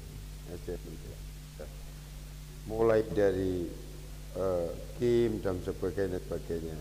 SDM 0.61 0.81
penting. 0.85 1.17
Mulai 2.69 3.01
dari 3.09 3.65
eh, 4.38 4.69
KIM 4.97 5.39
dan 5.45 5.61
sebagainya, 5.61 6.17
sebagainya. 6.21 6.77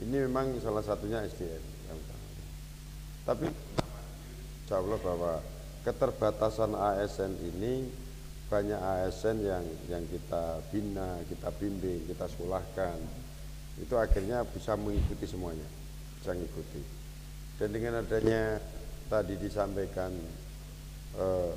Ini 0.00 0.16
memang 0.26 0.58
salah 0.62 0.82
satunya 0.82 1.22
SDM. 1.24 1.62
Tapi 3.24 3.46
Insya 4.70 4.86
Allah 4.86 5.02
bahwa 5.02 5.34
keterbatasan 5.82 6.78
ASN 6.78 7.34
ini 7.42 7.90
banyak 8.46 8.78
ASN 8.78 9.42
yang 9.42 9.66
yang 9.90 10.06
kita 10.06 10.62
bina, 10.70 11.18
kita 11.26 11.50
bimbing, 11.58 12.06
kita 12.06 12.30
sekolahkan. 12.30 12.98
Itu 13.82 13.98
akhirnya 13.98 14.46
bisa 14.46 14.78
mengikuti 14.78 15.26
semuanya, 15.26 15.66
bisa 16.22 16.38
mengikuti. 16.38 16.82
Dan 17.58 17.74
dengan 17.74 17.98
adanya 17.98 18.62
tadi 19.10 19.34
disampaikan 19.42 20.14
eh, 21.18 21.54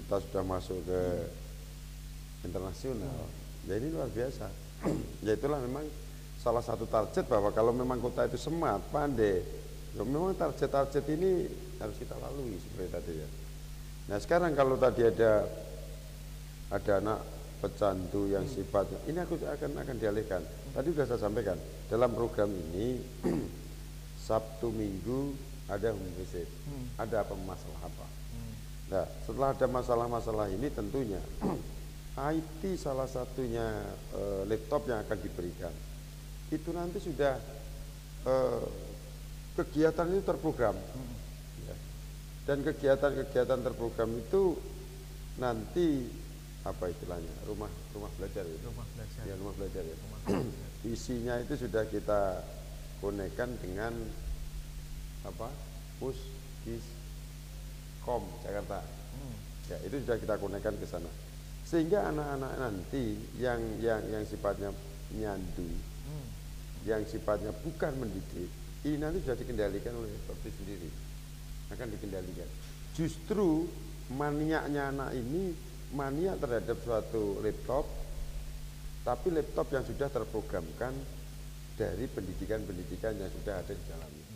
kita 0.00 0.24
sudah 0.24 0.44
masuk 0.48 0.80
ke 0.88 1.02
internasional, 2.48 3.28
ya 3.68 3.76
ini 3.76 3.92
luar 3.92 4.08
biasa. 4.08 4.63
Ya 5.26 5.32
itulah 5.34 5.60
memang 5.60 5.84
salah 6.40 6.60
satu 6.60 6.84
target 6.84 7.24
bahwa 7.24 7.48
kalau 7.56 7.72
memang 7.72 7.96
kota 8.04 8.28
itu 8.28 8.36
smart, 8.36 8.84
pandai, 8.92 9.40
ya 9.96 10.02
memang 10.04 10.36
target-target 10.36 11.04
ini 11.16 11.48
harus 11.80 11.96
kita 11.96 12.12
lalui 12.20 12.60
seperti 12.60 12.88
tadi 12.92 13.12
ya. 13.16 13.28
Nah 14.12 14.18
sekarang 14.20 14.52
kalau 14.52 14.76
tadi 14.76 15.08
ada 15.08 15.48
ada 16.68 16.92
anak 17.00 17.18
pecandu 17.64 18.28
yang 18.28 18.44
sifatnya 18.44 19.00
ini 19.08 19.18
aku 19.24 19.40
akan 19.40 19.70
akan 19.80 19.96
dialihkan. 19.96 20.44
Tadi 20.76 20.92
sudah 20.92 21.06
saya 21.08 21.20
sampaikan 21.24 21.56
dalam 21.88 22.12
program 22.12 22.52
ini 22.52 23.00
Sabtu 24.28 24.68
Minggu 24.68 25.32
ada 25.64 25.96
home 25.96 26.12
visit, 26.20 26.44
ada 27.00 27.24
apa 27.24 27.32
masalah 27.40 27.80
apa. 27.88 28.06
Nah 28.92 29.04
setelah 29.24 29.56
ada 29.56 29.64
masalah-masalah 29.64 30.46
ini 30.52 30.68
tentunya 30.68 31.20
IT 32.16 32.76
salah 32.76 33.04
satunya 33.04 33.66
eh, 34.12 34.42
laptop 34.44 34.86
yang 34.86 35.00
akan 35.00 35.18
diberikan 35.18 35.74
itu 36.48 36.70
nanti 36.70 36.98
sudah 36.98 37.34
eh, 38.24 38.64
kegiatan 39.54 40.06
itu 40.08 40.22
terprogram 40.22 40.76
Ya. 41.60 41.74
dan 42.44 42.60
kegiatan-kegiatan 42.60 43.60
terprogram 43.60 44.10
itu 44.14 44.54
nanti 45.36 46.06
apa 46.62 46.86
istilahnya 46.86 47.34
rumah 47.44 47.66
rumah 47.90 48.10
belajar 48.14 48.42
itu 48.42 48.62
Rumah 48.62 48.86
belajar. 48.90 49.22
ya 49.24 49.34
rumah 49.34 49.54
belajar 49.54 49.82
ya 49.82 49.94
Rumah 49.96 50.18
belajar. 50.22 50.44
isinya 50.94 51.34
itu 51.38 51.54
sudah 51.58 51.84
kita 51.86 52.20
konekkan 53.00 53.50
dengan 53.58 53.92
apa 55.24 55.48
Pusdiskom 55.98 56.82
Jakarta 58.40 58.80
Hmm. 59.14 59.36
ya 59.66 59.78
itu 59.80 60.02
sudah 60.02 60.18
kita 60.18 60.34
konekkan 60.36 60.74
ke 60.74 60.84
sana 60.84 61.06
sehingga 61.64 62.12
anak-anak 62.12 62.52
nanti 62.60 63.16
yang 63.40 63.60
yang 63.80 64.00
yang 64.12 64.24
sifatnya 64.24 64.70
nyandu 65.16 65.66
Hmm. 66.04 66.28
yang 66.84 67.00
sifatnya 67.08 67.48
bukan 67.64 67.96
mendidik 67.96 68.52
ini 68.84 69.00
nanti 69.00 69.24
sudah 69.24 69.32
dikendalikan 69.40 69.96
oleh 69.96 70.12
Bakti 70.28 70.52
sendiri. 70.52 70.92
Akan 71.72 71.88
dikendalikan. 71.88 72.44
Justru 72.92 73.64
maniaknya 74.12 74.92
anak 74.92 75.16
ini 75.16 75.56
maniak 75.96 76.36
terhadap 76.44 76.76
suatu 76.84 77.40
laptop 77.40 77.88
tapi 79.08 79.32
laptop 79.32 79.72
yang 79.72 79.84
sudah 79.88 80.12
terprogramkan 80.12 80.92
dari 81.80 82.04
pendidikan-pendidikan 82.12 83.16
yang 83.16 83.32
sudah 83.32 83.64
ada 83.64 83.72
di 83.72 83.84
dalamnya. 83.88 84.26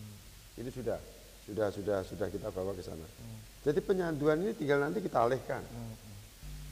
Ini 0.56 0.70
sudah 0.72 0.98
sudah 1.44 1.68
sudah 1.68 1.98
sudah 2.08 2.26
kita 2.32 2.48
bawa 2.48 2.72
ke 2.72 2.80
sana. 2.80 3.04
Jadi 3.60 3.84
penyanduan 3.84 4.40
ini 4.40 4.56
tinggal 4.56 4.80
nanti 4.80 5.04
kita 5.04 5.28
alihkan 5.28 5.60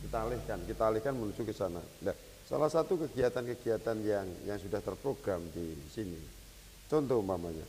kita 0.07 0.23
alihkan, 0.23 0.59
kita 0.63 0.83
alihkan 0.87 1.15
menuju 1.19 1.43
ke 1.43 1.51
sana. 1.51 1.83
Nah, 2.07 2.15
salah 2.47 2.71
satu 2.71 2.95
kegiatan-kegiatan 2.95 3.97
yang 4.07 4.27
yang 4.47 4.59
sudah 4.63 4.79
terprogram 4.79 5.43
di 5.51 5.75
sini, 5.91 6.23
contoh 6.87 7.19
umpamanya, 7.19 7.67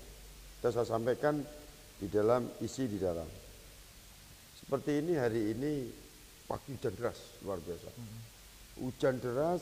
sudah 0.61 0.71
saya 0.71 0.85
sampaikan 0.85 1.41
di 1.97 2.05
dalam 2.05 2.45
isi 2.61 2.85
di 2.85 3.01
dalam. 3.01 3.25
Seperti 4.53 5.01
ini 5.01 5.17
hari 5.17 5.57
ini 5.57 5.73
pagi 6.45 6.77
hujan 6.77 6.93
deras 6.93 7.41
luar 7.41 7.57
biasa. 7.57 7.89
Hujan 8.77 9.17
deras 9.17 9.61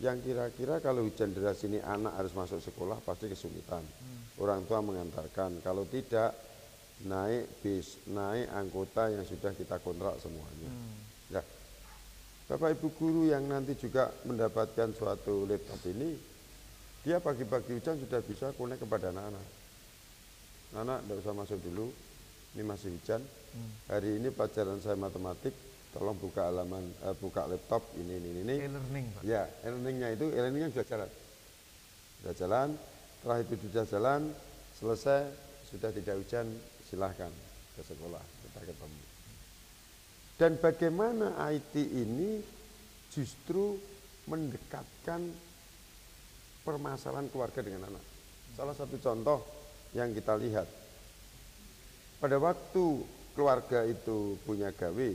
yang 0.00 0.16
kira-kira 0.24 0.80
kalau 0.80 1.04
hujan 1.04 1.36
deras 1.36 1.60
ini 1.68 1.76
anak 1.84 2.16
harus 2.16 2.32
masuk 2.32 2.64
sekolah 2.64 3.04
pasti 3.04 3.28
kesulitan. 3.28 3.84
Orang 4.40 4.64
tua 4.64 4.80
mengantarkan, 4.80 5.60
kalau 5.60 5.84
tidak 5.84 6.32
naik 7.04 7.62
bis, 7.62 7.98
naik 8.10 8.48
anggota 8.54 9.10
yang 9.10 9.26
sudah 9.26 9.52
kita 9.54 9.82
kontrak 9.82 10.16
semuanya. 10.22 10.70
Nah, 10.70 10.97
Bapak 12.48 12.80
Ibu 12.80 12.88
guru 12.96 13.22
yang 13.28 13.44
nanti 13.44 13.76
juga 13.76 14.08
mendapatkan 14.24 14.96
suatu 14.96 15.44
laptop 15.44 15.84
ini, 15.84 16.16
dia 17.04 17.20
pagi-pagi 17.20 17.76
hujan 17.76 18.00
sudah 18.00 18.24
bisa 18.24 18.56
connect 18.56 18.88
kepada 18.88 19.12
anak-anak. 19.12 19.46
Anak 20.80 20.98
tidak 21.04 21.16
usah 21.20 21.34
masuk 21.36 21.60
dulu, 21.60 21.92
ini 22.56 22.64
masih 22.64 22.88
hujan. 22.96 23.20
Hmm. 23.20 23.70
Hari 23.92 24.16
ini 24.16 24.32
pelajaran 24.32 24.80
saya 24.80 24.96
matematik, 24.96 25.52
tolong 25.92 26.16
buka 26.16 26.48
halaman, 26.48 26.88
eh, 27.04 27.12
buka 27.20 27.44
laptop 27.44 27.84
ini 28.00 28.16
ini 28.16 28.28
ini. 28.40 28.56
E-learning, 28.64 29.06
Pak. 29.12 29.22
Ya, 29.28 29.44
e-learningnya 29.68 30.08
itu 30.16 30.32
e-learningnya 30.32 30.72
sudah 30.72 30.88
jalan. 30.88 31.10
Sudah 32.16 32.34
jalan, 32.34 32.68
setelah 33.20 33.38
itu 33.44 33.54
sudah 33.60 33.84
jalan, 33.84 34.20
selesai, 34.80 35.20
sudah 35.68 35.90
tidak 35.92 36.16
hujan, 36.16 36.48
silahkan 36.88 37.32
ke 37.76 37.84
sekolah, 37.84 38.24
kita 38.24 38.72
ketemu. 38.72 39.07
Dan 40.38 40.54
bagaimana 40.62 41.34
IT 41.50 41.74
ini 41.74 42.38
justru 43.10 43.74
mendekatkan 44.30 45.26
permasalahan 46.62 47.26
keluarga 47.26 47.58
dengan 47.58 47.90
anak. 47.90 48.04
Salah 48.54 48.76
satu 48.78 49.02
contoh 49.02 49.42
yang 49.98 50.14
kita 50.14 50.38
lihat, 50.38 50.70
pada 52.22 52.38
waktu 52.38 53.02
keluarga 53.34 53.82
itu 53.82 54.38
punya 54.46 54.70
gawe 54.70 55.10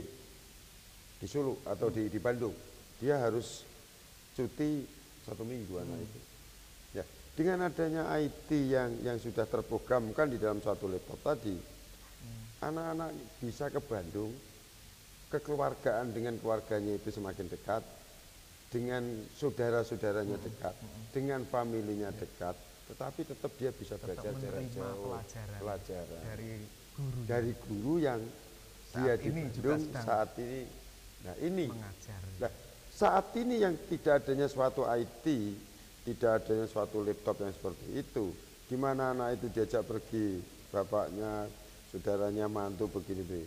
di 1.20 1.26
Solo 1.30 1.56
atau 1.64 1.88
di, 1.88 2.12
di 2.12 2.20
Bandung, 2.20 2.52
dia 3.00 3.16
harus 3.16 3.64
cuti 4.36 4.84
satu 5.24 5.40
minggu 5.40 5.72
anak 5.80 5.98
itu. 6.04 6.20
Ya, 7.00 7.04
dengan 7.32 7.72
adanya 7.72 8.12
IT 8.20 8.50
yang 8.52 8.92
yang 9.00 9.16
sudah 9.16 9.48
terprogramkan 9.48 10.28
di 10.28 10.36
dalam 10.36 10.60
suatu 10.60 10.84
laptop 10.84 11.20
tadi, 11.24 11.56
anak-anak 12.60 13.40
bisa 13.40 13.72
ke 13.72 13.80
Bandung, 13.80 14.32
kekeluargaan 15.34 16.14
dengan 16.14 16.38
keluarganya 16.38 16.94
itu 16.94 17.10
semakin 17.10 17.50
dekat, 17.50 17.82
dengan 18.70 19.02
saudara-saudaranya 19.34 20.38
dekat, 20.38 20.74
dengan 21.10 21.42
familinya 21.46 22.14
dekat, 22.14 22.54
tetapi 22.90 23.26
tetap 23.26 23.50
dia 23.58 23.74
bisa 23.74 23.98
Tetap 23.98 24.14
belajar 24.14 24.32
jarak 24.38 24.66
jauh, 24.70 25.10
pelajaran 25.10 25.58
pelajaran 25.58 26.22
dari 26.22 26.52
guru 26.94 27.20
dari 27.26 27.52
guru 27.66 27.94
yang 27.98 28.20
Saat 28.94 28.94
dia 28.94 29.14
di 29.18 29.28
Bandung 29.34 29.82
saat 29.90 30.30
ini. 30.38 30.62
Nah 31.24 31.36
ini, 31.42 31.66
mengajar. 31.66 32.20
nah, 32.38 32.52
saat 32.94 33.26
ini 33.34 33.54
yang 33.58 33.74
tidak 33.90 34.22
adanya 34.22 34.46
suatu 34.46 34.86
IT, 34.86 35.26
tidak 36.06 36.30
adanya 36.44 36.66
suatu 36.70 37.02
laptop 37.02 37.42
yang 37.42 37.50
seperti 37.50 37.86
itu, 37.98 38.30
gimana 38.70 39.10
anak 39.10 39.42
itu 39.42 39.46
diajak 39.50 39.82
pergi, 39.82 40.38
bapaknya, 40.70 41.50
saudaranya 41.90 42.46
mantu 42.46 42.86
begini 42.86 43.24
begini, 43.26 43.46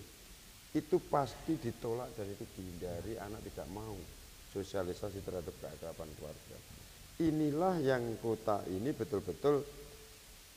itu 0.76 1.00
pasti 1.08 1.56
ditolak 1.56 2.12
dan 2.18 2.28
itu 2.28 2.44
dihindari, 2.58 3.16
anak 3.22 3.40
tidak 3.48 3.68
mau 3.72 3.96
sosialisasi 4.52 5.24
terhadap 5.24 5.54
keakraban 5.62 6.10
keluarga. 6.20 6.58
Inilah 7.18 7.82
yang 7.82 8.04
kota 8.22 8.62
ini 8.70 8.94
betul-betul 8.94 9.66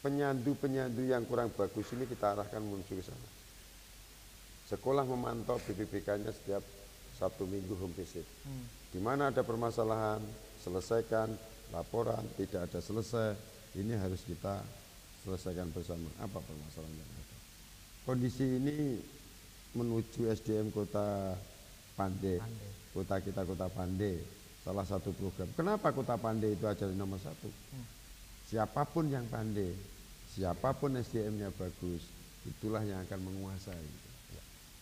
penyandu-penyandu 0.01 1.09
yang 1.09 1.25
kurang 1.29 1.53
bagus 1.53 1.89
ini 1.93 2.05
kita 2.09 2.37
arahkan 2.37 2.61
menuju 2.61 2.93
ke 3.01 3.05
sana. 3.05 3.29
Sekolah 4.69 5.05
memantau 5.05 5.59
BPBK-nya 5.59 6.31
setiap 6.31 6.63
Sabtu 7.19 7.45
Minggu 7.45 7.77
home 7.77 7.97
visit. 7.97 8.25
Hmm. 8.47 8.65
Di 8.91 9.01
mana 9.03 9.29
ada 9.29 9.43
permasalahan, 9.45 10.23
selesaikan, 10.63 11.29
laporan, 11.75 12.23
tidak 12.39 12.71
ada 12.71 12.81
selesai, 12.81 13.37
ini 13.77 13.95
harus 13.95 14.23
kita 14.25 14.63
selesaikan 15.27 15.69
bersama. 15.75 16.09
Apa 16.23 16.41
permasalahan 16.41 16.97
yang 16.97 17.11
ada? 17.13 17.37
Kondisi 18.09 18.47
ini 18.47 18.99
menuju 19.75 20.27
SDM 20.31 20.75
Kota 20.75 21.37
Pandai, 21.95 22.41
Pandai. 22.41 22.71
kota 22.91 23.17
kita 23.23 23.41
Kota 23.47 23.67
Pandai, 23.71 24.19
salah 24.67 24.87
satu 24.87 25.15
program. 25.15 25.49
Kenapa 25.55 25.95
Kota 25.95 26.19
Pandai 26.19 26.57
itu 26.59 26.65
aja 26.67 26.89
nomor 26.91 27.21
satu? 27.23 27.47
Hmm. 27.47 27.87
Siapa 28.51 28.83
pun 28.83 29.07
yang 29.07 29.23
pandai, 29.31 29.71
siapa 30.27 30.75
pun 30.75 30.99
SDM-nya 30.99 31.55
bagus, 31.55 32.03
itulah 32.43 32.83
yang 32.83 32.99
akan 33.07 33.21
menguasai. 33.23 33.87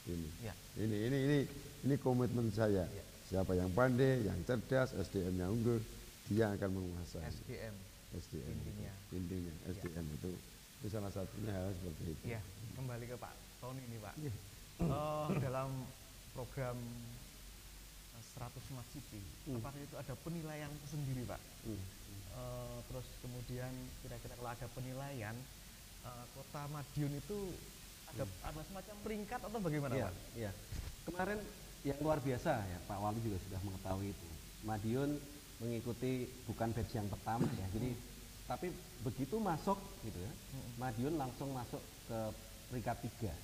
Ini. 0.08 0.28
Ya. 0.40 0.56
Ini 0.80 0.96
ini 1.04 1.18
ini 1.28 1.38
ini 1.84 1.94
komitmen 2.00 2.48
saya. 2.48 2.88
Siapa 3.28 3.52
yang 3.52 3.68
pandai, 3.76 4.24
yang 4.24 4.40
cerdas, 4.48 4.96
SDM-nya 4.96 5.52
unggul, 5.52 5.84
dia 6.32 6.48
akan 6.48 6.80
menguasai. 6.80 7.28
SDM. 7.28 7.76
SDM 8.16 8.56
intinya. 8.56 8.92
itu. 8.96 9.12
intinya 9.20 9.52
SDM 9.68 10.06
itu 10.16 10.30
itu 10.78 10.86
salah 10.88 11.12
satunya 11.12 11.52
hal 11.52 11.68
seperti 11.76 12.02
itu. 12.08 12.24
Ya, 12.24 12.40
kembali 12.72 13.04
ke 13.04 13.16
Pak 13.20 13.34
Tony 13.60 13.82
ini 13.84 13.98
Pak. 13.98 14.14
Iya. 14.16 14.32
Eh, 14.78 15.26
dalam 15.42 15.70
program 16.30 16.78
eh, 18.14 18.22
100 18.22 18.62
Smart 18.62 18.86
City, 18.94 19.18
Hmm. 19.50 19.58
apakah 19.58 19.80
itu 19.82 19.96
ada 19.98 20.14
penilaian 20.22 20.70
tersendiri 20.86 21.26
Pak? 21.26 21.40
Hmm. 21.66 21.82
Eh, 22.30 22.78
terus 22.86 23.06
kemudian 23.18 23.72
kira-kira 23.98 24.38
kalau 24.38 24.50
ada 24.54 24.66
penilaian, 24.70 25.34
eh, 26.06 26.24
kota 26.30 26.62
Madiun 26.70 27.10
itu 27.18 27.38
ada 28.06 28.22
ada 28.46 28.62
semacam 28.64 28.94
peringkat 29.02 29.40
atau 29.42 29.58
bagaimana 29.58 29.92
Iya, 29.98 30.06
Pak? 30.06 30.14
iya. 30.38 30.50
Kemarin 31.04 31.38
yang 31.82 31.98
luar 31.98 32.18
biasa 32.22 32.52
ya 32.62 32.78
Pak 32.86 32.98
Wali 32.98 33.18
juga 33.20 33.38
sudah 33.42 33.60
mengetahui 33.66 34.14
itu. 34.14 34.28
Madiun 34.62 35.10
mengikuti 35.58 36.12
bukan 36.46 36.70
batch 36.70 36.94
yang 36.94 37.10
pertama 37.10 37.50
ya. 37.58 37.66
Jadi 37.74 37.90
tapi 38.46 38.70
begitu 39.02 39.36
masuk 39.42 39.76
gitu 40.06 40.22
ya, 40.22 40.32
Madiun 40.78 41.18
langsung 41.18 41.50
masuk 41.50 41.82
ke 42.06 42.18
peringkat 42.70 42.96
tiga. 43.10 43.34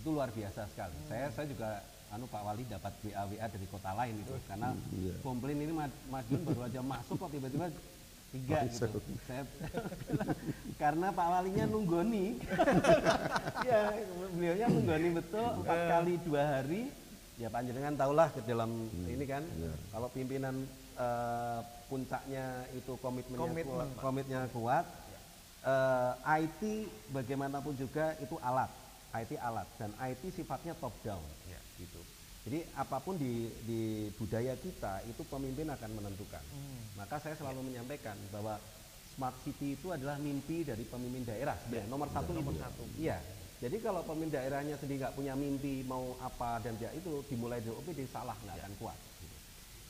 Itu 0.00 0.08
luar 0.12 0.30
biasa 0.32 0.68
sekali. 0.70 0.96
Saya 1.08 1.26
saya 1.32 1.46
juga 1.48 1.68
anu 2.14 2.24
Pak 2.30 2.42
Wali 2.46 2.62
dapat 2.70 2.92
WA 3.02 3.22
WA 3.26 3.46
dari 3.50 3.66
kota 3.66 3.90
lain 3.92 4.14
itu 4.22 4.32
karena 4.46 4.70
iya. 4.94 5.14
komplain 5.20 5.58
ini 5.58 5.74
Madiun 6.06 6.42
baru 6.46 6.60
aja 6.70 6.80
masuk 6.80 7.18
kok 7.18 7.30
tiba-tiba 7.34 7.66
tiga 8.30 8.58
gitu. 8.70 9.00
Saya 9.26 9.42
karena 10.82 11.08
Pak 11.10 11.26
Walinya 11.26 11.64
nunggoni. 11.66 12.38
ya, 13.68 13.80
beliaunya 14.34 14.66
nunggoni 14.70 15.08
betul 15.18 15.46
empat 15.62 15.80
kali 15.90 16.14
dua 16.22 16.42
hari. 16.44 16.82
Ya 17.36 17.52
panjenengan 17.52 17.92
tahulah 18.00 18.32
ke 18.32 18.40
dalam 18.48 18.88
ini 19.04 19.24
kan 19.28 19.44
iya. 19.44 19.72
kalau 19.92 20.08
pimpinan 20.08 20.64
eh, 20.96 21.60
puncaknya 21.86 22.64
itu 22.72 22.96
komitmennya 22.96 23.44
Komitmen, 23.44 23.76
kuat, 23.76 23.88
Pak. 23.92 24.00
komitmennya 24.00 24.48
kuat. 24.56 24.86
eh, 25.66 26.40
IT 26.46 26.62
bagaimanapun 27.10 27.74
juga 27.74 28.14
itu 28.22 28.38
alat, 28.40 28.70
IT 29.16 29.32
alat 29.38 29.68
dan 29.76 29.90
IT 29.96 30.22
sifatnya 30.32 30.76
top 30.76 30.92
down, 31.00 31.22
Ya. 31.46 31.60
gitu. 31.76 32.00
Jadi 32.46 32.62
apa 32.78 33.02
pun 33.02 33.18
di, 33.18 33.50
di 33.66 33.80
budaya 34.14 34.54
kita 34.54 35.02
itu 35.10 35.26
pemimpin 35.26 35.66
akan 35.66 35.90
menentukan. 35.98 36.42
Hmm. 36.54 36.78
Maka 36.94 37.18
saya 37.18 37.34
selalu 37.34 37.66
menyampaikan 37.66 38.14
bahwa 38.30 38.54
smart 39.18 39.34
city 39.42 39.74
itu 39.74 39.90
adalah 39.90 40.14
mimpi 40.22 40.62
dari 40.62 40.86
pemimpin 40.86 41.26
daerah. 41.26 41.58
sebenarnya. 41.66 41.90
nomor 41.90 42.08
satu 42.14 42.30
nomor 42.30 42.54
itu. 42.54 42.62
satu. 42.62 42.82
Iya. 42.94 43.18
Jadi 43.56 43.76
kalau 43.82 44.04
pemimpin 44.06 44.36
daerahnya 44.36 44.76
sendiri 44.78 45.00
nggak 45.02 45.16
punya 45.16 45.34
mimpi 45.34 45.80
mau 45.82 46.14
apa 46.22 46.60
dan 46.62 46.76
dia 46.78 46.92
itu 46.94 47.24
dimulai 47.26 47.58
dari 47.58 47.72
OPD 47.74 48.06
salah 48.06 48.36
nggak 48.38 48.62
akan 48.62 48.72
kuat. 48.78 48.98
gitu. 49.18 49.36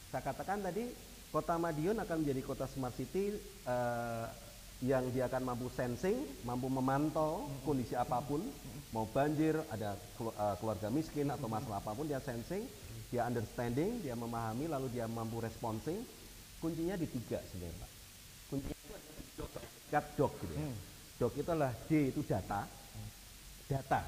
Saya 0.08 0.22
katakan 0.24 0.58
tadi 0.64 0.88
kota 1.28 1.60
Madiun 1.60 1.98
akan 2.00 2.16
menjadi 2.24 2.40
kota 2.40 2.64
smart 2.70 2.94
city 2.96 3.36
eh, 3.66 4.26
yang 4.84 5.08
dia 5.08 5.24
akan 5.24 5.42
mampu 5.56 5.72
sensing, 5.72 6.20
mampu 6.44 6.68
memantau 6.68 7.48
kondisi 7.64 7.96
apa 7.96 8.20
pun, 8.20 8.44
mau 8.92 9.08
banjir, 9.08 9.56
ada 9.72 9.96
eh, 9.96 10.54
keluarga 10.60 10.92
miskin 10.92 11.32
atau 11.32 11.48
masalah 11.48 11.80
apa 11.80 11.96
pun 11.96 12.04
dia 12.04 12.20
sensing, 12.20 12.68
dia 13.08 13.24
understanding, 13.24 14.04
dia 14.04 14.12
memahami, 14.12 14.68
lalu 14.68 14.92
dia 14.92 15.08
mampu 15.08 15.40
responsing. 15.40 16.04
Kuncinya 16.60 16.96
di 16.96 17.08
tiga 17.08 17.40
sebenarnya, 17.52 17.84
Pak. 17.84 17.90
Kuncinya 18.52 18.76
itu 18.76 18.92
ada 18.92 19.10
dok, 19.36 19.50
tingkat 19.56 20.04
dok 20.16 20.32
gitu 20.44 20.54
ya. 20.56 20.68
Dok 21.16 21.32
itu 21.40 21.48
adalah 21.48 21.72
D 21.88 21.90
itu 22.12 22.20
data, 22.28 22.60
data. 23.64 24.00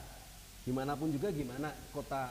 Di 0.68 0.72
mana 0.76 0.92
pun 1.00 1.08
juga 1.08 1.32
gimana 1.32 1.72
kota 1.96 2.28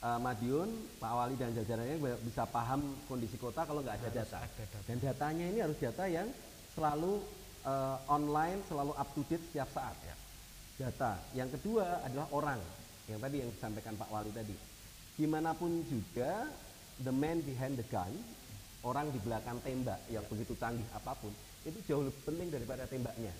eh, 0.00 0.18
Madiun, 0.24 0.96
Pak 0.96 1.12
Wali 1.12 1.36
dan 1.36 1.52
jajarannya 1.52 2.00
bisa 2.24 2.48
paham 2.48 2.96
kondisi 3.04 3.36
kota 3.36 3.68
kalau 3.68 3.84
nggak 3.84 4.00
ada 4.00 4.24
data. 4.24 4.40
ada 4.40 4.56
data. 4.56 4.78
Dan 4.88 4.96
datanya 5.04 5.44
ini 5.52 5.60
harus 5.60 5.76
data 5.76 6.08
yang 6.08 6.32
selalu 6.72 7.20
eh, 7.64 7.96
online, 8.10 8.62
selalu 8.68 8.92
up 8.94 9.08
to 9.14 9.22
date 9.26 9.42
setiap 9.50 9.68
saat. 9.72 9.96
Ya. 10.04 10.14
Data. 10.78 11.18
Yang 11.34 11.58
kedua 11.58 12.06
adalah 12.06 12.28
orang. 12.30 12.60
Yang 13.08 13.20
tadi 13.24 13.36
yang 13.40 13.50
disampaikan 13.50 13.94
Pak 13.96 14.10
Wali 14.12 14.30
tadi. 14.30 14.54
Di 15.18 15.26
mana 15.26 15.50
pun 15.56 15.82
juga, 15.90 16.46
the 17.02 17.10
man 17.10 17.42
behind 17.42 17.74
the 17.74 17.86
gun, 17.90 18.14
orang 18.86 19.10
di 19.10 19.18
belakang 19.18 19.58
tembak 19.66 19.98
yang 20.06 20.22
begitu 20.30 20.54
canggih 20.54 20.86
apa 20.94 21.18
pun, 21.18 21.34
itu 21.66 21.78
jauh 21.90 22.06
lebih 22.06 22.22
penting 22.22 22.48
daripada 22.54 22.86
tembaknya. 22.86 23.34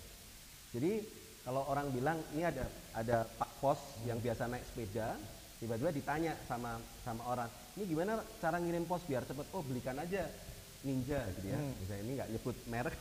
Jadi 0.74 1.06
kalau 1.46 1.64
orang 1.70 1.88
bilang 1.94 2.18
ini 2.34 2.44
ada 2.44 2.66
ada 2.92 3.24
Pak 3.24 3.50
Pos 3.62 3.78
yang 4.04 4.18
biasa 4.18 4.50
naik 4.50 4.66
sepeda, 4.66 5.14
tiba-tiba 5.62 5.94
ditanya 5.94 6.32
sama 6.50 6.82
sama 7.06 7.22
orang, 7.30 7.48
ini 7.78 7.86
gimana 7.86 8.18
cara 8.42 8.58
ngirim 8.58 8.84
pos 8.84 9.06
biar 9.06 9.22
cepet? 9.22 9.46
Oh 9.54 9.62
belikan 9.62 9.96
aja 9.96 10.26
Ninja 10.82 11.22
gitu 11.38 11.46
ya. 11.50 11.58
Misalnya 11.58 12.02
ini 12.02 12.12
nggak 12.18 12.30
nyebut 12.34 12.56
merek, 12.66 12.98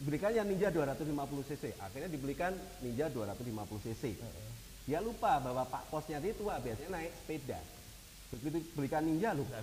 belikan 0.00 0.32
yang 0.32 0.46
Ninja 0.48 0.68
250 0.72 1.48
cc. 1.48 1.64
Akhirnya 1.80 2.08
dibelikan 2.08 2.52
Ninja 2.80 3.06
250 3.12 3.84
cc. 3.86 4.04
Dia 4.88 4.98
lupa 5.04 5.38
bahwa 5.38 5.62
Pak 5.68 5.92
Posnya 5.92 6.18
dia 6.18 6.34
tua 6.34 6.56
biasanya 6.58 6.90
naik 6.98 7.12
sepeda. 7.24 7.60
Begitu 8.32 8.58
belikan 8.74 9.04
Ninja 9.04 9.36
lupa 9.36 9.60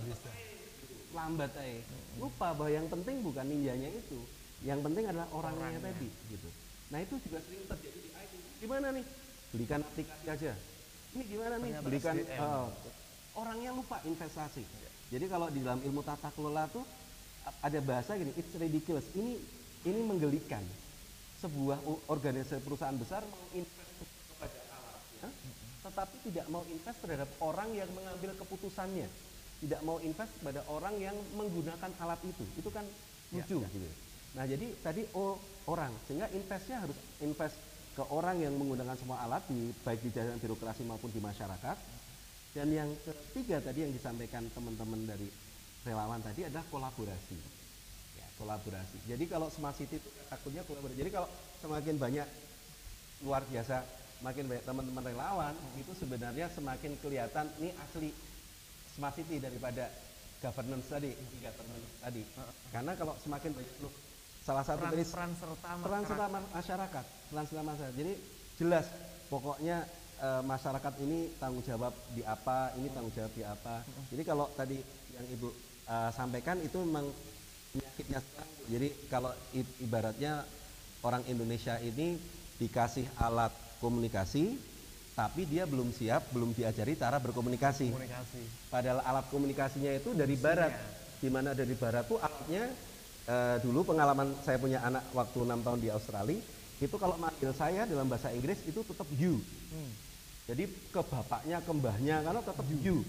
lambat 1.16 1.52
aja. 1.56 1.80
Lupa 2.20 2.52
bahwa 2.52 2.70
yang 2.70 2.86
penting 2.88 3.24
bukan 3.24 3.46
ninjanya 3.48 3.88
itu. 3.88 4.20
Yang 4.60 4.80
penting 4.90 5.04
adalah 5.06 5.28
orangnya, 5.32 5.78
tadi 5.78 6.08
gitu. 6.28 6.48
Nah, 6.90 6.98
itu 6.98 7.14
juga 7.22 7.38
sering 7.46 7.62
terjadi 7.64 7.98
di 8.02 8.10
IT. 8.10 8.32
Gimana 8.64 8.88
nih? 8.90 9.06
belikan 9.48 9.80
aplikasi 9.80 10.26
aja. 10.28 10.52
Ini 11.16 11.22
gimana 11.24 11.56
nih? 11.56 11.70
Ternyata 11.72 11.86
Belikan 11.88 12.16
SDM. 12.20 12.36
eh, 12.36 12.66
orangnya 13.32 13.70
lupa 13.72 13.96
investasi. 14.04 14.64
Jadi 15.08 15.24
kalau 15.24 15.48
di 15.48 15.64
dalam 15.64 15.80
ilmu 15.80 16.04
tata 16.04 16.28
kelola 16.36 16.68
tuh 16.68 16.84
ada 17.64 17.80
bahasa 17.80 18.12
gini, 18.20 18.28
it's 18.36 18.52
ridiculous. 18.60 19.08
Ini 19.16 19.40
ini 19.88 20.00
menggelikan. 20.04 20.62
Sebuah 21.38 21.78
organisasi 22.10 22.58
perusahaan 22.66 22.98
besar 22.98 23.22
mau 23.30 23.46
invest 23.54 23.94
kepada 24.02 24.58
alatnya, 24.74 25.28
tetapi 25.86 26.16
tidak 26.26 26.46
mau 26.50 26.66
invest 26.66 26.98
terhadap 26.98 27.30
orang 27.38 27.70
yang 27.78 27.86
mengambil 27.94 28.34
keputusannya. 28.34 29.06
Tidak 29.58 29.80
mau 29.86 30.02
invest 30.02 30.34
pada 30.42 30.66
orang 30.66 30.98
yang 30.98 31.14
menggunakan 31.34 31.90
alat 32.02 32.20
itu. 32.26 32.44
Itu 32.58 32.70
kan 32.74 32.86
lucu 33.30 33.58
gitu. 33.62 33.86
Nah, 34.34 34.44
jadi 34.50 34.66
tadi 34.82 35.02
o- 35.14 35.38
orang 35.70 35.94
sehingga 36.06 36.26
investnya 36.34 36.82
harus 36.82 36.98
invest 37.22 37.58
ke 37.94 38.02
orang 38.06 38.42
yang 38.42 38.54
menggunakan 38.54 38.94
semua 38.94 39.22
alat 39.22 39.46
di 39.50 39.74
baik 39.82 40.06
di 40.06 40.10
jajaran 40.14 40.38
birokrasi 40.38 40.82
maupun 40.86 41.10
di 41.10 41.18
masyarakat. 41.22 41.76
Dan 42.54 42.70
yang 42.74 42.90
ketiga 43.02 43.62
tadi 43.62 43.86
yang 43.86 43.94
disampaikan 43.94 44.50
teman-teman 44.50 45.06
dari 45.06 45.30
relawan 45.86 46.18
tadi 46.18 46.46
adalah 46.46 46.66
kolaborasi. 46.66 47.57
Kolaborasi. 48.38 49.02
Jadi 49.10 49.24
kalau 49.26 49.50
smart 49.50 49.74
city 49.74 49.98
itu 49.98 50.08
takutnya 50.30 50.62
kolaborasi. 50.62 50.94
Jadi 50.94 51.10
kalau 51.10 51.26
semakin 51.58 51.98
banyak 51.98 52.26
luar 53.26 53.42
biasa, 53.50 53.82
makin 54.22 54.46
banyak 54.46 54.62
teman-teman 54.62 55.02
relawan 55.10 55.54
itu 55.74 55.90
sebenarnya 55.98 56.46
semakin 56.54 56.94
kelihatan 57.02 57.50
ini 57.58 57.74
asli 57.82 58.14
smart 58.94 59.18
city 59.18 59.42
daripada 59.42 59.90
governance 60.38 60.86
tadi, 60.86 61.10
governance. 61.42 61.86
Tadi. 61.98 62.22
Karena 62.70 62.94
kalau 62.94 63.18
semakin 63.18 63.50
banyak 63.58 63.74
loh, 63.82 63.90
salah 64.38 64.62
satu 64.62 64.86
peran, 64.86 64.92
tadi 64.94 65.04
peran 65.10 65.32
serta 65.34 65.70
peran 65.82 66.02
serta 66.06 66.26
ma- 66.30 66.50
masyarakat. 66.54 67.04
Peran 67.34 67.44
serta 67.50 67.62
masyarakat. 67.66 67.94
Jadi 67.98 68.12
jelas 68.58 68.86
pokoknya 69.26 69.76
eh, 70.22 70.42
masyarakat 70.46 70.94
ini 71.02 71.18
tanggung 71.42 71.66
jawab 71.66 71.90
di 72.14 72.22
apa 72.22 72.70
ini 72.78 72.86
tanggung 72.94 73.14
jawab 73.18 73.34
di 73.34 73.42
apa. 73.42 73.82
Jadi 74.14 74.22
kalau 74.22 74.46
tadi 74.54 74.78
yang 75.10 75.26
ibu 75.26 75.50
eh, 75.90 76.10
sampaikan 76.14 76.62
itu 76.62 76.78
memang 76.86 77.10
penyakitnya 77.72 78.18
sekarang. 78.22 78.52
Jadi 78.68 78.88
kalau 79.08 79.32
ibaratnya 79.80 80.32
orang 81.00 81.24
Indonesia 81.28 81.80
ini 81.80 82.20
dikasih 82.58 83.06
alat 83.16 83.54
komunikasi 83.78 84.58
tapi 85.18 85.50
dia 85.50 85.66
belum 85.66 85.90
siap 85.90 86.30
belum 86.30 86.54
diajari 86.54 86.94
cara 86.94 87.18
berkomunikasi. 87.18 87.90
Komunikasi. 87.90 88.42
Padahal 88.70 89.02
alat 89.02 89.26
komunikasinya 89.34 89.90
itu 89.90 90.14
dari 90.14 90.38
barat. 90.38 90.74
Di 91.18 91.26
mana 91.26 91.50
dari 91.50 91.74
barat 91.74 92.06
tuh 92.06 92.22
alatnya 92.22 92.70
eh, 93.26 93.56
dulu 93.58 93.82
pengalaman 93.82 94.38
saya 94.46 94.62
punya 94.62 94.78
anak 94.86 95.02
waktu 95.10 95.42
enam 95.42 95.58
tahun 95.66 95.82
di 95.82 95.90
Australia, 95.90 96.38
itu 96.78 96.94
kalau 96.94 97.18
manggil 97.18 97.50
saya 97.50 97.82
dalam 97.90 98.06
bahasa 98.06 98.30
Inggris 98.30 98.62
itu 98.62 98.86
tetap 98.86 99.10
you. 99.18 99.42
Jadi 100.46 100.70
ke 100.70 101.00
bapaknya, 101.02 101.58
ke 101.60 101.70
mbahnya 101.74 102.22
karena 102.22 102.40
tetap 102.40 102.66
you. 102.78 103.02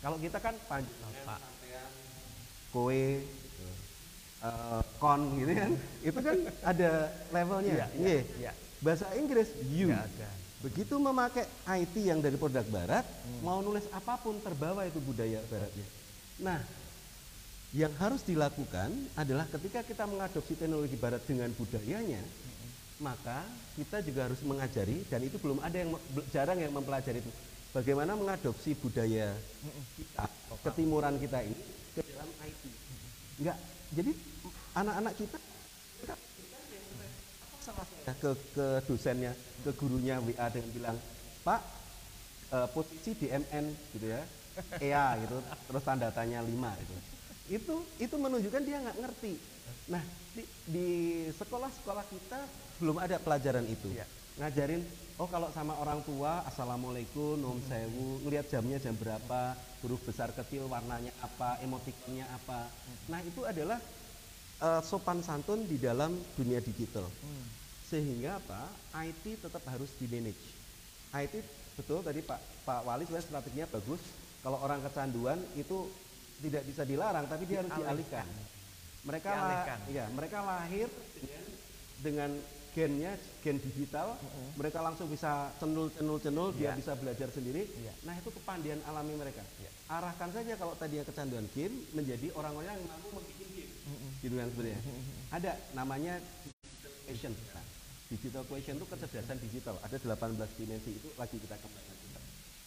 Kalau 0.00 0.16
kita 0.16 0.40
kan 0.40 0.56
panjang 0.64 1.12
kowe 2.74 3.02
kon 5.00 5.20
gitu 5.40 5.52
kan. 5.52 5.70
Itu 6.08 6.18
kan 6.20 6.36
ada 6.62 6.90
levelnya. 7.32 7.72
Iya, 7.72 7.86
iya, 7.96 8.08
Iya. 8.08 8.22
iya. 8.40 8.52
Bahasa 8.84 9.06
Inggris 9.16 9.48
you. 9.72 9.88
Nggak 9.88 10.04
ada. 10.16 10.30
Begitu 10.64 10.94
memakai 10.96 11.44
IT 11.84 11.94
yang 12.00 12.24
dari 12.24 12.40
produk 12.40 12.64
barat, 12.72 13.04
mau 13.44 13.60
nulis 13.60 13.84
apa 13.92 14.16
pun 14.16 14.40
terbawa 14.40 14.88
itu 14.88 14.96
budaya 14.96 15.44
baratnya. 15.52 15.84
Nah, 16.40 16.60
yang 17.76 17.92
harus 18.00 18.24
dilakukan 18.24 18.88
adalah 19.12 19.44
ketika 19.52 19.84
kita 19.84 20.08
mengadopsi 20.08 20.56
teknologi 20.56 20.96
barat 20.96 21.20
dengan 21.28 21.52
budayanya, 21.52 22.24
maka 22.96 23.44
kita 23.76 24.00
juga 24.00 24.30
harus 24.30 24.40
mengajari 24.40 25.04
dan 25.12 25.20
itu 25.20 25.36
belum 25.36 25.60
ada 25.60 25.76
yang 25.84 25.90
jarang 26.32 26.56
yang 26.56 26.72
mempelajari 26.72 27.20
itu. 27.20 27.32
Bagaimana 27.74 28.16
mengadopsi 28.16 28.72
budaya 28.78 29.36
kita, 29.98 30.24
ketimuran 30.64 31.20
kita 31.20 31.44
ini 31.44 31.58
ke 31.92 32.00
dalam 32.08 32.30
IT. 32.40 32.62
Enggak. 33.42 33.58
Jadi 33.94 34.12
anak-anak 34.74 35.14
kita 35.14 35.38
salah 37.64 37.86
saya 37.88 38.12
ke 38.20 38.30
ke 38.52 38.66
dosennya, 38.84 39.32
ke 39.64 39.70
gurunya 39.72 40.20
WA 40.20 40.46
dengan 40.52 40.70
bilang, 40.76 40.96
"Pak, 41.40 41.60
eh, 42.52 42.68
posisi 42.76 43.16
di 43.16 43.26
MN 43.32 43.72
gitu 43.96 44.12
ya." 44.12 44.20
EA 44.78 45.18
gitu, 45.18 45.42
terus 45.42 45.82
tanda 45.82 46.14
tanya 46.14 46.38
5 46.38 46.70
gitu. 46.78 46.94
Itu 47.50 47.74
itu 47.98 48.14
menunjukkan 48.14 48.62
dia 48.62 48.78
nggak 48.86 48.98
ngerti. 49.02 49.34
Nah, 49.90 50.02
di, 50.30 50.42
di 50.70 50.88
sekolah-sekolah 51.34 52.04
kita 52.06 52.40
belum 52.78 53.02
ada 53.02 53.18
pelajaran 53.18 53.66
itu. 53.66 53.90
Iya. 53.90 54.06
Ngajarin 54.38 54.82
oh 55.18 55.26
kalau 55.30 55.50
sama 55.50 55.74
orang 55.78 56.02
tua 56.06 56.42
assalamualaikum, 56.46 57.38
nom 57.38 57.58
sewu, 57.66 58.22
ngelihat 58.26 58.46
jamnya 58.50 58.78
jam 58.78 58.94
berapa, 58.94 59.58
huruf 59.82 60.02
besar 60.06 60.30
kecil 60.30 60.70
warnanya 60.70 61.10
apa, 61.18 61.58
emotikonnya 61.62 62.26
apa. 62.30 62.70
Nah, 63.10 63.20
itu 63.26 63.42
adalah 63.42 63.78
eh, 64.64 64.80
sopan 64.82 65.20
santun 65.20 65.64
di 65.64 65.76
dalam 65.76 66.16
dunia 66.34 66.58
digital. 66.58 67.04
Sehingga 67.84 68.40
apa? 68.40 68.64
IT 69.04 69.38
tetap 69.38 69.62
harus 69.68 69.92
di 69.94 70.08
manage. 70.08 70.40
IT 71.12 71.34
betul 71.74 72.00
tadi 72.00 72.22
Pak 72.22 72.40
Pak 72.64 72.80
Wali 72.82 73.04
sebenarnya 73.04 73.28
strateginya 73.28 73.66
bagus. 73.68 74.00
Kalau 74.40 74.58
orang 74.60 74.80
kecanduan 74.82 75.40
itu 75.54 75.88
tidak 76.40 76.64
bisa 76.64 76.82
dilarang, 76.84 77.24
tapi 77.24 77.44
dia 77.44 77.64
harus 77.64 77.72
dialihkan. 77.72 78.26
Mereka 79.04 79.28
Dialihkan. 79.30 79.78
ya, 79.88 80.04
mereka 80.10 80.38
lahir 80.40 80.88
dengan, 81.16 81.44
dengan 82.00 82.30
gennya 82.74 83.12
gen 83.40 83.56
digital, 83.60 84.16
mereka 84.56 84.80
langsung 84.80 85.06
bisa 85.06 85.48
cenul 85.56 85.88
cenul 85.92 86.18
cenul, 86.18 86.48
dia 86.52 86.72
Iya. 86.72 86.76
bisa 86.76 86.92
belajar 86.96 87.28
sendiri. 87.30 87.68
Iya. 87.70 87.92
Nah 88.02 88.16
itu 88.18 88.28
kepandian 88.32 88.80
alami 88.84 89.14
mereka. 89.14 89.44
Iya. 89.60 89.70
Arahkan 89.88 90.28
saja 90.32 90.52
kalau 90.56 90.74
tadinya 90.74 91.04
kecanduan 91.04 91.46
game 91.54 91.84
menjadi 91.92 92.32
orang-orang 92.34 92.74
yang 92.74 92.88
mampu 92.88 93.08
membuat 93.12 93.43
gitu 94.24 94.34
kan 94.40 94.48
sebenarnya. 94.52 94.80
Ada 95.32 95.52
namanya 95.76 96.14
digital 96.44 96.92
question. 97.04 97.32
Nah, 97.52 97.64
digital 98.08 98.44
question 98.48 98.74
itu 98.80 98.86
kecerdasan 98.88 99.36
digital. 99.40 99.74
Ada 99.84 99.96
18 100.00 100.60
dimensi 100.60 100.90
itu 100.96 101.08
lagi 101.20 101.36
kita 101.36 101.56
kembangkan. 101.60 101.96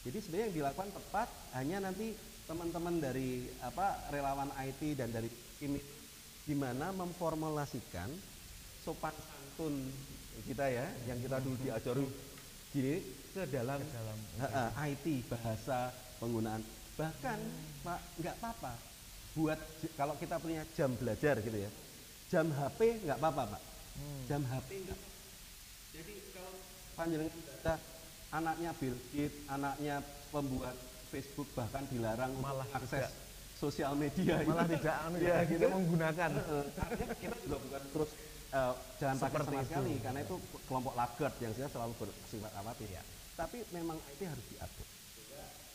Jadi 0.08 0.18
sebenarnya 0.24 0.46
yang 0.48 0.56
dilakukan 0.64 0.90
tepat 0.96 1.28
hanya 1.58 1.78
nanti 1.84 2.16
teman-teman 2.48 2.96
dari 3.04 3.44
apa 3.60 4.08
relawan 4.08 4.48
IT 4.56 4.96
dan 4.96 5.12
dari 5.12 5.28
tim 5.60 5.76
gimana 6.48 6.96
memformulasikan 6.96 8.08
sopan 8.88 9.12
santun 9.12 9.92
kita 10.48 10.64
ya 10.72 10.88
yang 11.12 11.20
kita 11.20 11.44
dulu 11.44 11.60
diajari 11.60 12.08
gini 12.72 13.04
ke 13.36 13.44
dalam, 13.52 13.84
Ha-ha, 14.40 14.72
IT 14.88 15.28
bahasa 15.28 15.92
penggunaan 16.24 16.64
bahkan 16.96 17.36
pak 17.84 18.00
nggak 18.24 18.36
apa-apa 18.40 18.74
buat 19.38 19.60
kalau 19.94 20.18
kita 20.18 20.42
punya 20.42 20.66
jam 20.74 20.90
belajar 20.98 21.38
gitu 21.40 21.58
ya 21.62 21.70
jam 22.28 22.50
HP 22.50 23.06
nggak 23.06 23.18
apa-apa 23.22 23.44
pak 23.54 23.62
jam 24.26 24.42
HP 24.42 24.70
nggak 24.84 25.00
jadi 25.94 26.14
kalau 26.34 26.52
panjenengan 26.98 27.38
baca 27.46 27.74
anaknya 28.34 28.70
Bill 28.82 28.98
Gates 29.14 29.38
anaknya 29.48 29.96
pembuat 30.34 30.76
Facebook 31.08 31.48
bahkan 31.54 31.86
dilarang 31.88 32.34
untuk 32.36 32.50
Malah 32.50 32.68
akses 32.76 33.08
tidak. 33.08 33.12
sosial 33.56 33.94
media 33.96 34.42
malah 34.44 34.66
itu. 34.68 34.74
tidak 34.82 34.96
anu 35.08 35.16
ya 35.18 35.30
ya, 35.30 35.38
gitu 35.48 35.62
kita 35.62 35.68
menggunakan 35.72 36.30
artinya 36.76 37.16
kita 37.16 37.36
juga 37.46 37.58
bukan 37.64 37.82
terus 37.94 38.10
eh, 38.48 38.74
jangan 39.00 39.16
pakai 39.22 39.40
sama 39.40 39.62
itu. 39.62 39.68
sekali 39.70 39.94
karena 40.04 40.20
itu 40.26 40.36
kelompok 40.68 40.94
laggard 40.98 41.36
yang 41.40 41.54
saya 41.56 41.70
selalu 41.70 41.94
bersifat 42.02 42.52
amatir 42.60 42.90
ya. 42.92 43.04
Tapi 43.38 43.62
memang 43.70 44.02
IT 44.12 44.22
harus 44.26 44.46
diatur. 44.50 44.88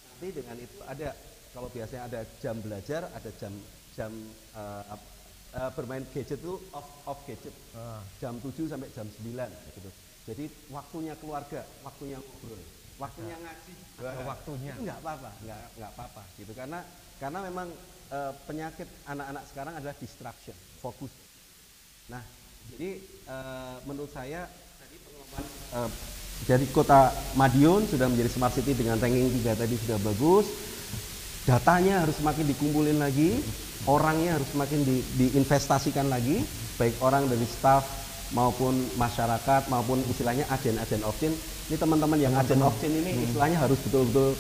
Nanti 0.03 0.29
dengan 0.35 0.57
itu 0.59 0.79
ada 0.83 1.09
kalau 1.53 1.69
biasanya 1.69 2.03
ada 2.09 2.21
jam 2.41 2.57
belajar, 2.61 3.09
ada 3.13 3.31
jam 3.37 3.53
jam 3.93 4.13
eh, 4.57 4.83
ap- 4.89 5.11
eh, 5.53 5.71
bermain 5.77 6.05
gadget 6.17 6.41
itu 6.41 6.57
off 6.73 6.89
off 7.05 7.21
gadget. 7.29 7.53
Ah. 7.77 8.01
Jam 8.19 8.41
7 8.41 8.69
sampai 8.69 8.89
jam 8.97 9.05
9 9.05 9.49
gitu. 9.77 9.91
Jadi 10.23 10.45
waktunya 10.71 11.15
keluarga, 11.19 11.67
waktunya 11.85 12.17
ngobrol, 12.17 12.63
waktunya 12.97 13.37
ngaji. 13.37 13.73
Ada 14.01 14.23
waktunya. 14.25 14.73
Itu 14.73 14.83
nggak 14.87 15.01
apa-apa, 15.03 15.31
nggak 15.45 15.63
nggak 15.77 15.91
apa-apa 15.93 16.23
gitu 16.41 16.53
karena 16.57 16.79
karena 17.21 17.39
memang 17.45 17.69
eh, 18.11 18.33
penyakit 18.49 18.89
anak-anak 19.05 19.45
sekarang 19.53 19.75
adalah 19.77 19.97
distraction, 20.01 20.57
fokus. 20.81 21.13
Nah, 22.09 22.23
jadi 22.73 22.91
eh, 23.29 23.77
menurut 23.85 24.09
saya 24.09 24.49
tadi 24.81 24.97
pengumuman 25.05 25.45
eh, 25.77 25.91
jadi 26.43 26.67
kota 26.75 27.15
Madiun 27.39 27.87
sudah 27.87 28.11
menjadi 28.11 28.31
smart 28.33 28.51
city 28.57 28.75
dengan 28.75 28.99
ranking 28.99 29.31
3 29.43 29.53
tadi 29.63 29.75
sudah 29.79 29.99
bagus. 30.03 30.72
Datanya 31.43 32.07
harus 32.07 32.23
semakin 32.23 32.47
dikumpulin 32.55 33.03
lagi, 33.03 33.43
orangnya 33.91 34.39
harus 34.39 34.55
semakin 34.55 34.87
di- 34.87 35.07
diinvestasikan 35.19 36.07
lagi, 36.07 36.47
baik 36.79 37.03
orang 37.03 37.27
dari 37.27 37.43
staff 37.51 37.83
maupun 38.31 38.87
masyarakat 38.95 39.67
maupun 39.67 40.07
istilahnya 40.07 40.47
agen-agen 40.47 41.03
off-chain. 41.03 41.35
Ini 41.67 41.77
teman-teman 41.77 42.19
yang 42.23 42.35
agen 42.39 42.63
off-chain 42.63 42.95
ini 42.95 43.27
istilahnya 43.27 43.59
harus 43.59 43.83
betul-betul 43.83 44.39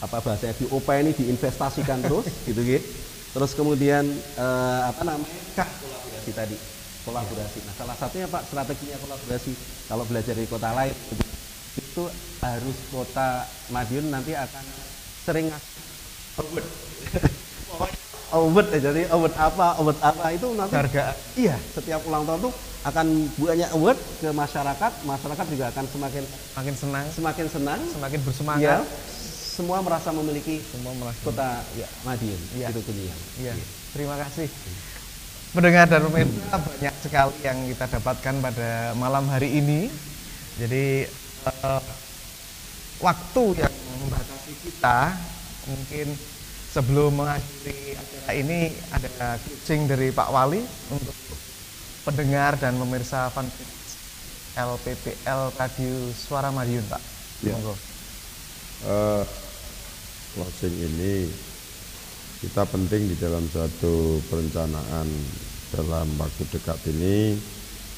apa 0.00 0.16
bahasanya 0.22 0.54
diupayain 0.56 1.10
diinvestasikan 1.12 1.98
terus 2.06 2.30
gitu 2.48 2.62
gitu. 2.62 2.86
Terus 3.34 3.50
kemudian 3.54 4.06
eh, 4.14 4.80
apa 4.86 5.02
namanya 5.02 5.34
kah 5.58 5.66
kolaborasi 5.66 6.30
tadi 6.30 6.56
kolaborasi. 7.02 7.58
Nah 7.66 7.74
salah 7.74 7.96
satunya 7.98 8.30
pak 8.30 8.46
strateginya 8.46 8.96
kolaborasi 9.02 9.52
kalau 9.90 10.06
belajar 10.06 10.38
dari 10.38 10.46
kota 10.46 10.70
lain 10.78 10.94
itu 11.74 12.04
harus 12.38 12.78
kota 12.94 13.50
Madiun 13.70 14.14
nanti 14.14 14.34
akan 14.34 14.64
sering 15.26 15.50
ngasih 15.50 15.89
award. 16.38 16.66
award 18.38 18.66
ya, 18.70 18.78
jadi 18.78 19.02
award 19.10 19.34
apa, 19.34 19.66
award 19.82 19.98
apa 19.98 20.24
itu 20.30 20.46
nanti 20.54 20.74
Hargaan. 20.78 21.14
Iya, 21.34 21.56
setiap 21.74 22.00
ulang 22.06 22.22
tahun 22.22 22.46
tuh 22.46 22.52
akan 22.80 23.06
banyak 23.36 23.70
award 23.74 23.98
ke 24.22 24.28
masyarakat, 24.30 24.92
masyarakat 25.02 25.46
juga 25.50 25.64
akan 25.74 25.84
semakin 25.90 26.24
Makin 26.54 26.74
senang, 26.78 27.06
semakin 27.10 27.46
senang, 27.50 27.80
semakin 27.90 28.18
ya, 28.18 28.24
bersemangat. 28.24 28.82
semua 29.50 29.78
merasa 29.82 30.08
memiliki 30.14 30.62
Semua 30.62 30.94
merasa 30.96 31.20
kota 31.20 31.50
ya, 31.74 31.88
Madiun, 32.06 32.40
Iya. 32.56 32.66
itu 32.70 32.80
kuliah. 32.86 33.18
Iya, 33.42 33.52
terima 33.92 34.14
kasih. 34.16 34.46
Pendengar 35.50 35.90
dan 35.90 36.06
pemirsa 36.06 36.56
banyak 36.62 36.94
sekali 37.02 37.34
yang 37.42 37.58
kita 37.66 37.84
dapatkan 37.98 38.34
pada 38.38 38.94
malam 38.94 39.26
hari 39.26 39.58
ini. 39.58 39.90
Jadi 40.62 41.02
eh, 41.42 41.82
waktu 43.02 43.44
yang 43.58 43.74
membatasi 43.98 44.52
kita 44.62 44.98
mungkin 45.70 46.06
sebelum 46.70 47.14
mengakhiri 47.14 47.94
acara 47.94 48.32
ini 48.34 48.74
ada 48.90 49.38
closing 49.38 49.86
dari 49.86 50.10
Pak 50.10 50.28
Wali 50.30 50.62
untuk 50.90 51.16
pendengar 52.06 52.58
dan 52.58 52.78
pemirsa 52.78 53.30
fanpage 53.30 53.80
LPPL 54.58 55.54
Radio 55.54 55.94
Suara 56.10 56.50
Madiun, 56.50 56.82
Pak. 56.90 57.02
Ya. 57.46 57.54
Monggo. 57.54 57.74
Eh, 58.80 59.24
closing 60.34 60.74
ini 60.74 61.30
kita 62.40 62.64
penting 62.64 63.12
di 63.12 63.16
dalam 63.20 63.44
suatu 63.52 64.18
perencanaan 64.32 65.08
dalam 65.76 66.08
waktu 66.16 66.42
dekat 66.50 66.80
ini 66.88 67.36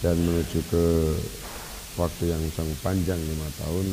dan 0.02 0.18
menuju 0.18 0.60
ke 0.66 0.86
waktu 1.94 2.34
yang 2.34 2.42
sangat 2.52 2.74
panjang 2.82 3.20
lima 3.22 3.48
tahun 3.62 3.86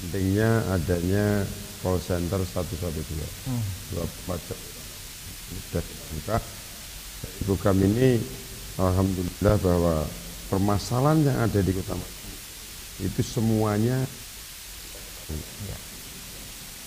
pentingnya 0.00 0.50
adanya 0.70 1.26
call 1.80 1.98
center 2.00 2.40
112 2.44 3.24
Hmm. 3.48 3.62
24 3.96 4.40
jam 4.48 4.58
sudah 5.50 5.82
dibuka. 5.82 6.36
Program 7.44 7.76
ini 7.84 8.16
Alhamdulillah 8.80 9.56
bahwa 9.60 9.94
permasalahan 10.48 11.20
yang 11.26 11.38
ada 11.42 11.60
di 11.60 11.72
Kota 11.74 11.94
itu 13.00 13.20
semuanya 13.24 13.96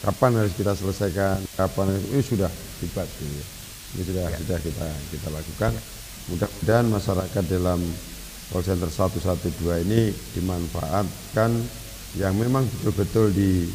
kapan 0.04 0.32
harus 0.36 0.54
kita 0.58 0.76
selesaikan, 0.76 1.40
kapan 1.56 1.96
harus, 1.96 2.06
ini 2.12 2.22
sudah 2.22 2.52
tiba 2.84 3.04
ya. 3.08 3.46
Ini 3.94 4.02
sudah 4.04 4.26
sudah 4.36 4.58
kita 4.60 4.88
kita 5.16 5.28
lakukan. 5.32 5.72
Mudah-mudahan 6.34 6.88
masyarakat 6.92 7.44
dalam 7.48 7.80
call 8.52 8.64
center 8.66 8.90
112 8.90 9.86
ini 9.88 10.12
dimanfaatkan. 10.38 11.52
Yang 12.14 12.34
memang 12.46 12.64
betul-betul 12.70 13.34
di 13.34 13.66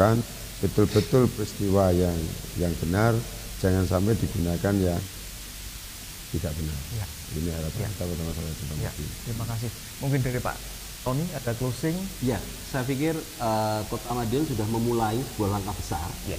kan 0.00 0.16
betul-betul 0.56 1.28
peristiwa 1.32 1.92
yang 1.92 2.16
yang 2.56 2.72
benar 2.80 3.12
jangan 3.60 3.84
sampai 3.84 4.16
digunakan 4.16 4.74
yang 4.76 5.00
tidak 6.32 6.52
benar. 6.56 6.78
Ya. 6.96 7.06
Ini 7.36 7.50
harapan 7.52 7.80
Ya. 7.80 7.88
kita 7.90 8.02
pada 8.06 8.22
masyarakat 8.24 8.56
Kota 8.56 8.74
Ya, 8.78 8.90
terima 9.24 9.44
kasih. 9.46 9.70
Mungkin 9.98 10.20
dari 10.22 10.40
Pak 10.40 10.56
Tony 11.02 11.24
ada 11.32 11.52
closing. 11.54 11.96
Ya, 12.22 12.38
saya 12.70 12.82
pikir 12.82 13.14
eh, 13.16 13.80
Kota 13.86 14.10
Madiun 14.12 14.44
sudah 14.44 14.66
memulai 14.68 15.16
sebuah 15.34 15.50
langkah 15.58 15.74
besar, 15.74 16.06
ya. 16.26 16.38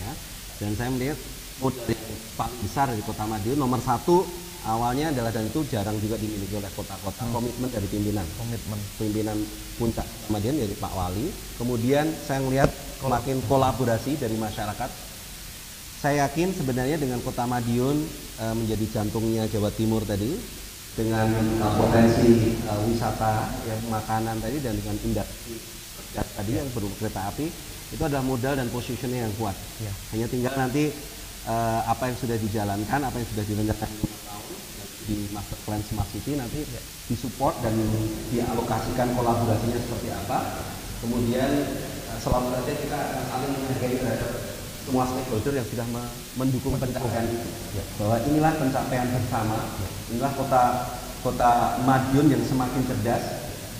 Dan 0.58 0.74
saya 0.76 0.90
melihat 0.92 1.18
modal 1.58 1.88
yang 1.88 2.04
paling 2.36 2.60
besar 2.62 2.86
dari 2.92 3.04
Kota 3.04 3.24
Madiun 3.26 3.58
nomor 3.58 3.80
satu 3.80 4.26
awalnya 4.66 5.14
adalah 5.14 5.30
dan 5.30 5.46
itu 5.46 5.62
jarang 5.70 6.00
juga 6.02 6.18
dimiliki 6.18 6.58
oleh 6.58 6.72
kota-kota 6.74 7.24
komitmen 7.30 7.70
dari 7.70 7.86
pimpinan 7.86 8.26
Komitmen. 8.40 8.80
pimpinan 8.98 9.38
puncak 9.78 10.08
Kota 10.08 10.30
Madiun 10.34 10.56
dari 10.58 10.76
Pak 10.76 10.94
Wali. 10.98 11.28
Kemudian 11.62 12.06
saya 12.26 12.42
melihat 12.42 12.72
makin 13.06 13.38
kolaborasi 13.46 14.18
dari 14.18 14.34
masyarakat. 14.40 14.90
Saya 15.98 16.30
yakin 16.30 16.54
sebenarnya 16.54 16.98
dengan 16.98 17.22
Kota 17.22 17.46
Madiun 17.46 17.98
eh, 18.42 18.56
menjadi 18.58 18.86
jantungnya 19.02 19.46
Jawa 19.50 19.70
Timur 19.74 20.02
tadi 20.06 20.34
dengan 20.98 21.30
eh, 21.38 21.74
potensi 21.78 22.58
eh, 22.58 22.80
wisata, 22.90 23.54
ya, 23.70 23.76
makanan 23.94 24.42
tadi 24.42 24.58
dan 24.62 24.74
dengan 24.74 24.98
industri 25.06 25.78
kerja 25.98 26.22
tadi 26.34 26.52
yang 26.58 26.70
berupa 26.74 26.96
kereta 27.02 27.22
api 27.30 27.48
itu 27.88 28.04
adalah 28.04 28.26
modal 28.26 28.54
dan 28.58 28.68
positionnya 28.68 29.26
yang 29.30 29.34
kuat. 29.40 29.56
Ya. 29.80 29.94
Hanya 30.14 30.28
tinggal 30.28 30.54
nanti 30.58 30.90
eh, 31.48 31.82
apa 31.88 32.04
yang 32.10 32.18
sudah 32.18 32.38
dijalankan, 32.38 33.00
apa 33.06 33.16
yang 33.16 33.28
sudah 33.32 33.46
direncanakan 33.46 33.90
di 35.08 35.32
master 35.32 35.56
plan 35.64 35.80
smart 35.82 36.12
city 36.12 36.36
nanti 36.36 36.68
disupport 37.08 37.56
dan 37.64 37.74
dialokasikan 38.28 39.16
kolaborasinya 39.16 39.80
seperti 39.80 40.12
apa. 40.12 40.38
Kemudian 41.00 41.50
eh, 42.12 42.20
selalu 42.20 42.52
saja 42.52 42.74
kita 42.76 42.98
akan 42.98 43.24
saling 43.26 43.52
menghargai 43.56 43.96
terhadap 43.96 44.32
semua 44.84 45.04
stakeholder 45.04 45.54
yang 45.56 45.68
sudah 45.68 45.88
me- 45.88 46.14
mendukung 46.36 46.76
pencapaian 46.76 47.26
itu. 47.26 47.48
Bahwa 47.96 48.18
inilah 48.24 48.54
pencapaian 48.56 49.08
bersama, 49.10 49.58
inilah 50.12 50.32
kota 50.36 50.64
kota 51.24 51.52
Madiun 51.84 52.28
yang 52.30 52.44
semakin 52.44 52.84
cerdas 52.84 53.24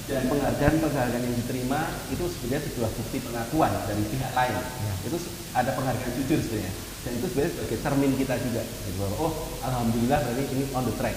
dan 0.08 0.24
penghargaan-penghargaan 0.26 1.20
yang 1.22 1.36
diterima 1.36 1.80
itu 2.08 2.24
sebenarnya 2.28 2.64
sebuah 2.66 2.92
bukti 2.96 3.18
pengakuan 3.20 3.72
dari 3.84 4.04
pihak 4.08 4.32
lain. 4.32 4.56
Itu 5.04 5.18
se- 5.20 5.32
ada 5.52 5.76
penghargaan 5.76 6.12
jujur 6.16 6.40
sebenarnya. 6.40 6.72
Dan 7.08 7.24
itu 7.24 7.28
sebenarnya 7.32 7.52
sebagai 7.56 7.78
cermin 7.80 8.12
kita 8.20 8.36
juga. 8.36 8.62
Gitu, 8.68 9.00
bahwa, 9.00 9.16
oh, 9.16 9.34
alhamdulillah 9.64 10.20
berarti 10.28 10.44
ini 10.52 10.64
on 10.76 10.84
the 10.84 10.94
track. 11.00 11.16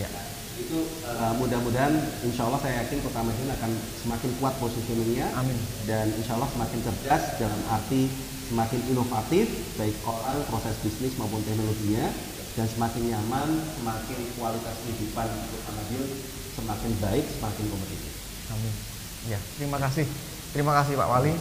Ya. 0.00 0.08
Itu 0.56 0.88
uh, 1.04 1.36
mudah-mudahan 1.36 1.92
insya 2.24 2.48
Allah 2.48 2.60
saya 2.64 2.80
yakin 2.80 3.04
Kota 3.04 3.20
Madiun 3.20 3.50
akan 3.52 3.70
semakin 4.00 4.30
kuat 4.40 4.54
positioningnya 4.56 5.28
Amin. 5.36 5.58
dan 5.84 6.08
insya 6.16 6.40
Allah 6.40 6.48
semakin 6.48 6.80
cerdas 6.80 7.24
dalam 7.36 7.60
arti 7.68 8.08
semakin 8.48 8.80
inovatif 8.92 9.48
baik 9.80 9.96
orang 10.04 10.44
proses 10.48 10.76
bisnis 10.84 11.16
maupun 11.20 11.40
teknologinya 11.44 12.08
dan 12.56 12.68
semakin 12.68 13.02
nyaman 13.10 13.48
semakin 13.80 14.18
kualitas 14.38 14.76
kehidupan 14.86 15.28
Kota 15.28 15.70
Madiun 15.76 16.08
semakin 16.56 16.90
baik 17.00 17.24
semakin 17.36 17.64
kompetitif. 17.68 18.12
Amin. 18.52 18.74
Ya, 19.28 19.38
terima 19.58 19.76
kasih. 19.82 20.06
Terima 20.52 20.72
kasih 20.78 20.94
Pak 21.00 21.08
Wali. 21.10 21.34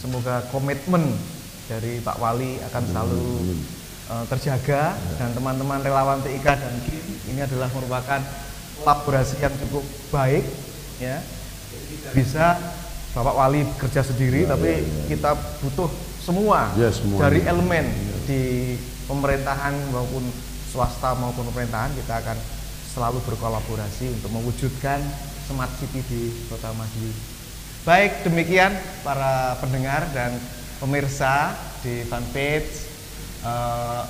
Semoga 0.00 0.42
komitmen 0.50 1.14
dari 1.66 1.98
Pak 1.98 2.16
Wali 2.18 2.58
akan 2.62 2.82
selalu 2.84 3.24
eh, 4.08 4.24
terjaga 4.28 4.82
dan 5.16 5.30
teman-teman 5.32 5.78
relawan 5.80 6.18
TIK 6.20 6.46
dan 6.46 6.74
KIN 6.84 7.06
ini 7.30 7.40
adalah 7.40 7.68
merupakan 7.70 8.20
kolaborasi 8.78 9.38
yang 9.38 9.54
cukup 9.62 9.84
baik 10.10 10.44
ya. 10.98 11.22
Bisa 12.12 12.58
Bapak 13.12 13.34
Wali 13.36 13.60
kerja 13.76 14.00
sendiri 14.00 14.44
tapi 14.44 14.82
kita 15.06 15.32
butuh 15.60 15.88
semua 16.18 16.72
Ya, 16.78 16.88
semuanya. 16.88 17.22
dari 17.28 17.40
elemen 17.42 17.84
di 18.24 18.42
pemerintahan 19.04 19.74
maupun 19.90 20.22
swasta 20.70 21.12
maupun 21.18 21.44
pemerintahan 21.52 21.92
kita 21.92 22.22
akan 22.22 22.38
selalu 22.92 23.18
berkolaborasi 23.24 24.08
untuk 24.12 24.30
mewujudkan 24.30 25.00
smart 25.44 25.72
city 25.76 26.00
di 26.06 26.20
Kota 26.48 26.72
Madiun. 26.72 27.16
Baik, 27.82 28.22
demikian 28.22 28.70
para 29.02 29.58
pendengar 29.58 30.06
dan 30.14 30.38
pemirsa 30.82 31.54
di 31.86 32.02
fanpage 32.02 32.90
eh, 33.46 34.02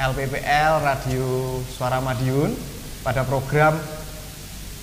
LPPL 0.00 0.80
Radio 0.80 1.60
Suara 1.68 2.00
Madiun 2.00 2.56
pada 3.04 3.20
program 3.28 3.76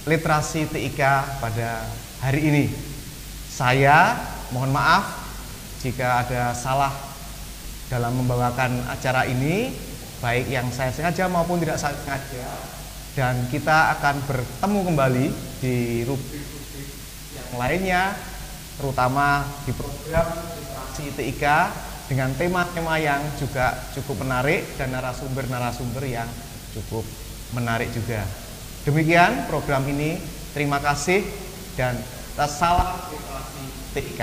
Literasi 0.05 0.69
TIK 0.69 1.01
pada 1.41 1.89
hari 2.21 2.53
ini. 2.53 2.65
Saya 3.49 4.13
mohon 4.53 4.69
maaf 4.69 5.25
jika 5.81 6.21
ada 6.21 6.53
salah 6.53 6.93
dalam 7.89 8.13
membawakan 8.13 8.83
acara 8.89 9.25
ini, 9.25 9.73
baik 10.21 10.49
yang 10.53 10.69
saya 10.69 10.93
sengaja 10.93 11.25
maupun 11.31 11.61
tidak 11.61 11.81
sengaja. 11.81 12.49
Dan 13.13 13.45
kita 13.53 13.93
akan 13.97 14.21
bertemu 14.25 14.79
kembali 14.91 15.25
di 15.61 16.01
rubrik-rubrik 16.03 16.89
yang 17.37 17.51
lainnya, 17.61 18.03
terutama 18.81 19.45
di 19.63 19.71
program 19.77 20.52
literasi 20.93 21.09
TIK 21.17 21.45
dengan 22.05 22.29
tema-tema 22.37 23.01
yang 23.01 23.17
juga 23.41 23.73
cukup 23.97 24.21
menarik 24.21 24.77
dan 24.77 24.93
narasumber-narasumber 24.93 26.05
yang 26.05 26.29
cukup 26.77 27.01
menarik 27.57 27.89
juga. 27.89 28.21
Demikian 28.85 29.49
program 29.49 29.81
ini. 29.89 30.21
Terima 30.53 30.77
kasih 30.77 31.25
dan 31.73 31.97
salam 32.45 32.93
literasi 33.09 33.65
TIK. 33.97 34.21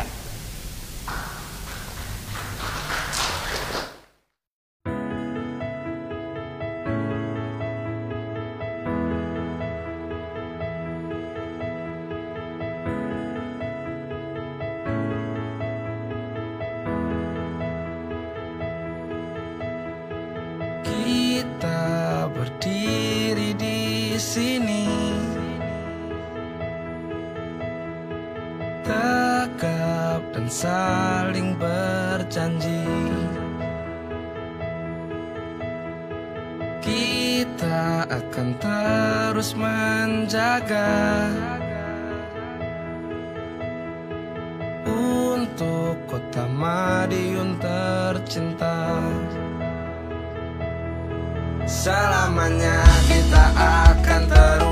Berdiri 22.40 23.52
di 23.52 24.16
sini. 24.16 24.88
Saling 30.50 31.54
berjanji. 31.54 32.82
Kita 36.82 38.02
akan 38.10 38.48
terus 38.58 39.54
menjaga 39.54 40.90
Selamanya 51.90 52.86
kita 53.10 53.44
akan 53.58 54.22
terus 54.30 54.69